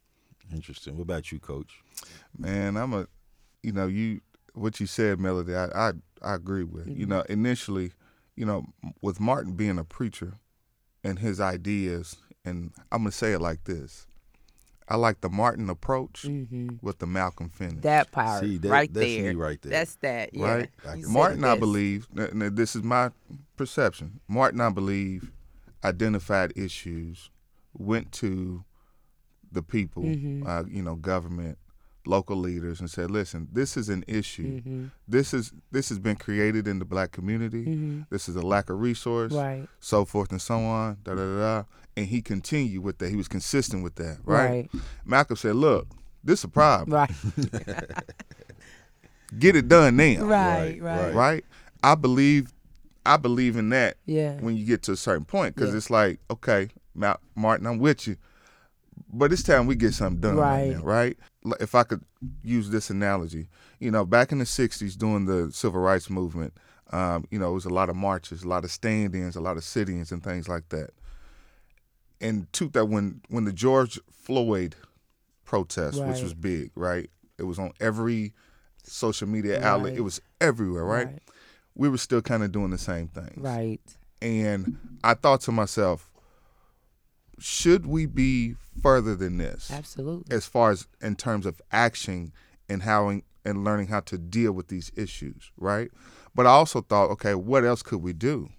Interesting. 0.54 0.98
What 0.98 1.04
about 1.04 1.32
you, 1.32 1.40
Coach? 1.40 1.84
Man, 2.38 2.76
I'm 2.76 2.94
a, 2.94 3.08
you 3.62 3.72
know, 3.72 3.88
you 3.88 4.22
what 4.54 4.80
you 4.80 4.88
said, 4.88 5.20
Melody. 5.20 5.56
I 5.56 5.66
I, 5.66 5.92
I 6.22 6.36
agree 6.36 6.64
with. 6.64 6.88
You 6.88 6.94
mm-hmm. 6.94 7.10
know, 7.10 7.22
initially, 7.30 7.92
you 8.36 8.46
know, 8.46 8.66
with 9.02 9.20
Martin 9.20 9.54
being 9.54 9.78
a 9.78 9.84
preacher, 9.84 10.34
and 11.04 11.20
his 11.20 11.40
ideas, 11.40 12.18
and 12.44 12.72
I'm 12.92 13.00
gonna 13.00 13.12
say 13.12 13.34
it 13.34 13.40
like 13.40 13.66
this. 13.66 14.08
I 14.92 14.96
like 14.96 15.22
the 15.22 15.30
Martin 15.30 15.70
approach 15.70 16.26
with 16.82 16.98
the 16.98 17.06
Malcolm 17.06 17.50
finish. 17.50 17.74
mm-hmm. 17.74 17.82
that 17.82 18.12
part 18.12 18.42
See, 18.44 18.58
that- 18.58 18.70
right 18.70 18.92
that's 18.92 19.06
there, 19.06 19.34
me 19.34 19.40
right 19.40 19.62
there. 19.62 19.70
That's 19.72 19.96
that. 19.98 20.34
Yeah. 20.34 20.48
right? 20.52 20.70
You 20.98 21.08
Martin, 21.10 21.44
I 21.44 21.56
believe, 21.56 22.08
this 22.12 22.76
is 22.76 22.82
my 22.82 23.12
perception. 23.56 24.20
Martin, 24.28 24.60
I 24.62 24.70
believe, 24.70 25.32
identified 25.84 26.54
issues, 26.56 27.30
went 27.78 28.12
to 28.14 28.64
the 29.52 29.62
people, 29.62 30.02
Mm-hmm. 30.04 30.48
uh, 30.48 30.64
you 30.68 30.82
know, 30.82 30.96
government, 30.96 31.59
local 32.06 32.38
leaders, 32.38 32.80
and 32.80 32.90
said, 32.90 33.12
"Listen, 33.12 33.48
this 33.52 33.76
is 33.78 33.90
an 33.90 34.04
issue. 34.08 34.62
Mm-hmm. 34.62 34.86
This 35.08 35.34
is 35.34 35.52
this 35.72 35.90
has 35.90 36.00
been 36.00 36.16
created 36.16 36.68
in 36.68 36.80
the 36.80 36.86
black 36.86 37.12
community. 37.12 38.04
This 38.10 38.30
is 38.30 38.36
a 38.36 38.42
lack 38.42 38.70
of 38.70 38.80
resource, 38.80 39.34
Right. 39.34 39.68
so 39.80 40.06
forth 40.06 40.32
and 40.32 40.42
so 40.42 40.58
on." 40.60 40.98
Da 41.04 41.16
da 41.16 41.22
da. 41.26 41.40
da. 41.40 41.64
And 41.98 42.08
he 42.08 42.22
continued 42.22 42.84
with 42.84 43.00
that. 43.00 43.10
He 43.10 43.16
was 43.18 43.28
consistent 43.28 43.84
with 43.84 43.96
that, 43.96 44.20
right? 44.24 44.50
Right. 44.50 44.70
Malcolm 45.06 45.36
said, 45.36 45.56
"Look, 45.56 45.88
this 46.24 46.40
is 46.40 46.44
a 46.46 46.48
problem. 46.48 46.94
Right. 46.94 47.12
Get 49.38 49.56
it 49.56 49.68
done 49.68 49.96
now." 49.98 50.24
right. 50.26 50.82
Right, 50.82 50.84
Right. 51.06 51.14
right? 51.16 51.46
I 51.84 51.96
believe, 51.96 52.52
I 53.06 53.18
believe 53.18 53.56
in 53.58 53.70
that 53.70 53.98
Yeah. 54.06 54.40
when 54.40 54.56
you 54.58 54.66
get 54.66 54.82
to 54.84 54.94
a 54.94 54.98
certain 54.98 55.26
point 55.26 55.56
because 55.56 55.72
Yeah. 55.72 55.78
it's 55.78 55.90
like, 55.90 56.20
okay, 56.32 56.70
Ma- 56.96 57.16
Martin, 57.36 57.68
I'm 57.68 57.80
with 57.80 58.08
you, 58.08 58.18
but 59.14 59.32
it's 59.32 59.44
time 59.44 59.68
we 59.68 59.76
get 59.76 59.94
something 59.94 60.20
done 60.20 60.36
right, 60.36 60.70
Right. 60.70 60.78
now, 60.78 60.84
right? 60.84 61.18
If 61.60 61.74
I 61.76 61.84
could 61.84 62.04
use 62.44 62.70
this 62.70 62.90
analogy, 62.90 63.48
you 63.80 63.92
know, 63.92 64.06
back 64.06 64.32
in 64.32 64.40
the 64.40 64.46
'60s 64.46 64.98
during 64.98 65.26
the 65.26 65.52
civil 65.52 65.80
rights 65.80 66.10
movement, 66.10 66.54
um, 66.92 67.26
you 67.32 67.40
know, 67.40 67.52
it 67.52 67.54
was 67.54 67.66
a 67.66 67.70
lot 67.70 67.90
of 67.90 67.96
marches, 67.96 68.44
a 68.44 68.48
lot 68.48 68.64
of 68.64 68.72
stand-ins, 68.72 69.36
a 69.36 69.42
lot 69.42 69.58
of 69.58 69.64
sit-ins, 69.64 70.12
and 70.12 70.24
things 70.24 70.50
like 70.50 70.70
that. 70.70 70.92
And 72.20 72.52
two 72.52 72.70
that 72.70 72.86
when 72.86 73.22
when 73.30 73.46
the 73.46 73.54
George 73.54 74.00
Floyd 74.12 74.76
protest, 75.46 76.04
which 76.04 76.22
was 76.22 76.34
big, 76.34 76.72
right? 76.76 77.10
It 77.38 77.44
was 77.44 77.58
on 77.58 77.72
every 77.80 78.34
social 78.84 79.28
media 79.28 79.64
outlet. 79.64 79.92
Right. 79.92 80.00
It 80.00 80.02
was 80.02 80.22
everywhere, 80.42 80.84
right? 80.84 81.08
Right. 81.08 81.22
We 81.76 81.88
were 81.88 81.98
still 81.98 82.22
kind 82.22 82.44
of 82.44 82.52
doing 82.52 82.72
the 82.72 82.78
same 82.78 83.08
things. 83.08 83.38
Right. 83.38 83.82
And 84.22 84.78
I 85.04 85.14
thought 85.14 85.42
to 85.42 85.52
myself, 85.52 86.09
should 87.42 87.86
we 87.86 88.06
be 88.06 88.56
further 88.82 89.16
than 89.16 89.38
this 89.38 89.72
Absolutely. 89.72 90.36
as 90.36 90.46
far 90.46 90.72
as 90.72 90.88
in 91.02 91.16
terms 91.16 91.46
of 91.46 91.62
action 91.72 92.32
and 92.70 92.84
how 92.84 93.10
and 93.46 93.64
learning 93.64 93.88
how 93.88 94.00
to 94.02 94.18
deal 94.18 94.52
with 94.52 94.68
these 94.68 94.92
issues, 94.96 95.52
right? 95.58 95.90
But 96.36 96.46
I 96.46 96.50
also 96.52 96.82
thought, 96.82 97.10
okay, 97.12 97.36
what 97.36 97.64
else 97.66 97.82
could 97.82 98.02
we 98.02 98.14
do? 98.14 98.50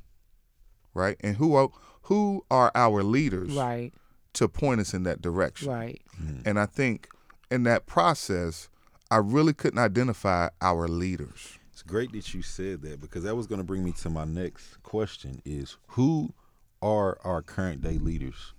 Right? 0.94 1.16
And 1.20 1.36
who 1.36 1.54
are 1.54 1.68
who 2.02 2.44
are 2.50 2.72
our 2.74 3.02
leaders 3.02 3.52
Right. 3.52 3.92
to 4.34 4.48
point 4.48 4.80
us 4.80 4.92
in 4.94 5.04
that 5.04 5.22
direction? 5.22 5.68
Right. 5.70 6.02
Mm-hmm. 6.20 6.48
And 6.48 6.58
I 6.58 6.66
think 6.66 7.08
in 7.50 7.62
that 7.64 7.86
process, 7.86 8.68
I 9.10 9.16
really 9.18 9.52
couldn't 9.52 9.78
identify 9.78 10.48
our 10.60 10.88
leaders. 10.88 11.58
It's 11.72 11.82
great 11.82 12.12
that 12.12 12.34
you 12.34 12.42
said 12.42 12.82
that 12.82 13.00
because 13.00 13.22
that 13.24 13.36
was 13.36 13.46
going 13.46 13.60
to 13.60 13.64
bring 13.64 13.84
me 13.84 13.92
to 13.92 14.10
my 14.10 14.24
next 14.24 14.82
question: 14.82 15.40
Is 15.44 15.76
who 15.88 16.34
are 16.82 17.18
our 17.24 17.42
current 17.42 17.82
day 17.82 17.98
leaders 17.98 18.54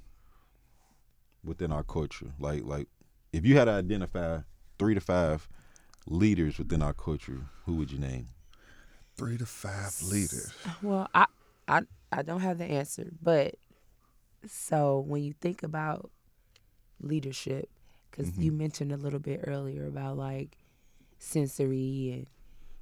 within 1.44 1.72
our 1.72 1.84
culture? 1.84 2.32
Like, 2.40 2.64
like 2.64 2.88
if 3.34 3.46
you 3.46 3.58
had 3.58 3.66
to 3.66 3.72
identify 3.72 4.40
three 4.78 4.94
to 4.94 5.02
five 5.02 5.48
leaders 6.08 6.58
within 6.58 6.82
our 6.82 6.94
culture, 6.94 7.42
who 7.66 7.76
would 7.76 7.92
you 7.92 8.00
name? 8.00 8.30
Three 9.16 9.38
to 9.38 9.46
five 9.46 10.02
leaders. 10.04 10.54
Well, 10.82 11.08
I 11.14 11.26
I 11.68 11.82
I 12.12 12.22
don't 12.24 12.42
have 12.42 12.58
the 12.58 12.66
answer, 12.66 13.12
but 13.22 13.56
so 14.48 15.04
when 15.08 15.24
you 15.24 15.34
think 15.34 15.64
about 15.64 16.10
leadership, 17.00 17.70
because 18.10 18.38
you 18.38 18.52
mm-hmm. 18.52 18.60
mentioned 18.60 18.92
a 18.92 18.98
little 18.98 19.20
bit 19.20 19.42
earlier 19.46 19.86
about 19.86 20.18
like 20.18 20.58
sensory 21.20 22.12
and 22.14 22.28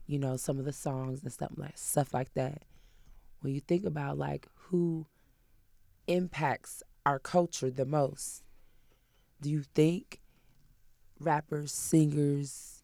you 0.07 0.17
know 0.17 0.37
some 0.37 0.57
of 0.57 0.65
the 0.65 0.73
songs 0.73 1.21
and 1.23 1.31
stuff 1.31 1.51
like 1.57 1.77
stuff 1.77 2.13
like 2.13 2.33
that. 2.33 2.63
When 3.41 3.53
you 3.53 3.61
think 3.61 3.85
about 3.85 4.17
like 4.17 4.47
who 4.55 5.05
impacts 6.07 6.83
our 7.05 7.19
culture 7.19 7.69
the 7.69 7.85
most, 7.85 8.43
do 9.41 9.49
you 9.49 9.63
think 9.75 10.21
rappers, 11.19 11.71
singers, 11.71 12.83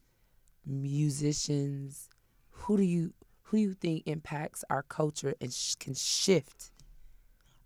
musicians, 0.64 2.08
who 2.50 2.76
do 2.76 2.82
you 2.82 3.12
who 3.42 3.56
do 3.58 3.62
you 3.62 3.74
think 3.74 4.02
impacts 4.06 4.64
our 4.68 4.82
culture 4.82 5.34
and 5.40 5.52
sh- 5.52 5.76
can 5.76 5.94
shift 5.94 6.72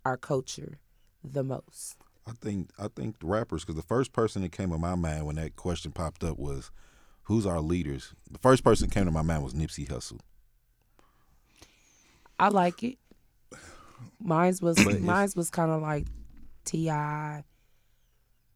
our 0.05 0.17
culture 0.19 0.79
the 1.25 1.43
most? 1.43 1.97
I 2.27 2.33
think 2.33 2.71
I 2.79 2.89
think 2.89 3.19
the 3.21 3.27
rappers 3.27 3.65
because 3.65 3.77
the 3.81 3.87
first 3.87 4.13
person 4.13 4.43
that 4.43 4.53
came 4.53 4.71
to 4.71 4.79
my 4.79 4.95
mind 4.95 5.27
when 5.27 5.37
that 5.37 5.57
question 5.57 5.93
popped 5.93 6.23
up 6.23 6.39
was, 6.39 6.71
"Who's 7.25 7.47
our 7.47 7.61
leaders?" 7.61 8.15
The 8.31 8.39
first 8.39 8.63
person 8.63 8.89
that 8.89 8.95
came 8.95 9.07
to 9.07 9.11
my 9.11 9.23
mind 9.23 9.43
was 9.43 9.55
Nipsey 9.55 9.89
Hussle. 9.89 10.21
I 12.39 12.49
like 12.49 12.83
it. 12.83 12.99
Mine's 14.19 14.61
was 14.63 14.79
mine's 14.79 15.35
was 15.35 15.51
kind 15.51 15.71
of 15.71 15.83
like 15.83 16.07
Ti, 16.65 16.91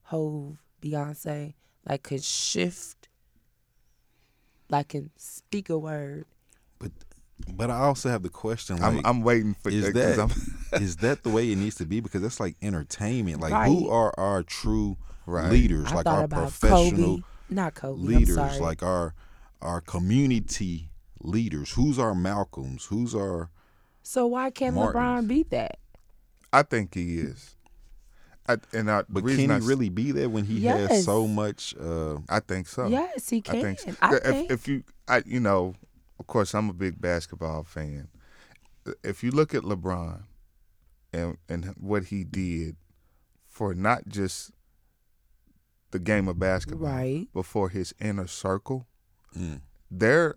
Hove, 0.04 0.58
Beyonce, 0.82 1.54
like 1.88 2.02
could 2.02 2.22
shift, 2.24 3.08
like 4.68 4.88
can 4.88 5.10
speak 5.16 5.68
a 5.70 5.78
word. 5.78 6.26
But 6.78 6.92
but 7.52 7.70
I 7.70 7.78
also 7.80 8.08
have 8.10 8.22
the 8.22 8.28
question 8.28 8.76
like, 8.80 8.84
I'm 8.92 9.00
I'm 9.06 9.22
waiting 9.22 9.54
for 9.54 9.70
is 9.70 9.84
'cause 9.86 9.92
that 9.94 10.18
I'm- 10.18 10.30
is 10.82 10.96
that 10.98 11.22
the 11.22 11.30
way 11.30 11.50
it 11.50 11.56
needs 11.56 11.76
to 11.76 11.86
be? 11.86 12.00
Because 12.00 12.22
that's 12.22 12.40
like 12.40 12.56
entertainment. 12.62 13.40
Like 13.40 13.52
Right. 13.52 13.68
who 13.68 13.88
are 13.88 14.12
our 14.18 14.42
true 14.42 14.96
Right. 15.26 15.50
leaders? 15.50 15.86
I 15.90 15.94
like 15.96 16.06
our 16.06 16.24
about 16.24 16.42
professional 16.50 17.16
Kobe, 17.18 17.22
not 17.48 17.74
Kobe. 17.74 18.00
leaders, 18.02 18.36
I'm 18.36 18.48
sorry. 18.50 18.60
like 18.60 18.82
our 18.82 19.14
our 19.62 19.80
community 19.80 20.90
leaders. 21.20 21.72
Who's 21.72 21.98
our 21.98 22.14
Malcolms? 22.14 22.86
Who's 22.86 23.14
our 23.14 23.50
so 24.02 24.26
why 24.26 24.50
can't 24.50 24.74
Martins. 24.74 24.94
LeBron 25.02 25.28
beat 25.28 25.50
that? 25.50 25.78
I 26.52 26.62
think 26.62 26.94
he 26.94 27.18
is. 27.18 27.56
I, 28.48 28.58
and 28.74 28.90
I, 28.90 29.04
but 29.08 29.24
reason 29.24 29.46
can 29.48 29.50
he 29.50 29.56
s- 29.56 29.62
really 29.64 29.88
be 29.88 30.12
there 30.12 30.28
when 30.28 30.44
he 30.44 30.58
Yes. 30.60 30.90
has 30.90 31.04
so 31.04 31.26
much 31.26 31.74
uh 31.80 32.18
I 32.28 32.40
think 32.40 32.66
so. 32.68 32.88
yes, 32.88 33.28
he 33.30 33.38
I 33.38 33.40
can. 33.40 33.62
think. 33.62 33.78
So. 33.80 33.92
I 34.02 34.14
if, 34.16 34.22
think. 34.22 34.50
if 34.50 34.68
you, 34.68 34.84
I, 35.08 35.22
you 35.24 35.40
know, 35.40 35.74
of 36.18 36.26
course, 36.26 36.54
I'm 36.54 36.68
a 36.68 36.74
big 36.74 37.00
basketball 37.00 37.64
fan. 37.64 38.08
If 39.02 39.22
you 39.24 39.30
look 39.30 39.54
at 39.54 39.62
LeBron 39.62 40.24
and 41.12 41.38
and 41.48 41.64
what 41.80 42.04
he 42.06 42.22
did 42.24 42.76
for 43.48 43.74
not 43.74 44.08
just 44.08 44.50
the 45.90 45.98
game 45.98 46.28
of 46.28 46.38
basketball, 46.38 46.88
Right. 46.90 47.28
but 47.32 47.46
for 47.46 47.68
his 47.70 47.94
inner 48.00 48.26
circle, 48.26 48.86
mm, 49.36 49.60
their 49.90 50.34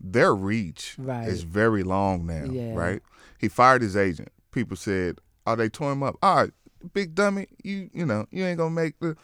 their 0.00 0.34
reach 0.34 0.96
Right. 0.98 1.28
is 1.28 1.42
very 1.44 1.82
long 1.82 2.26
now. 2.26 2.44
Yeah. 2.46 2.74
Right. 2.74 3.02
He 3.38 3.48
fired 3.48 3.82
his 3.82 3.96
agent. 3.96 4.30
People 4.50 4.76
said, 4.76 5.18
"Oh, 5.46 5.54
they 5.56 5.68
tore 5.68 5.92
him 5.92 6.02
up." 6.02 6.16
All 6.22 6.36
right, 6.36 6.50
big 6.92 7.14
dummy, 7.14 7.46
you 7.62 7.90
you 7.92 8.04
know 8.06 8.26
you 8.30 8.44
ain't 8.44 8.58
gonna 8.58 8.70
make 8.74 8.98
the. 9.00 9.16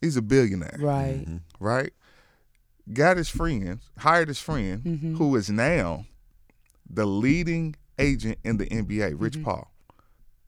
He's 0.00 0.16
a 0.16 0.22
billionaire 0.22 0.78
right. 0.80 1.26
mhm. 1.28 1.40
right? 1.58 1.92
Got 2.92 3.18
his 3.18 3.28
friends, 3.28 3.82
hired 3.98 4.28
his 4.28 4.40
friend, 4.40 4.82
Mhm. 4.82 5.16
who 5.18 5.36
is 5.36 5.50
now 5.50 6.06
the 6.88 7.06
leading 7.06 7.76
agent 7.98 8.38
in 8.42 8.56
the 8.56 8.66
NBA, 8.66 9.14
Rich 9.20 9.34
Mm-hmm. 9.34 9.44
Paul. 9.44 9.70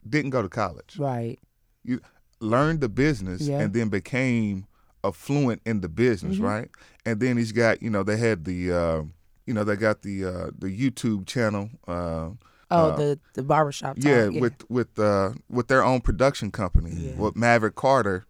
Didn't 0.08 0.30
go 0.30 0.40
to 0.42 0.48
college. 0.48 0.96
Right. 0.98 1.38
You 1.84 2.00
learned 2.40 2.80
the 2.80 2.88
business 2.88 3.42
Yeah. 3.42 3.60
and 3.60 3.72
then 3.74 3.88
became 3.90 4.66
affluent 5.04 5.60
in 5.66 5.82
the 5.82 5.88
business, 5.88 6.36
Mm-hmm. 6.36 6.44
right? 6.44 6.70
And 7.04 7.20
then 7.20 7.36
he's 7.36 7.52
got, 7.52 7.82
you 7.82 7.90
know, 7.90 8.02
they 8.02 8.16
had 8.16 8.44
the, 8.44 8.72
uh, 8.72 9.02
you 9.46 9.52
know, 9.54 9.64
they 9.64 9.76
got 9.76 10.02
the 10.02 10.24
uh, 10.24 10.50
the 10.58 10.68
YouTube 10.68 11.26
channel. 11.26 11.68
Uh, 11.86 12.30
Oh, 12.72 12.90
uh, 12.90 12.96
the 12.96 13.18
the 13.34 13.42
barbershop. 13.42 13.96
Talk. 13.96 14.04
yeah, 14.04 14.28
with 14.28 14.68
with 14.70 14.98
uh, 14.98 15.32
with 15.50 15.68
their 15.68 15.84
own 15.84 16.00
production 16.00 16.50
company, 16.50 16.90
Yeah. 16.94 17.14
with 17.16 17.36
Maverick 17.36 17.74
Carter. 17.74 18.24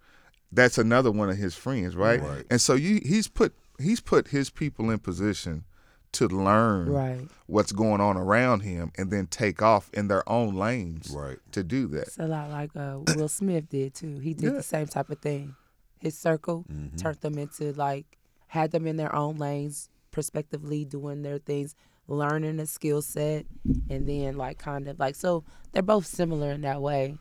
That's 0.54 0.76
another 0.76 1.10
one 1.10 1.30
of 1.30 1.38
his 1.38 1.54
friends, 1.54 1.96
right? 1.96 2.20
Right. 2.20 2.44
And 2.50 2.60
so 2.60 2.74
you 2.74 3.00
he's 3.04 3.26
put 3.28 3.54
he's 3.78 4.00
put 4.00 4.28
his 4.28 4.50
people 4.50 4.90
in 4.90 4.98
position 4.98 5.64
to 6.12 6.28
learn 6.28 6.90
right. 6.90 7.26
what's 7.46 7.72
going 7.72 8.02
on 8.02 8.18
around 8.18 8.60
him 8.60 8.92
and 8.98 9.10
then 9.10 9.26
take 9.28 9.62
off 9.62 9.88
in 9.94 10.08
their 10.08 10.28
own 10.28 10.54
lanes 10.54 11.10
right. 11.16 11.38
to 11.52 11.62
do 11.64 11.86
that. 11.86 12.02
It's 12.08 12.18
a 12.18 12.26
lot 12.26 12.50
like 12.50 12.70
uh, 12.76 12.98
Will 13.16 13.28
Smith 13.28 13.70
did 13.70 13.94
too. 13.94 14.18
He 14.18 14.34
did 14.34 14.44
Yeah. 14.44 14.50
the 14.50 14.62
same 14.62 14.88
type 14.88 15.08
of 15.08 15.20
thing. 15.20 15.54
His 16.00 16.18
circle 16.18 16.66
Mhm. 16.70 16.98
turned 17.00 17.20
them 17.22 17.38
into 17.38 17.72
like 17.72 18.18
had 18.48 18.72
them 18.72 18.86
in 18.86 18.98
their 18.98 19.14
own 19.14 19.36
lanes, 19.38 19.88
prospectively 20.10 20.84
doing 20.84 21.22
their 21.22 21.38
things, 21.38 21.74
learning 22.08 22.58
a 22.60 22.66
skill 22.66 23.02
set, 23.02 23.46
and 23.88 24.06
then 24.08 24.36
like 24.36 24.58
kind 24.58 24.88
of 24.88 24.98
like 24.98 25.14
so 25.14 25.44
they're 25.72 25.82
both 25.82 26.06
similar 26.06 26.50
in 26.52 26.60
that 26.62 26.80
way. 26.82 27.16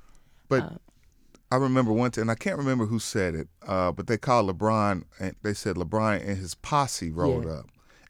But 0.49 0.63
Uh, 0.63 0.77
I 1.51 1.57
remember 1.57 1.91
one 1.91 2.11
time, 2.11 2.23
and 2.23 2.31
I 2.31 2.35
can't 2.35 2.57
remember 2.57 2.85
who 2.85 2.97
said 2.99 3.35
it, 3.35 3.47
uh, 3.67 3.91
but 3.91 4.07
they 4.07 4.17
called 4.17 4.49
LeBron, 4.49 5.03
and 5.19 5.35
they 5.43 5.53
said 5.53 5.75
LeBron 5.75 6.25
and 6.25 6.37
his 6.37 6.55
posse 6.55 7.11
rolled 7.11 7.45
Yeah. 7.45 7.51
up, 7.59 7.65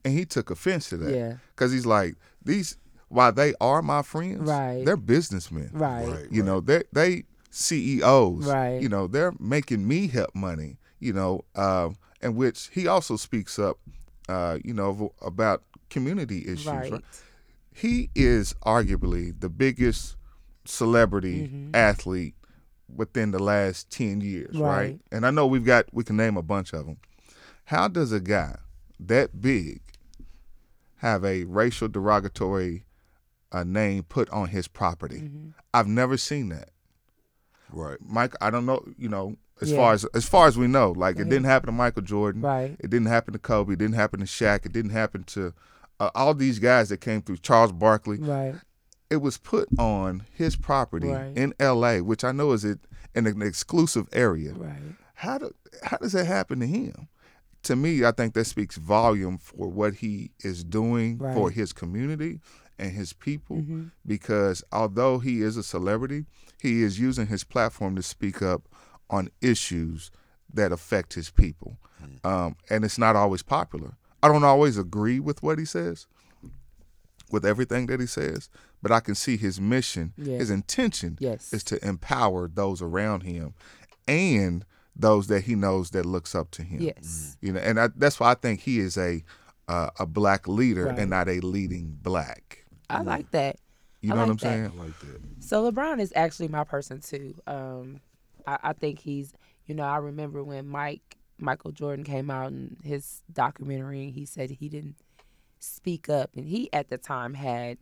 and 0.06 0.14
he 0.18 0.26
took 0.26 0.50
offense 0.52 0.90
to 0.90 0.98
that. 0.98 1.14
Yeah. 1.16 1.34
because 1.56 1.72
he's 1.72 1.86
like 1.86 2.16
these. 2.44 2.78
While 3.10 3.34
they 3.34 3.54
are 3.60 3.82
my 3.82 4.04
friends, 4.04 4.50
Right. 4.50 4.86
They're 4.86 4.96
businessmen, 4.96 5.70
Right. 5.74 6.08
Right. 6.08 6.32
You 6.32 6.44
know, 6.44 6.62
they 6.62 6.84
they 6.94 7.26
CEOs, 7.50 8.46
Right. 8.46 8.82
You 8.82 8.88
know, 8.90 9.08
they're 9.08 9.34
making 9.40 9.86
me 9.88 10.08
help 10.08 10.34
money. 10.34 10.78
You 11.00 11.14
know, 11.14 11.42
uh, 11.56 11.90
and 12.22 12.36
which 12.38 12.70
he 12.72 12.88
also 12.88 13.18
speaks 13.18 13.58
up, 13.60 13.80
uh, 14.30 14.60
you 14.64 14.74
know, 14.74 15.12
about 15.22 15.64
community 15.92 16.40
issues. 16.48 16.66
right. 16.66 16.92
right? 16.92 17.04
he 17.74 18.10
is 18.16 18.54
arguably 18.66 19.40
the 19.40 19.50
biggest 19.50 20.16
celebrity 20.66 21.48
Mm-hmm. 21.48 21.76
athlete 21.76 22.36
within 22.94 23.32
the 23.32 23.40
last 23.40 23.90
10 23.92 24.20
years, 24.22 24.54
right. 24.58 24.78
Right. 24.78 25.00
And 25.12 25.26
I 25.26 25.32
know 25.32 25.48
we've 25.48 25.64
got, 25.66 25.86
we 25.94 26.04
can 26.04 26.18
name 26.18 26.36
a 26.36 26.42
bunch 26.42 26.74
of 26.74 26.86
them. 26.86 26.98
How 27.66 27.88
does 27.88 28.12
a 28.12 28.20
guy 28.20 28.58
that 29.00 29.40
big 29.42 29.80
have 30.98 31.24
a 31.24 31.46
racial 31.46 31.88
derogatory 31.88 32.84
uh, 33.52 33.64
name 33.64 34.04
put 34.04 34.30
on 34.32 34.50
his 34.50 34.68
property? 34.68 35.22
Mm-hmm. 35.22 35.50
I've 35.74 35.88
never 35.88 36.18
seen 36.18 36.50
that. 36.50 36.70
Right. 37.72 37.98
Mike, 38.06 38.34
I 38.42 38.50
don't 38.50 38.66
know, 38.66 38.84
you 38.98 39.08
know, 39.08 39.38
as 39.62 39.72
Yeah. 39.72 39.78
far 39.78 39.94
as 39.94 40.04
as 40.14 40.26
far 40.28 40.48
as 40.48 40.58
we 40.58 40.68
know, 40.68 40.92
like 40.92 41.18
it 41.18 41.30
didn't 41.30 41.46
happen 41.46 41.68
to 41.68 41.72
Michael 41.72 42.02
Jordan. 42.02 42.42
Right. 42.42 42.76
It 42.80 42.90
didn't 42.90 43.06
happen 43.08 43.32
to 43.34 43.40
Kobe. 43.40 43.74
It 43.74 43.80
didn't 43.80 43.96
happen 43.96 44.20
to 44.20 44.26
Shaq. 44.26 44.66
It 44.66 44.74
didn't 44.74 44.92
happen 44.92 45.24
to 45.26 45.54
uh, 46.02 46.10
all 46.16 46.34
these 46.34 46.60
guys 46.60 46.90
that 46.90 46.98
came 47.02 47.22
through. 47.22 47.38
Charles 47.38 47.72
Barkley. 47.72 48.18
Right. 48.18 48.56
It 49.10 49.18
was 49.22 49.38
put 49.38 49.68
on 49.78 50.26
his 50.34 50.56
property 50.56 51.10
Right. 51.10 51.36
in 51.36 51.54
L.A., 51.60 52.02
which 52.02 52.24
I 52.24 52.32
know 52.32 52.52
is 52.54 52.64
it 52.64 52.80
in 53.14 53.28
an 53.28 53.42
exclusive 53.42 54.08
area. 54.14 54.54
Right. 54.54 54.96
How 55.16 55.38
do 55.38 55.52
how 55.84 55.98
does 55.98 56.14
that 56.14 56.26
happen 56.26 56.60
to 56.62 56.68
him? 56.68 57.08
To 57.64 57.76
me, 57.76 58.04
I 58.06 58.12
think 58.12 58.34
that 58.34 58.46
speaks 58.46 58.78
volume 58.78 59.38
for 59.38 59.68
what 59.68 59.96
he 59.96 60.32
is 60.40 60.64
doing 60.64 61.18
for 61.20 61.26
Right. 61.26 61.36
Mm-hmm. 61.36 61.60
his 61.60 61.74
community 61.74 62.40
and 62.80 62.92
his 62.94 63.14
people. 63.14 63.64
Because 64.06 64.64
although 64.72 65.20
he 65.20 65.42
is 65.42 65.58
a 65.58 65.64
celebrity, 65.64 66.26
he 66.60 66.82
is 66.82 67.00
using 67.00 67.28
his 67.28 67.44
platform 67.44 67.96
to 67.98 68.02
speak 68.04 68.42
up 68.42 68.68
on 69.10 69.30
issues 69.42 70.10
that 70.54 70.72
affect 70.72 71.14
his 71.14 71.30
people. 71.30 71.78
Um, 72.24 72.56
and 72.70 72.84
it's 72.84 72.98
not 72.98 73.16
always 73.16 73.44
popular. 73.44 73.96
I 74.24 74.28
don't 74.28 74.44
always 74.44 74.78
agree 74.78 75.20
with 75.20 75.42
what 75.44 75.58
he 75.60 75.66
says, 75.66 76.06
with 77.32 77.46
everything 77.46 77.86
that 77.88 78.00
he 78.00 78.06
says, 78.06 78.50
but 78.82 78.92
I 78.92 79.00
can 79.00 79.16
see 79.16 79.38
his 79.38 79.60
mission, 79.60 80.14
Yeah. 80.18 80.38
his 80.38 80.50
intention 80.50 81.18
Yes. 81.20 81.54
is 81.54 81.64
to 81.66 81.86
empower 81.88 82.48
those 82.48 82.82
around 82.82 83.22
him 83.24 83.54
and 84.08 84.66
those 84.96 85.28
that 85.28 85.46
he 85.46 85.56
knows 85.56 85.92
that 85.92 86.06
looks 86.06 86.36
up 86.36 86.52
to 86.52 86.64
him. 86.64 86.82
Yes. 86.82 87.38
You 87.42 87.54
know, 87.54 87.60
and 87.62 87.80
I, 87.80 87.88
that's 87.96 88.20
why 88.20 88.32
I 88.32 88.36
think 88.36 88.60
he 88.62 88.80
is 88.80 88.98
a 88.98 89.24
uh, 89.68 89.90
a 90.00 90.06
black 90.06 90.50
leader 90.50 90.88
Right. 90.88 91.00
and 91.00 91.10
not 91.10 91.30
a 91.30 91.40
leading 91.40 91.98
black. 92.02 92.66
I 92.90 93.02
like 93.04 93.32
that. 93.32 93.56
You 94.02 94.10
know 94.10 94.16
like 94.16 94.26
what 94.26 94.32
I'm 94.32 94.38
that. 94.38 94.42
saying? 94.42 94.66
I 94.78 94.84
like 94.84 95.00
that. 95.00 95.22
So 95.40 95.72
LeBron 95.72 96.00
is 96.02 96.12
actually 96.14 96.50
my 96.50 96.66
person 96.66 97.00
too. 97.00 97.36
Um, 97.48 98.02
I, 98.46 98.58
I 98.64 98.74
think 98.74 99.00
he's, 99.00 99.32
you 99.68 99.76
know, 99.76 99.84
I 99.84 99.98
remember 99.98 100.44
when 100.44 100.68
Mike 100.68 101.16
Michael 101.42 101.72
Jordan 101.72 102.06
came 102.06 102.30
out 102.30 102.52
in 102.52 102.78
his 102.84 103.24
documentary. 103.32 104.04
And 104.06 104.14
he 104.14 104.26
said 104.26 104.50
he 104.52 104.70
didn't 104.70 104.96
speak 105.60 106.10
up, 106.10 106.32
and 106.36 106.48
he 106.48 106.72
at 106.74 106.90
the 106.90 106.98
time 106.98 107.34
had 107.36 107.78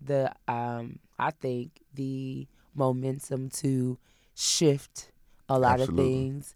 the, 0.00 0.32
um, 0.48 0.98
I 1.18 1.30
think 1.30 1.82
the 1.94 2.48
momentum 2.74 3.50
to 3.50 3.98
shift 4.34 5.10
a 5.48 5.58
lot 5.58 5.80
Absolutely. 5.80 6.04
of 6.04 6.10
things. 6.10 6.54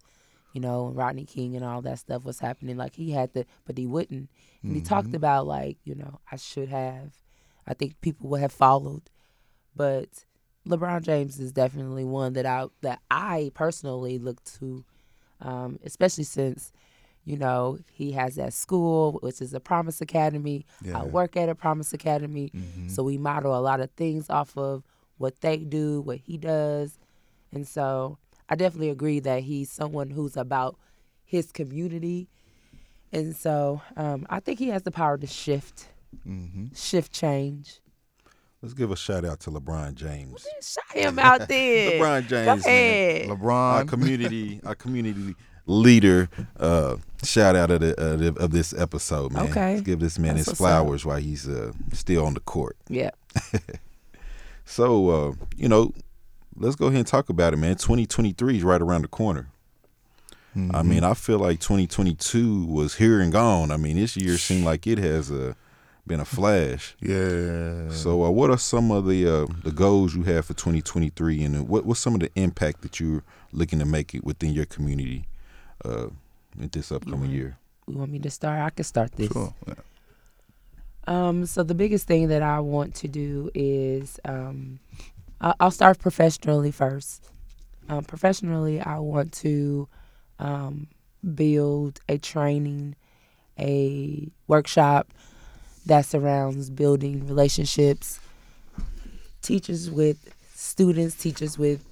you 0.52 0.60
know, 0.60 0.88
Rodney 0.94 1.24
King 1.24 1.54
and 1.56 1.64
all 1.64 1.82
that 1.82 1.98
stuff 1.98 2.24
was 2.24 2.40
happening. 2.40 2.76
Like 2.76 2.94
he 2.96 3.12
had 3.12 3.32
to, 3.34 3.44
but 3.66 3.78
he 3.78 3.86
wouldn't. 3.86 4.30
And 4.66 4.74
he 4.74 4.80
talked 4.82 5.14
about 5.14 5.46
like, 5.46 5.76
you 5.84 5.94
know, 5.94 6.20
I 6.32 6.36
should 6.36 6.68
have. 6.70 7.12
I 7.66 7.74
think 7.74 8.00
people 8.00 8.28
would 8.30 8.40
have 8.40 8.52
followed, 8.52 9.10
but 9.76 10.24
LeBron 10.66 11.02
James 11.02 11.38
is 11.38 11.52
definitely 11.52 12.04
one 12.04 12.32
that 12.32 12.46
I 12.46 12.66
that 12.80 13.00
I 13.10 13.50
personally 13.54 14.18
look 14.18 14.42
to, 14.58 14.84
um, 15.40 15.78
especially 15.84 16.24
since, 16.24 16.72
you 17.24 17.36
know, 17.36 17.78
he 17.92 18.12
has 18.12 18.36
that 18.36 18.52
school 18.52 19.18
which 19.22 19.40
is 19.40 19.52
a 19.54 19.60
Promise 19.60 20.00
Academy. 20.00 20.64
Yeah. 20.82 21.00
I 21.00 21.04
work 21.04 21.36
at 21.36 21.48
a 21.48 21.54
Promise 21.54 21.92
Academy, 21.92 22.50
so 22.88 23.02
we 23.02 23.18
model 23.18 23.56
a 23.56 23.60
lot 23.60 23.80
of 23.80 23.90
things 23.92 24.30
off 24.30 24.56
of 24.56 24.82
what 25.18 25.40
they 25.40 25.56
do, 25.58 26.00
what 26.00 26.18
he 26.18 26.38
does, 26.38 26.98
and 27.52 27.66
so 27.66 28.18
I 28.48 28.54
definitely 28.54 28.90
agree 28.90 29.20
that 29.20 29.42
he's 29.42 29.70
someone 29.70 30.10
who's 30.10 30.36
about 30.36 30.78
his 31.24 31.52
community, 31.52 32.28
and 33.12 33.36
so 33.36 33.82
um, 33.96 34.26
I 34.30 34.40
think 34.40 34.58
he 34.58 34.68
has 34.68 34.82
the 34.82 34.90
power 34.90 35.18
to 35.18 35.26
shift, 35.26 35.88
shift 36.74 37.12
change. 37.12 37.80
Let's 38.62 38.74
give 38.74 38.90
a 38.90 38.96
shout 38.96 39.24
out 39.24 39.38
to 39.40 39.50
LeBron 39.50 39.94
James. 39.94 40.44
Shout 40.60 40.84
him 40.96 41.18
out 41.18 41.46
there. 41.48 41.92
LeBron 42.00 42.26
James, 42.26 42.46
Go 42.46 42.56
man. 42.56 42.58
ahead. 42.58 43.30
Our 43.30 43.36
LeBron. 43.36 43.88
community, 43.88 44.60
our 44.64 44.74
community 44.74 45.34
leader. 45.66 46.28
Uh, 46.58 46.96
shout 47.22 47.54
out 47.54 47.70
of 47.70 47.80
the, 47.80 48.00
uh, 48.00 48.16
the 48.16 48.34
of 48.40 48.50
this 48.50 48.72
episode, 48.74 49.32
man. 49.32 49.46
Okay. 49.48 49.74
Let's 49.74 49.82
give 49.82 50.00
this 50.00 50.18
man 50.18 50.34
That's 50.34 50.40
his 50.40 50.48
what's 50.48 50.60
up. 50.60 50.66
flowers 50.66 51.06
while 51.06 51.18
he's 51.18 51.48
uh, 51.48 51.72
still 51.92 52.26
on 52.26 52.34
the 52.34 52.40
court. 52.40 52.76
Yeah. 52.88 53.10
So, 54.70 55.08
uh, 55.08 55.32
you 55.56 55.66
know, 55.66 55.94
let's 56.54 56.76
go 56.76 56.88
ahead 56.88 56.98
and 56.98 57.06
talk 57.06 57.30
about 57.30 57.54
it, 57.54 57.56
man. 57.56 57.76
2023 57.76 58.58
is 58.58 58.62
right 58.62 58.82
around 58.82 59.00
the 59.00 59.08
corner. 59.08 59.48
I 60.74 60.82
mean, 60.82 61.04
I 61.04 61.14
feel 61.14 61.38
like 61.38 61.60
2022 61.60 62.66
was 62.66 62.96
here 62.96 63.20
and 63.20 63.32
gone. 63.32 63.70
I 63.70 63.78
mean, 63.78 63.96
this 63.96 64.14
year 64.14 64.36
seemed 64.36 64.64
like 64.66 64.86
it 64.86 64.98
has 64.98 65.30
uh, 65.30 65.54
been 66.08 66.20
a 66.20 66.24
flash. 66.24 66.96
Yeah. 67.00 67.90
So, 67.90 68.24
uh, 68.24 68.30
what 68.30 68.50
are 68.50 68.58
some 68.58 68.90
of 68.90 69.06
the 69.06 69.28
uh, 69.28 69.46
the 69.62 69.70
goals 69.70 70.14
you 70.16 70.22
have 70.24 70.46
for 70.46 70.54
2023, 70.54 71.42
and 71.44 71.56
uh, 71.56 71.62
what 71.62 71.84
what's 71.86 72.00
some 72.00 72.14
of 72.14 72.20
the 72.20 72.30
impact 72.34 72.82
that 72.82 72.98
you're 72.98 73.22
looking 73.52 73.78
to 73.78 73.84
make 73.84 74.14
it 74.14 74.24
within 74.24 74.52
your 74.52 74.64
community 74.66 75.26
uh, 75.84 76.08
in 76.58 76.68
this 76.72 76.90
upcoming 76.90 77.30
year? 77.30 77.56
You 77.86 77.98
want 77.98 78.10
me 78.10 78.18
to 78.20 78.30
start? 78.30 78.60
I 78.60 78.70
can 78.70 78.84
start 78.84 79.12
this. 79.12 79.30
Sure. 79.30 79.54
Yeah. 79.66 79.74
Um, 81.06 81.46
so 81.46 81.62
the 81.62 81.74
biggest 81.74 82.06
thing 82.06 82.28
that 82.28 82.42
I 82.42 82.60
want 82.60 82.94
to 82.96 83.08
do 83.08 83.50
is 83.54 84.18
um, 84.26 84.78
I- 85.40 85.54
I'll 85.60 85.70
start 85.70 85.98
professionally 85.98 86.70
first. 86.70 87.30
Um, 87.88 88.04
professionally, 88.04 88.80
I 88.80 88.98
want 88.98 89.32
to 89.34 89.88
um, 90.38 90.88
build 91.34 92.00
a 92.10 92.18
training, 92.18 92.94
a 93.58 94.28
workshop 94.48 95.10
that 95.88 96.04
surrounds 96.04 96.68
building 96.70 97.26
relationships, 97.26 98.20
teachers 99.42 99.90
with 99.90 100.34
students, 100.54 101.14
teachers 101.14 101.58
with 101.58 101.82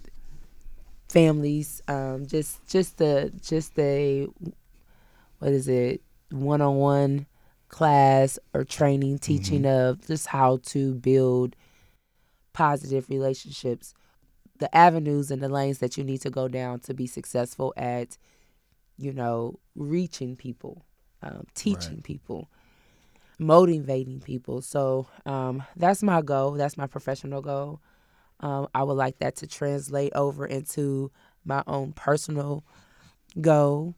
families, 1.08 1.82
um, 1.88 2.26
just 2.26 2.66
just 2.68 2.98
the 2.98 3.32
just 3.42 3.78
a 3.78 4.28
what 5.38 5.52
is 5.52 5.66
it 5.66 6.02
one 6.30 6.60
on 6.60 6.76
one 6.76 7.26
class 7.68 8.38
or 8.52 8.64
training 8.64 9.18
teaching 9.18 9.66
of 9.66 10.06
just 10.06 10.26
how 10.26 10.58
to 10.64 10.94
build 10.94 11.56
positive 12.52 13.08
relationships. 13.08 13.94
The 14.58 14.74
avenues 14.74 15.30
and 15.30 15.42
the 15.42 15.48
lanes 15.48 15.78
that 15.78 15.96
you 15.96 16.04
need 16.04 16.20
to 16.22 16.30
go 16.30 16.48
down 16.48 16.80
to 16.80 16.94
be 16.94 17.06
successful 17.06 17.72
at 17.76 18.18
you 18.98 19.12
know 19.12 19.58
reaching 19.74 20.36
people 20.36 20.84
um, 21.22 21.46
teaching 21.54 22.02
people 22.02 22.50
motivating 23.38 24.20
people. 24.20 24.62
So 24.62 25.06
um, 25.24 25.62
that's 25.76 26.02
my 26.02 26.22
goal. 26.22 26.52
That's 26.52 26.76
my 26.76 26.86
professional 26.86 27.42
goal. 27.42 27.80
Um, 28.40 28.68
i 28.74 28.82
would 28.82 28.98
like 28.98 29.18
that 29.20 29.36
to 29.36 29.46
translate 29.46 30.12
over 30.14 30.44
into 30.44 31.10
my 31.46 31.62
own 31.66 31.92
personal 31.92 32.64
goal. 33.40 33.94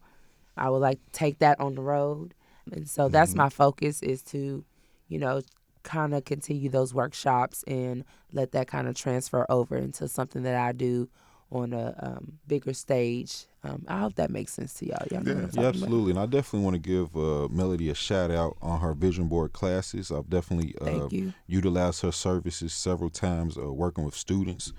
I 0.56 0.70
would 0.70 0.78
like 0.78 1.04
to 1.04 1.12
take 1.12 1.38
that 1.40 1.58
on 1.60 1.74
the 1.74 1.82
road. 1.82 2.34
And 2.70 2.88
so 2.88 3.08
that's 3.08 3.34
my 3.34 3.48
focus 3.48 4.02
is 4.02 4.22
to, 4.24 4.64
you 5.08 5.18
know, 5.18 5.40
kind 5.82 6.14
of 6.14 6.24
continue 6.24 6.68
those 6.68 6.92
workshops 6.92 7.64
and 7.66 8.04
let 8.32 8.52
that 8.52 8.66
kind 8.68 8.86
of 8.86 8.94
transfer 8.94 9.46
over 9.48 9.76
into 9.76 10.06
something 10.06 10.42
that 10.42 10.54
I 10.54 10.72
do 10.72 11.08
on 11.50 11.72
a 11.72 11.94
um, 12.00 12.32
bigger 12.46 12.72
stage. 12.72 13.46
Um, 13.64 13.84
I 13.88 13.98
hope 14.00 14.14
that 14.16 14.30
makes 14.30 14.52
sense 14.52 14.74
to 14.74 14.86
y'all. 14.86 15.06
Y'all 15.10 15.22
know 15.22 15.32
Yeah, 15.32 15.46
talking 15.46 15.60
about. 15.60 15.74
absolutely. 15.74 16.10
And 16.10 16.20
I 16.20 16.26
definitely 16.26 16.64
want 16.64 16.74
to 16.74 16.78
give 16.80 17.16
uh, 17.16 17.48
Melody 17.48 17.88
a 17.90 17.94
shout 17.94 18.30
out 18.30 18.56
on 18.60 18.80
her 18.80 18.92
vision 18.92 19.28
board 19.28 19.52
classes. 19.52 20.12
I've 20.12 20.28
definitely 20.28 20.74
uh, 20.80 21.08
utilized 21.46 22.02
her 22.02 22.12
services 22.12 22.72
several 22.72 23.10
times 23.10 23.56
uh, 23.56 23.72
working 23.72 24.04
with 24.04 24.14
students 24.14 24.72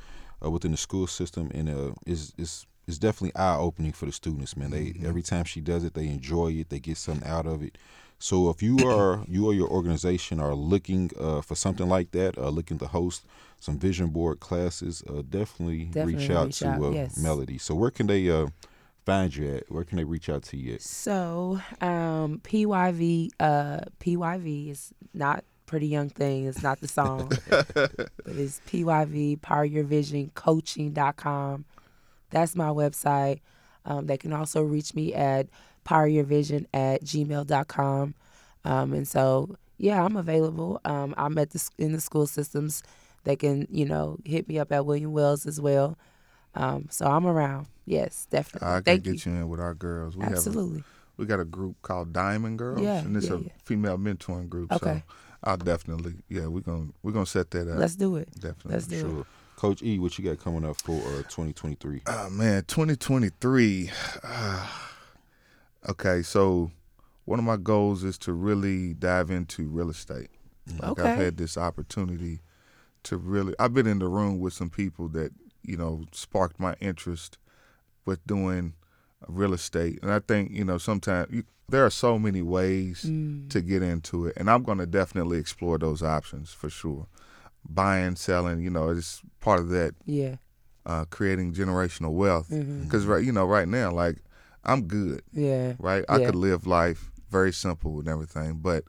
uh, 0.43 0.49
within 0.49 0.72
the 0.72 0.78
school 0.78 1.07
system, 1.07 1.51
and 1.53 1.70
uh, 1.70 1.91
is 2.05 2.34
is 2.38 2.65
it's 2.88 2.97
definitely 2.97 3.36
eye 3.36 3.57
opening 3.57 3.91
for 3.91 4.05
the 4.05 4.11
students. 4.11 4.55
Man, 4.55 4.72
they 4.72 4.93
every 5.03 5.22
time 5.22 5.43
she 5.45 5.61
does 5.61 5.84
it, 5.84 5.93
they 5.93 6.07
enjoy 6.07 6.51
it. 6.53 6.70
They 6.70 6.80
get 6.80 6.97
something 6.97 7.28
out 7.28 7.45
of 7.45 7.61
it. 7.61 7.78
So 8.20 8.49
if 8.49 8.61
you 8.61 8.78
are 8.86 9.24
you 9.28 9.47
or 9.47 9.53
your 9.53 9.70
organization 9.70 10.39
are 10.41 10.53
looking 10.53 11.09
uh, 11.17 11.41
for 11.41 11.55
something 11.55 11.88
like 11.88 12.11
that, 12.11 12.38
uh, 12.38 12.49
looking 12.49 12.78
to 12.80 12.88
host 12.88 13.26
some 13.59 13.80
vision 13.80 14.07
board 14.07 14.41
classes, 14.41 15.03
uh, 15.09 15.22
definitely, 15.28 15.86
Definitely 15.86 16.15
reach 16.15 16.30
out 16.30 16.45
reach 16.47 16.59
to 16.59 16.67
out, 16.67 16.84
uh, 16.84 16.89
yes. 16.89 17.17
Melody. 17.17 17.57
So 17.57 17.76
where 17.76 17.91
can 17.91 18.07
they 18.07 18.30
uh, 18.30 18.47
find 19.05 19.34
you 19.34 19.55
at? 19.55 19.72
Where 19.72 19.86
can 19.86 19.97
they 19.97 20.03
reach 20.03 20.30
out 20.30 20.43
to 20.43 20.57
you 20.57 20.76
at? 20.76 20.82
So, 20.82 21.61
um, 21.82 22.41
PYV, 22.43 23.30
uh, 23.39 23.80
PYV 23.99 24.72
is 24.72 24.93
not 25.13 25.45
Pretty 25.65 25.88
Young 25.88 26.09
Thing. 26.09 26.45
It's 26.45 26.63
not 26.63 26.82
the 26.82 26.88
song, 26.88 27.32
but 27.49 28.09
it's 28.26 28.61
PYV, 28.67 29.41
Power 29.41 29.65
Your 29.65 29.84
Vision 29.84 30.32
Coaching.com. 30.36 31.65
That's 32.32 32.55
my 32.55 32.67
website. 32.67 33.39
Um, 33.86 34.07
they 34.07 34.17
can 34.17 34.34
also 34.34 34.61
reach 34.61 34.93
me 34.93 35.13
at 35.13 35.47
poweryourvision 35.89 36.65
at 36.73 37.03
gmail.com. 37.03 38.13
Um, 38.65 38.93
and 38.93 39.07
so, 39.07 39.55
yeah, 39.77 40.03
I'm 40.03 40.15
available. 40.17 40.79
Um, 40.85 41.13
I'm 41.17 41.37
at 41.37 41.51
the, 41.51 41.69
in 41.77 41.93
the 41.93 42.01
school 42.01 42.27
systems. 42.27 42.83
They 43.23 43.35
can, 43.35 43.67
you 43.71 43.85
know, 43.85 44.17
hit 44.25 44.47
me 44.47 44.59
up 44.59 44.71
at 44.71 44.85
William 44.85 45.11
Wells 45.11 45.45
as 45.45 45.59
well. 45.59 45.97
Um, 46.55 46.87
so 46.89 47.05
I'm 47.05 47.25
around. 47.25 47.67
Yes, 47.85 48.27
definitely. 48.29 48.67
I 48.67 48.75
can 48.75 48.83
Thank 48.83 49.03
get 49.03 49.25
you. 49.25 49.31
in 49.31 49.49
with 49.49 49.59
our 49.59 49.73
girls. 49.73 50.15
We 50.15 50.23
Absolutely. 50.25 50.77
have 50.77 50.85
a, 50.85 51.21
we 51.21 51.25
got 51.25 51.39
a 51.39 51.45
group 51.45 51.75
called 51.81 52.13
Diamond 52.13 52.57
Girls, 52.59 52.81
Yeah, 52.81 52.99
and 52.99 53.15
it's 53.17 53.27
yeah, 53.27 53.33
a 53.35 53.39
yeah. 53.39 53.49
female 53.65 53.97
mentoring 53.97 54.49
group. 54.49 54.71
Okay. 54.71 55.03
So 55.07 55.15
I'll 55.43 55.57
definitely, 55.57 56.15
yeah, 56.27 56.47
we're 56.47 56.61
gonna 56.61 56.87
we're 57.03 57.11
gonna 57.11 57.25
set 57.25 57.51
that 57.51 57.67
up. 57.71 57.77
Let's 57.79 57.95
do 57.95 58.15
it. 58.17 58.29
definitely. 58.33 58.73
Let's 58.73 58.87
do 58.87 59.21
it. 59.21 59.25
Coach 59.55 59.81
E, 59.83 59.99
what 59.99 60.17
you 60.17 60.23
got 60.23 60.39
coming 60.43 60.63
up 60.65 60.79
for 60.81 60.93
uh, 60.97 61.23
2023? 61.23 62.01
Oh 62.07 62.29
man, 62.29 62.63
2023. 62.65 63.91
ah. 64.23 64.88
Okay, 65.88 66.21
so 66.21 66.71
one 67.25 67.39
of 67.39 67.45
my 67.45 67.57
goals 67.57 68.03
is 68.03 68.17
to 68.19 68.34
really 68.34 68.93
dive 68.93 69.30
into 69.30 69.67
real 69.67 69.89
estate. 69.89 70.30
Like 70.80 70.91
Okay. 70.99 71.03
I've 71.03 71.17
had 71.17 71.38
this 71.38 71.57
opportunity 71.57 72.41
to 73.03 73.17
really 73.17 73.53
I've 73.59 73.73
been 73.73 73.88
in 73.88 73.99
the 73.99 74.07
room 74.07 74.39
with 74.39 74.53
some 74.53 74.69
people 74.69 75.07
that, 75.09 75.32
you 75.63 75.77
know, 75.77 76.05
sparked 76.11 76.59
my 76.59 76.75
interest 76.80 77.38
with 78.05 78.25
doing 78.27 78.73
real 79.27 79.53
estate. 79.53 79.99
And 80.01 80.11
I 80.11 80.19
think, 80.19 80.51
you 80.51 80.63
know, 80.65 80.77
sometimes 80.77 81.32
you, 81.32 81.43
there 81.69 81.86
are 81.86 81.89
so 81.91 82.17
many 82.19 82.41
ways 82.41 83.05
Mm. 83.07 83.49
to 83.49 83.61
get 83.61 83.82
into 83.84 84.25
it. 84.27 84.34
And 84.38 84.49
I'm 84.49 84.63
going 84.63 84.80
to 84.80 84.86
definitely 84.86 85.38
explore 85.38 85.77
those 85.77 86.01
options 86.03 86.51
for 86.51 86.69
sure. 86.69 87.07
Buying, 87.67 88.15
selling, 88.15 88.61
you 88.61 88.69
know, 88.69 88.89
it's 88.89 89.21
part 89.39 89.59
of 89.59 89.69
that 89.69 89.93
Yeah. 90.05 90.38
uh, 90.86 91.05
creating 91.09 91.53
generational 91.53 92.13
wealth. 92.13 92.49
Because 92.84 93.05
right, 93.05 93.23
you 93.23 93.32
know, 93.32 93.45
right 93.45 93.67
now, 93.67 93.91
like 93.91 94.17
I'm 94.64 94.84
good, 94.88 95.22
Yeah. 95.32 95.74
right? 95.80 96.03
I 96.10 96.18
Yeah. 96.20 96.26
could 96.28 96.36
live 96.36 96.68
life 96.68 97.12
very 97.30 97.53
simple 97.53 97.99
and 97.99 98.07
everything, 98.07 98.55
but 98.62 98.84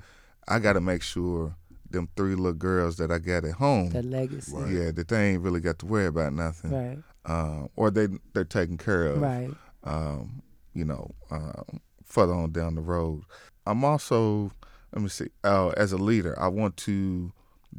I 0.49 0.59
got 0.59 0.73
to 0.75 0.81
make 0.81 1.03
sure 1.03 1.55
them 1.91 2.09
three 2.17 2.35
little 2.35 2.53
girls 2.53 2.97
that 2.97 3.11
I 3.11 3.19
got 3.19 3.45
at 3.45 3.53
home, 3.55 3.91
The 3.91 4.03
legacy. 4.03 4.53
Right. 4.53 4.71
yeah, 4.73 4.91
that 4.93 5.09
they 5.09 5.31
ain't 5.33 5.43
really 5.43 5.61
got 5.61 5.79
to 5.81 5.87
worry 5.87 6.07
about 6.07 6.33
nothing, 6.33 6.97
um, 7.25 7.69
or 7.77 7.91
they 7.91 8.09
they're 8.33 8.45
taken 8.45 8.79
care 8.79 9.07
of, 9.07 9.21
Right. 9.23 9.55
um, 9.85 10.43
you 10.75 10.85
know, 10.85 11.11
um, 11.31 11.81
further 12.05 12.33
on 12.35 12.53
down 12.53 12.75
the 12.77 12.81
road. 12.81 13.23
I'm 13.67 13.85
also, 13.85 14.53
let 14.93 15.03
me 15.03 15.09
see, 15.09 15.29
uh, 15.45 15.69
as 15.77 15.93
a 15.93 15.99
leader, 15.99 16.39
I 16.41 16.49
want 16.49 16.77
to 16.79 17.33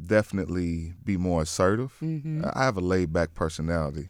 definitely 0.06 0.94
be 1.04 1.16
more 1.16 1.42
assertive. 1.42 1.92
hmm 2.00 2.42
I 2.54 2.64
have 2.64 2.76
a 2.76 2.80
laid 2.80 3.12
back 3.12 3.34
personality, 3.34 4.08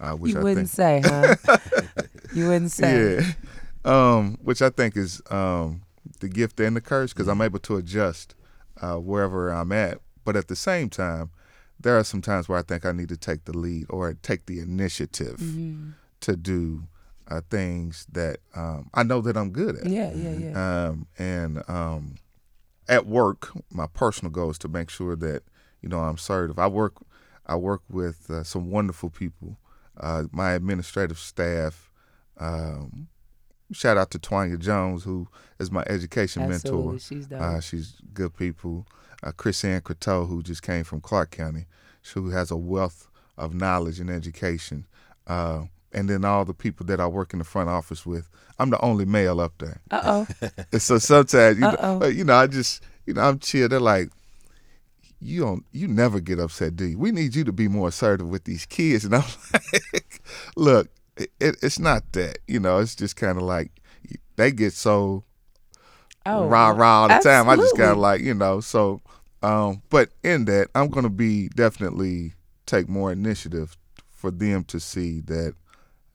uh, 0.00 0.12
which 0.12 0.32
You 0.34 0.40
I 0.40 0.42
wouldn't 0.42 0.68
think, 0.68 0.76
say, 0.76 1.00
huh? 1.00 1.36
you 2.34 2.46
wouldn't 2.46 2.72
say. 2.72 3.16
yeah, 3.16 3.32
um, 3.84 4.38
which 4.42 4.62
I 4.62 4.70
think 4.70 4.96
is 4.96 5.20
um, 5.30 5.82
the 6.20 6.28
gift 6.28 6.60
and 6.60 6.76
the 6.76 6.80
curse 6.80 7.12
because 7.12 7.28
I'm 7.28 7.40
able 7.42 7.58
to 7.60 7.76
adjust 7.76 8.34
uh, 8.80 8.96
wherever 8.96 9.50
I'm 9.50 9.72
at. 9.72 9.98
But 10.24 10.36
at 10.36 10.48
the 10.48 10.56
same 10.56 10.88
time, 10.88 11.30
there 11.80 11.96
are 11.98 12.04
some 12.04 12.22
times 12.22 12.48
where 12.48 12.58
I 12.58 12.62
think 12.62 12.84
I 12.86 12.92
need 12.92 13.08
to 13.08 13.16
take 13.16 13.44
the 13.44 13.56
lead 13.56 13.86
or 13.90 14.14
take 14.14 14.46
the 14.46 14.60
initiative 14.60 15.38
Mhm. 15.40 15.94
to 16.20 16.36
do 16.36 16.84
uh, 17.28 17.40
things 17.50 18.06
that 18.12 18.38
um, 18.54 18.88
I 18.94 19.02
know 19.02 19.20
that 19.22 19.36
I'm 19.36 19.50
good 19.50 19.76
at. 19.76 19.86
Yeah, 19.86 20.12
yeah, 20.12 20.30
yeah. 20.32 20.86
Um, 20.88 21.06
and 21.18 21.68
um, 21.68 22.16
at 22.88 23.06
work, 23.06 23.50
my 23.70 23.86
personal 23.86 24.30
goal 24.30 24.50
is 24.50 24.58
to 24.58 24.68
make 24.68 24.90
sure 24.90 25.16
that 25.16 25.42
you 25.80 25.88
know 25.88 26.00
I'm 26.00 26.14
assertive. 26.16 26.58
I 26.58 26.66
work, 26.68 26.94
I 27.46 27.56
work 27.56 27.82
with 27.88 28.30
uh, 28.30 28.44
some 28.44 28.70
wonderful 28.70 29.10
people. 29.10 29.56
Uh, 29.98 30.24
my 30.32 30.52
administrative 30.52 31.18
staff. 31.18 31.88
Um, 32.38 33.08
shout 33.72 33.96
out 33.96 34.10
to 34.12 34.18
Twanya 34.18 34.58
Jones, 34.58 35.04
who 35.04 35.28
is 35.58 35.70
my 35.70 35.82
education 35.88 36.42
Absolutely. 36.42 36.82
mentor. 36.92 36.98
She's. 37.00 37.32
Uh, 37.32 37.60
she's 37.60 37.94
good 38.12 38.36
people. 38.36 38.86
Uh, 39.22 39.32
Chris 39.36 39.64
Ann 39.64 39.80
Croteau, 39.82 40.26
who 40.28 40.42
just 40.42 40.62
came 40.62 40.84
from 40.84 41.00
Clark 41.00 41.30
County, 41.30 41.66
who 42.14 42.30
has 42.30 42.50
a 42.50 42.56
wealth 42.56 43.08
of 43.38 43.54
knowledge 43.54 44.00
and 44.00 44.10
education. 44.10 44.86
Uh, 45.26 45.64
and 45.92 46.08
then 46.08 46.24
all 46.24 46.44
the 46.44 46.54
people 46.54 46.86
that 46.86 47.00
I 47.00 47.06
work 47.06 47.32
in 47.32 47.38
the 47.38 47.44
front 47.44 47.68
office 47.68 48.04
with. 48.06 48.28
I'm 48.58 48.70
the 48.70 48.80
only 48.80 49.04
male 49.04 49.40
up 49.40 49.54
there. 49.58 49.80
uh 49.90 50.26
oh. 50.42 50.48
So 50.78 50.98
sometimes, 50.98 51.56
you 51.56 51.62
know, 51.62 51.68
Uh-oh. 51.68 52.06
you 52.08 52.24
know, 52.24 52.34
I 52.34 52.46
just, 52.46 52.82
you 53.06 53.14
know, 53.14 53.22
I'm 53.22 53.38
chill. 53.38 53.68
They're 53.68 53.78
like, 53.80 54.08
you 55.20 55.40
don't, 55.42 55.64
you 55.72 55.86
never 55.88 56.18
get 56.20 56.38
upset, 56.40 56.76
do 56.76 56.84
you? 56.84 56.98
We 56.98 57.12
need 57.12 57.34
you 57.36 57.44
to 57.44 57.52
be 57.52 57.68
more 57.68 57.88
assertive 57.88 58.28
with 58.28 58.44
these 58.44 58.66
kids. 58.66 59.04
And 59.04 59.14
I'm 59.16 59.24
like, 59.52 60.22
look, 60.56 60.88
it, 61.16 61.30
it, 61.40 61.56
it's 61.62 61.78
not 61.78 62.10
that, 62.12 62.38
you 62.46 62.60
know, 62.60 62.78
it's 62.78 62.94
just 62.94 63.16
kind 63.16 63.36
of 63.38 63.44
like 63.44 63.70
they 64.36 64.50
get 64.50 64.72
so 64.72 65.24
Oh. 66.24 66.46
rah 66.46 66.70
rah 66.70 67.02
all 67.02 67.08
the 67.08 67.18
time. 67.18 67.48
I 67.48 67.56
just 67.56 67.76
kind 67.76 67.90
of 67.90 67.98
like, 67.98 68.20
you 68.20 68.34
know, 68.34 68.60
so, 68.60 69.00
um, 69.42 69.82
but 69.90 70.10
in 70.22 70.44
that, 70.46 70.68
I'm 70.74 70.88
going 70.88 71.04
to 71.04 71.10
be 71.10 71.48
definitely 71.48 72.34
take 72.66 72.88
more 72.88 73.10
initiative 73.10 73.76
for 74.10 74.30
them 74.30 74.62
to 74.64 74.78
see 74.78 75.20
that, 75.22 75.54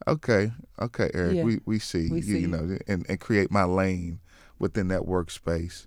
okay, 0.07 0.51
okay, 0.79 1.11
Eric, 1.13 1.37
Yeah. 1.37 1.43
we, 1.43 1.59
we 1.65 1.79
see, 1.79 2.07
We 2.09 2.21
you, 2.21 2.35
see 2.35 2.39
you 2.41 2.47
know, 2.47 2.77
and, 2.87 3.05
and 3.09 3.19
create 3.19 3.51
my 3.51 3.65
lane 3.65 4.21
within 4.59 4.87
that 4.87 5.01
workspace. 5.01 5.85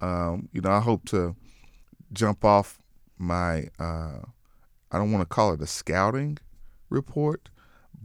Um, 0.00 0.48
you 0.52 0.60
know, 0.60 0.70
I 0.70 0.80
hope 0.80 1.04
to 1.06 1.34
jump 2.12 2.44
off 2.44 2.78
my, 3.18 3.68
uh, 3.80 4.20
I 4.92 4.98
don't 4.98 5.10
want 5.10 5.22
to 5.28 5.34
call 5.34 5.52
it 5.54 5.60
a 5.60 5.66
scouting 5.66 6.38
report, 6.88 7.48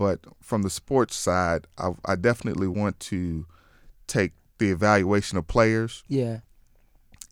but 0.02 0.18
from 0.42 0.62
the 0.64 0.70
sports 0.70 1.16
side, 1.16 1.68
I, 1.78 1.88
I 2.06 2.16
definitely 2.16 2.68
want 2.82 3.00
to 3.12 3.46
take 4.08 4.32
the 4.58 4.70
evaluation 4.72 5.38
of 5.38 5.46
players 5.48 6.04
Yeah. 6.08 6.40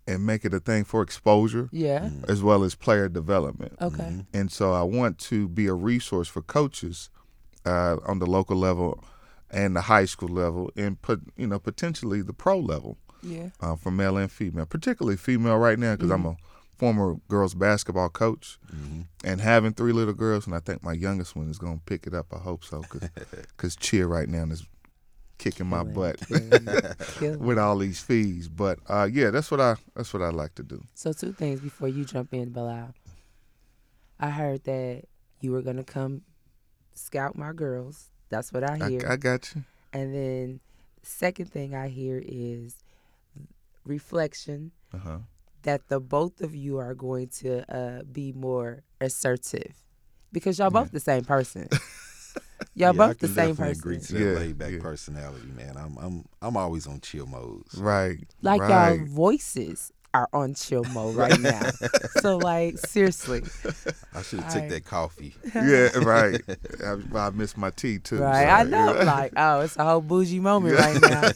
and 0.08 0.26
make 0.26 0.46
it 0.46 0.54
a 0.54 0.60
thing 0.60 0.84
for 0.84 1.02
exposure 1.02 1.68
Yeah. 1.72 2.10
as 2.28 2.40
well 2.44 2.64
as 2.64 2.76
player 2.76 3.10
development. 3.10 3.74
Okay. 3.82 4.26
And 4.34 4.52
so 4.52 4.74
I 4.74 4.84
want 4.84 5.18
to 5.32 5.48
be 5.48 5.66
a 5.68 5.74
resource 5.74 6.28
for 6.28 6.42
coaches 6.44 7.10
uh, 7.66 7.98
on 8.06 8.20
the 8.20 8.28
local 8.28 8.56
level 8.58 9.04
and 9.52 9.76
the 9.76 9.82
high 9.82 10.06
school 10.06 10.30
level, 10.30 10.70
and 10.76 11.02
put 11.02 11.20
you 11.36 11.48
know 11.48 11.58
potentially 11.60 12.22
the 12.22 12.34
pro 12.34 12.58
level 12.60 12.98
Yeah. 13.24 13.50
uh, 13.64 13.76
for 13.76 13.90
male 13.92 14.16
and 14.18 14.32
female, 14.32 14.68
particularly 14.68 15.18
female 15.18 15.58
right 15.58 15.80
now 15.80 15.96
because 15.96 16.12
I'm 16.12 16.26
a 16.26 16.36
former 16.80 17.16
girls 17.28 17.54
basketball 17.54 18.10
coach 18.10 18.58
and 19.24 19.42
having 19.42 19.74
three 19.74 19.92
little 19.92 20.14
girls, 20.14 20.48
and 20.48 20.56
I 20.56 20.60
think 20.60 20.82
my 20.82 20.94
youngest 20.94 21.36
one 21.36 21.50
is 21.50 21.60
going 21.60 21.78
to 21.78 21.84
pick 21.86 22.08
it 22.08 22.14
up. 22.14 22.28
I 22.34 22.40
hope 22.40 22.64
so 22.64 22.84
because 23.58 23.76
cheer 23.80 24.08
right 24.08 24.28
now 24.30 24.46
is 24.46 24.66
kicking 25.38 25.68
my 25.68 25.84
butt 25.84 26.20
killing, 26.28 26.68
killing. 27.20 27.40
with 27.40 27.60
all 27.60 27.78
these 27.78 28.00
fees. 28.00 28.48
But 28.48 28.80
uh, 28.88 29.08
yeah, 29.12 29.30
that's 29.30 29.52
what 29.52 29.60
I 29.60 29.76
that's 29.96 30.14
what 30.14 30.24
I 30.24 30.30
like 30.30 30.56
to 30.56 30.64
do. 30.64 30.82
So 30.96 31.12
two 31.14 31.34
things 31.34 31.60
before 31.60 31.90
you 31.90 32.06
jump 32.06 32.34
in, 32.34 32.50
Bilal. 32.50 32.94
I 34.20 34.30
heard 34.32 34.64
that 34.64 35.04
you 35.42 35.52
were 35.52 35.62
gonna 35.62 35.84
come 35.84 36.22
scout 36.94 37.38
my 37.38 37.52
girls. 37.54 38.10
That's 38.30 38.52
what 38.54 38.64
I 38.64 38.78
I, 38.82 38.90
hear. 38.90 39.06
I 39.10 39.16
got 39.18 39.54
you. 39.54 39.64
and 39.94 40.14
then 40.16 40.60
second 41.04 41.52
thing 41.52 41.74
I 41.76 41.88
hear 41.90 42.22
is 42.26 42.76
reflection 43.86 44.72
Uh 44.94 44.98
huh. 44.98 45.18
That 45.64 45.88
the 45.88 46.00
both 46.00 46.42
of 46.42 46.56
you 46.56 46.78
are 46.78 46.94
going 46.94 47.28
to 47.28 47.64
uh, 47.74 48.04
be 48.04 48.32
more 48.34 48.84
assertive 49.02 49.74
because 50.32 50.60
y'all 50.60 50.70
both 50.70 50.92
the 50.92 51.00
same 51.00 51.24
person. 51.24 51.68
y'all 52.76 52.94
Yeah, 52.94 53.04
I 53.04 53.08
both 53.08 53.20
the 53.20 53.28
same 53.28 53.56
person. 53.56 53.72
Agree 53.72 54.00
to 54.00 54.14
that 54.14 54.20
Yeah, 54.20 54.40
laid 54.40 54.58
back 54.58 54.72
yeah. 54.72 54.80
personality, 54.80 55.48
man. 55.56 55.76
I'm 55.78 55.98
I'm 55.98 56.26
I'm 56.42 56.58
always 56.58 56.88
on 56.88 57.02
chill 57.02 57.26
modes. 57.26 57.76
Right. 57.76 58.20
Like 58.42 58.62
right. 58.62 58.98
y'all 58.98 59.06
voices 59.06 59.92
are 60.14 60.30
on 60.34 60.54
chill 60.54 60.84
mode 60.86 61.16
right 61.16 61.40
now. 61.40 61.70
so 62.22 62.38
like 62.38 62.78
seriously, 62.78 63.44
I 64.14 64.22
should 64.22 64.40
have 64.40 64.50
Alright. 64.50 64.52
took 64.54 64.70
that 64.70 64.86
coffee. 64.86 65.36
yeah, 65.56 65.90
right. 66.00 66.42
I, 66.84 66.98
I 67.18 67.30
missed 67.32 67.58
my 67.58 67.70
tea 67.72 68.00
too. 68.00 68.20
right? 68.20 68.46
so, 68.46 68.50
I 68.50 68.64
you 68.64 68.70
know. 68.70 69.04
Like 69.04 69.34
oh, 69.38 69.62
it's 69.62 69.78
a 69.78 69.84
whole 69.84 70.02
bougie 70.02 70.40
moment 70.40 70.78
right 70.78 71.02
now. 71.02 71.32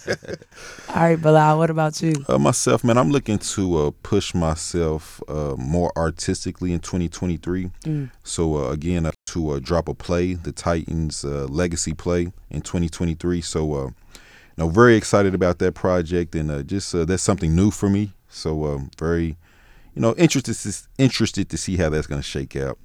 All 0.90 1.04
right, 1.04 1.22
Bilal, 1.22 1.58
what 1.58 1.70
about 1.70 2.02
you? 2.02 2.14
Uh, 2.28 2.38
myself, 2.40 2.84
man, 2.84 2.98
I'm 2.98 3.12
looking 3.12 3.38
to 3.38 3.78
uh, 3.78 3.92
push 4.04 4.34
myself 4.34 5.22
uh, 5.28 5.56
more 5.58 5.92
artistically 5.98 6.74
in 6.74 6.80
2023. 6.80 7.72
Mm. 7.84 8.12
So 8.24 8.58
uh, 8.58 8.72
again, 8.72 9.06
uh, 9.06 9.12
to 9.28 9.52
uh, 9.52 9.60
drop 9.60 9.88
a 9.88 9.94
play, 9.94 10.34
the 10.34 10.52
Titans 10.52 11.26
uh, 11.26 11.46
legacy 11.50 11.94
play 11.94 12.32
in 12.50 12.62
2023. 12.62 13.42
So, 13.42 13.74
uh, 13.74 13.86
you 13.86 13.94
know, 14.58 14.70
very 14.70 14.96
excited 14.96 15.34
about 15.34 15.60
that 15.60 15.74
project, 15.74 16.36
and 16.36 16.52
uh, 16.52 16.62
just 16.64 16.94
uh, 16.94 17.06
that's 17.06 17.24
something 17.24 17.56
new 17.56 17.72
for 17.72 17.90
me. 17.90 18.12
So, 18.34 18.66
um, 18.66 18.92
very, 18.98 19.38
you 19.96 20.02
know, 20.02 20.16
interested 20.16 20.56
to, 20.56 20.88
interested 20.98 21.50
to 21.50 21.58
see 21.58 21.78
how 21.78 21.90
that's 21.90 22.08
going 22.08 22.22
to 22.22 22.28
shake 22.28 22.56
out. 22.56 22.78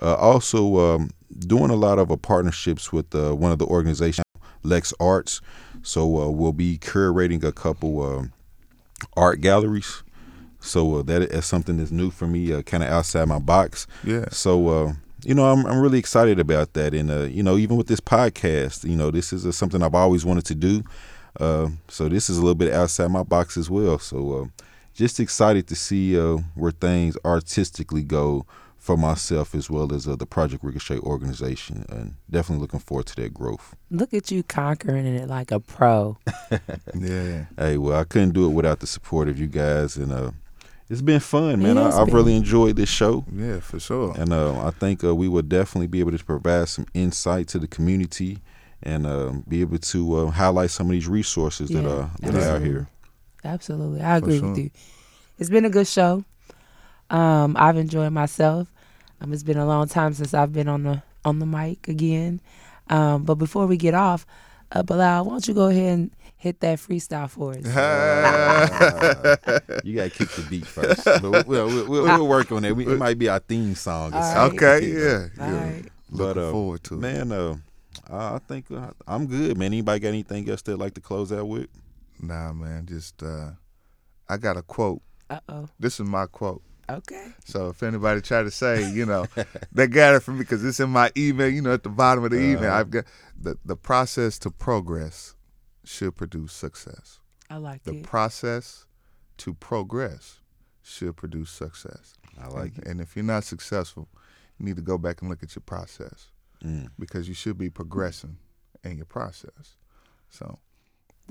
Uh, 0.00 0.14
also, 0.14 0.94
um, 0.94 1.10
doing 1.38 1.70
a 1.70 1.76
lot 1.76 1.98
of 1.98 2.10
uh, 2.10 2.16
partnerships 2.16 2.92
with 2.92 3.14
uh, 3.14 3.34
one 3.34 3.52
of 3.52 3.58
the 3.58 3.66
organizations, 3.66 4.24
LexArts. 4.64 5.40
So 5.82 6.22
uh, 6.22 6.30
we'll 6.30 6.52
be 6.52 6.78
curating 6.78 7.42
a 7.44 7.52
couple 7.52 8.02
uh, 8.02 8.24
art 9.16 9.40
galleries. 9.40 10.02
So 10.60 10.98
uh, 10.98 11.02
that 11.02 11.22
is 11.22 11.44
something 11.44 11.76
that's 11.76 11.90
new 11.90 12.10
for 12.10 12.26
me, 12.26 12.52
uh, 12.52 12.62
kind 12.62 12.82
of 12.82 12.90
outside 12.90 13.26
my 13.26 13.40
box. 13.40 13.86
Yeah. 14.04 14.26
So 14.30 14.68
uh, 14.68 14.92
you 15.24 15.34
know, 15.34 15.44
I'm 15.50 15.66
I'm 15.66 15.80
really 15.80 15.98
excited 15.98 16.38
about 16.38 16.72
that, 16.74 16.94
and 16.94 17.10
uh, 17.10 17.22
you 17.22 17.42
know, 17.42 17.56
even 17.56 17.76
with 17.76 17.86
this 17.86 18.00
podcast, 18.00 18.88
you 18.88 18.96
know, 18.96 19.10
this 19.10 19.32
is 19.32 19.46
uh, 19.46 19.52
something 19.52 19.82
I've 19.82 19.94
always 19.94 20.24
wanted 20.24 20.44
to 20.46 20.54
do. 20.54 20.84
Uh, 21.38 21.70
so 21.88 22.08
this 22.08 22.28
is 22.28 22.38
a 22.38 22.40
little 22.40 22.54
bit 22.54 22.72
outside 22.72 23.10
my 23.10 23.22
box 23.22 23.56
as 23.56 23.70
well. 23.70 23.98
So 23.98 24.32
uh, 24.32 24.62
just 24.94 25.18
excited 25.20 25.66
to 25.68 25.74
see 25.74 26.18
uh, 26.18 26.38
where 26.54 26.72
things 26.72 27.16
artistically 27.24 28.02
go 28.02 28.44
for 28.78 28.96
myself 28.96 29.54
as 29.54 29.70
well 29.70 29.92
as 29.94 30.08
uh, 30.08 30.16
the 30.16 30.26
Project 30.26 30.64
Ricochet 30.64 30.98
organization, 30.98 31.84
and 31.88 32.14
definitely 32.28 32.62
looking 32.62 32.80
forward 32.80 33.06
to 33.06 33.16
that 33.22 33.32
growth. 33.32 33.76
Look 33.92 34.12
at 34.12 34.32
you 34.32 34.42
conquering 34.42 35.06
it 35.06 35.28
like 35.28 35.52
a 35.52 35.60
pro. 35.60 36.18
Yeah. 36.98 37.46
Hey, 37.56 37.78
well, 37.78 37.98
I 37.98 38.04
couldn't 38.04 38.30
do 38.34 38.46
it 38.46 38.50
without 38.54 38.80
the 38.80 38.86
support 38.86 39.28
of 39.28 39.38
you 39.38 39.46
guys, 39.46 39.96
and 39.96 40.12
uh, 40.12 40.32
it's 40.90 41.00
been 41.00 41.20
fun, 41.20 41.62
man. 41.62 41.78
I, 41.78 41.90
I've 41.90 42.06
been. 42.06 42.14
really 42.14 42.34
enjoyed 42.36 42.76
this 42.76 42.88
show. 42.88 43.24
Yeah, 43.32 43.60
for 43.60 43.78
sure. 43.80 44.14
And 44.18 44.32
uh, 44.32 44.60
I 44.66 44.70
think 44.72 45.02
uh, 45.04 45.14
we 45.14 45.28
will 45.28 45.42
definitely 45.42 45.86
be 45.86 46.00
able 46.00 46.10
to 46.16 46.22
provide 46.24 46.68
some 46.68 46.86
insight 46.92 47.48
to 47.48 47.58
the 47.58 47.68
community 47.68 48.38
and 48.82 49.06
uh, 49.06 49.32
be 49.48 49.60
able 49.60 49.78
to 49.78 50.16
uh, 50.16 50.30
highlight 50.30 50.70
some 50.70 50.86
of 50.88 50.90
these 50.92 51.06
resources 51.08 51.70
that 51.70 51.84
Yeah, 51.84 51.88
are 51.90 52.10
that 52.20 52.34
are 52.34 52.56
out 52.56 52.62
here. 52.62 52.88
Absolutely. 53.44 54.00
I 54.00 54.18
For 54.20 54.24
agree 54.26 54.40
with 54.40 54.58
you. 54.58 54.70
It's 55.38 55.50
been 55.50 55.64
a 55.64 55.70
good 55.70 55.88
show. 55.88 56.24
Um, 57.10 57.56
I've 57.58 57.76
enjoyed 57.76 58.12
myself. 58.12 58.68
Um, 59.20 59.32
it's 59.32 59.42
been 59.42 59.58
a 59.58 59.66
long 59.66 59.88
time 59.88 60.14
since 60.14 60.34
I've 60.34 60.52
been 60.52 60.68
on 60.68 60.82
the 60.84 61.02
on 61.24 61.38
the 61.38 61.46
mic 61.46 61.88
again. 61.88 62.40
Um, 62.88 63.24
but 63.24 63.36
before 63.36 63.66
we 63.66 63.76
get 63.76 63.94
off, 63.94 64.26
uh, 64.72 64.82
Bilal, 64.82 65.24
why 65.24 65.30
don't 65.32 65.48
you 65.48 65.54
go 65.54 65.68
ahead 65.68 65.98
and 65.98 66.10
hit 66.36 66.60
that 66.60 66.78
freestyle 66.78 67.28
for 67.30 67.52
us? 67.52 67.64
You 69.84 69.96
got 69.96 70.04
to 70.04 70.10
kick 70.10 70.28
the 70.30 70.42
beat 70.48 70.66
first. 70.66 71.04
But 71.04 71.22
we'll, 71.22 71.44
we'll, 71.68 71.88
we'll, 71.88 72.04
we'll 72.04 72.28
work 72.28 72.50
on 72.52 72.62
that. 72.62 72.74
We, 72.74 72.86
it 72.86 72.98
might 72.98 73.18
be 73.18 73.28
our 73.28 73.38
theme 73.40 73.74
song. 73.74 74.12
or 74.14 74.18
All 74.18 74.22
something. 74.22 74.58
right. 74.60 74.82
okay, 74.82 74.92
yeah. 74.92 75.28
All 75.44 75.52
yeah. 75.52 75.64
right. 75.72 75.84
But 76.10 76.38
uh, 76.38 76.50
forward 76.50 76.84
to 76.84 76.94
it. 76.94 77.00
man, 77.00 77.32
uh, 77.32 77.56
I 78.10 78.34
I 78.34 78.38
think 78.46 78.66
uh, 78.70 78.90
I'm 79.06 79.26
good, 79.26 79.56
man. 79.58 79.66
Anybody 79.66 80.00
got 80.00 80.08
anything 80.08 80.48
else 80.50 80.62
they'd 80.62 80.74
like 80.74 80.94
to 80.94 81.00
close 81.00 81.32
out 81.32 81.48
with? 81.48 81.68
Nah, 82.22 82.52
man, 82.52 82.86
just 82.86 83.22
uh 83.22 83.50
I 84.28 84.36
got 84.38 84.56
a 84.56 84.62
quote. 84.62 85.02
Uh 85.28 85.40
oh. 85.48 85.68
This 85.78 85.98
is 86.00 86.06
my 86.06 86.26
quote. 86.26 86.62
Okay. 86.88 87.28
So 87.44 87.68
if 87.68 87.82
anybody 87.82 88.20
try 88.20 88.42
to 88.42 88.50
say, 88.50 88.90
you 88.90 89.06
know, 89.06 89.26
they 89.72 89.86
got 89.86 90.14
it 90.14 90.20
from 90.20 90.34
me 90.34 90.40
because 90.40 90.64
it's 90.64 90.80
in 90.80 90.90
my 90.90 91.10
email, 91.16 91.48
you 91.48 91.62
know, 91.62 91.72
at 91.72 91.82
the 91.82 91.88
bottom 91.88 92.24
of 92.24 92.30
the 92.30 92.38
email, 92.38 92.70
Uh-huh. 92.70 92.78
I've 92.80 92.90
got 92.90 93.04
the 93.38 93.56
the 93.64 93.76
process 93.76 94.38
to 94.40 94.50
progress 94.50 95.34
should 95.84 96.16
produce 96.16 96.52
success. 96.52 97.18
I 97.50 97.56
like 97.56 97.82
that. 97.84 97.92
The 97.92 97.98
it. 97.98 98.04
process 98.04 98.86
to 99.38 99.54
progress 99.54 100.38
should 100.82 101.16
produce 101.16 101.50
success. 101.50 102.14
I 102.40 102.46
like 102.48 102.78
it. 102.78 102.86
And 102.86 103.00
if 103.00 103.14
you're 103.16 103.24
not 103.24 103.44
successful, 103.44 104.08
you 104.58 104.64
need 104.66 104.76
to 104.76 104.82
go 104.82 104.96
back 104.98 105.20
and 105.20 105.28
look 105.30 105.42
at 105.42 105.54
your 105.54 105.62
process 105.62 106.28
Mm. 106.64 106.90
because 106.96 107.26
you 107.26 107.34
should 107.34 107.58
be 107.58 107.68
progressing 107.70 108.36
in 108.84 108.96
your 108.96 109.06
process. 109.06 109.76
So, 110.30 110.60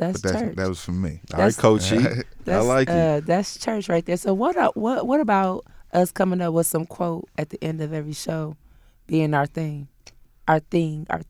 That's 0.01 0.19
but 0.19 0.31
that's 0.31 0.43
church. 0.43 0.55
that 0.55 0.67
was 0.67 0.83
from 0.83 1.01
me. 1.01 1.09
All 1.09 1.39
right, 1.39 1.53
That's- 1.53 1.57
Coach 1.59 1.91
E. 1.91 1.97
That's, 2.45 2.65
like 2.65 2.89
it. 2.89 2.91
uh, 2.93 3.19
That's 3.23 3.57
church 3.59 3.87
right 3.87 4.03
there. 4.05 4.17
So 4.17 4.33
what? 4.33 4.57
Uh, 4.57 4.71
what? 4.73 5.05
What 5.05 5.19
about 5.19 5.65
us 5.93 6.11
coming 6.11 6.41
up 6.41 6.53
with 6.53 6.65
some 6.65 6.85
quote 6.87 7.29
at 7.37 7.49
the 7.51 7.63
end 7.63 7.81
of 7.81 7.93
every 7.93 8.13
show, 8.13 8.55
being 9.05 9.33
our 9.35 9.45
thing, 9.45 9.87
our 10.47 10.59
thing, 10.59 11.05
our 11.11 11.21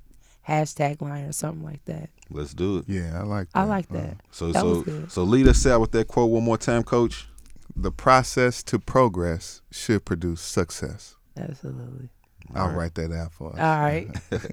hashtag 0.48 1.02
line 1.02 1.26
or 1.26 1.34
something 1.34 1.64
like 1.66 1.84
that. 1.86 2.10
Let's 2.30 2.54
do 2.54 2.78
it. 2.78 2.86
Yeah, 2.88 3.20
I 3.20 3.24
like 3.24 3.50
that. 3.52 3.60
I 3.60 3.64
like 3.66 3.88
Uh, 3.92 3.96
that. 3.96 4.18
So 4.32 4.52
That 4.54 4.64
was 4.66 4.78
so 4.78 4.84
good. 4.84 5.12
so 5.12 5.24
lead 5.24 5.48
us 5.50 5.66
out 5.66 5.82
with 5.82 5.92
that 5.92 6.08
quote 6.08 6.30
one 6.32 6.44
more 6.46 6.58
time, 6.58 6.84
Coach. 6.84 7.28
the 7.76 7.92
process 7.92 8.64
to 8.64 8.80
progress 8.80 9.62
should 9.70 10.06
produce 10.06 10.40
success. 10.42 11.16
Absolutely. 11.38 12.08
I'll 12.56 12.68
right. 12.70 12.76
write 12.78 12.96
that 12.96 13.12
out 13.12 13.34
for 13.34 13.50
us. 13.54 13.60
All 13.60 13.80
right. 13.82 14.08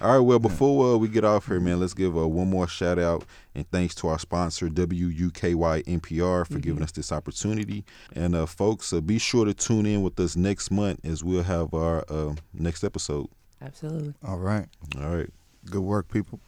All 0.00 0.12
right, 0.12 0.20
well, 0.20 0.38
before 0.38 0.94
uh, 0.94 0.96
we 0.96 1.08
get 1.08 1.24
off 1.24 1.46
here, 1.48 1.58
man, 1.58 1.80
let's 1.80 1.92
give 1.92 2.16
uh, 2.16 2.28
one 2.28 2.48
more 2.48 2.68
shout 2.68 3.00
out 3.00 3.24
and 3.56 3.68
thanks 3.72 3.96
to 3.96 4.06
our 4.06 4.18
sponsor, 4.18 4.68
WUKY 4.68 5.82
NPR, 5.84 6.46
for 6.46 6.60
giving 6.60 6.84
us 6.84 6.92
this 6.92 7.10
opportunity. 7.10 7.84
And 8.14 8.36
uh, 8.36 8.46
folks, 8.46 8.92
uh, 8.92 9.00
be 9.00 9.18
sure 9.18 9.44
to 9.44 9.52
tune 9.52 9.86
in 9.86 10.02
with 10.02 10.20
us 10.20 10.36
next 10.36 10.70
month 10.70 11.04
as 11.04 11.24
we'll 11.24 11.42
have 11.42 11.74
our 11.74 12.04
uh, 12.08 12.34
next 12.54 12.84
episode. 12.84 13.26
Absolutely. 13.60 14.14
All 14.24 14.38
right. 14.38 14.66
All 15.00 15.16
right. 15.16 15.30
Good 15.64 15.82
work, 15.82 16.08
people. 16.08 16.38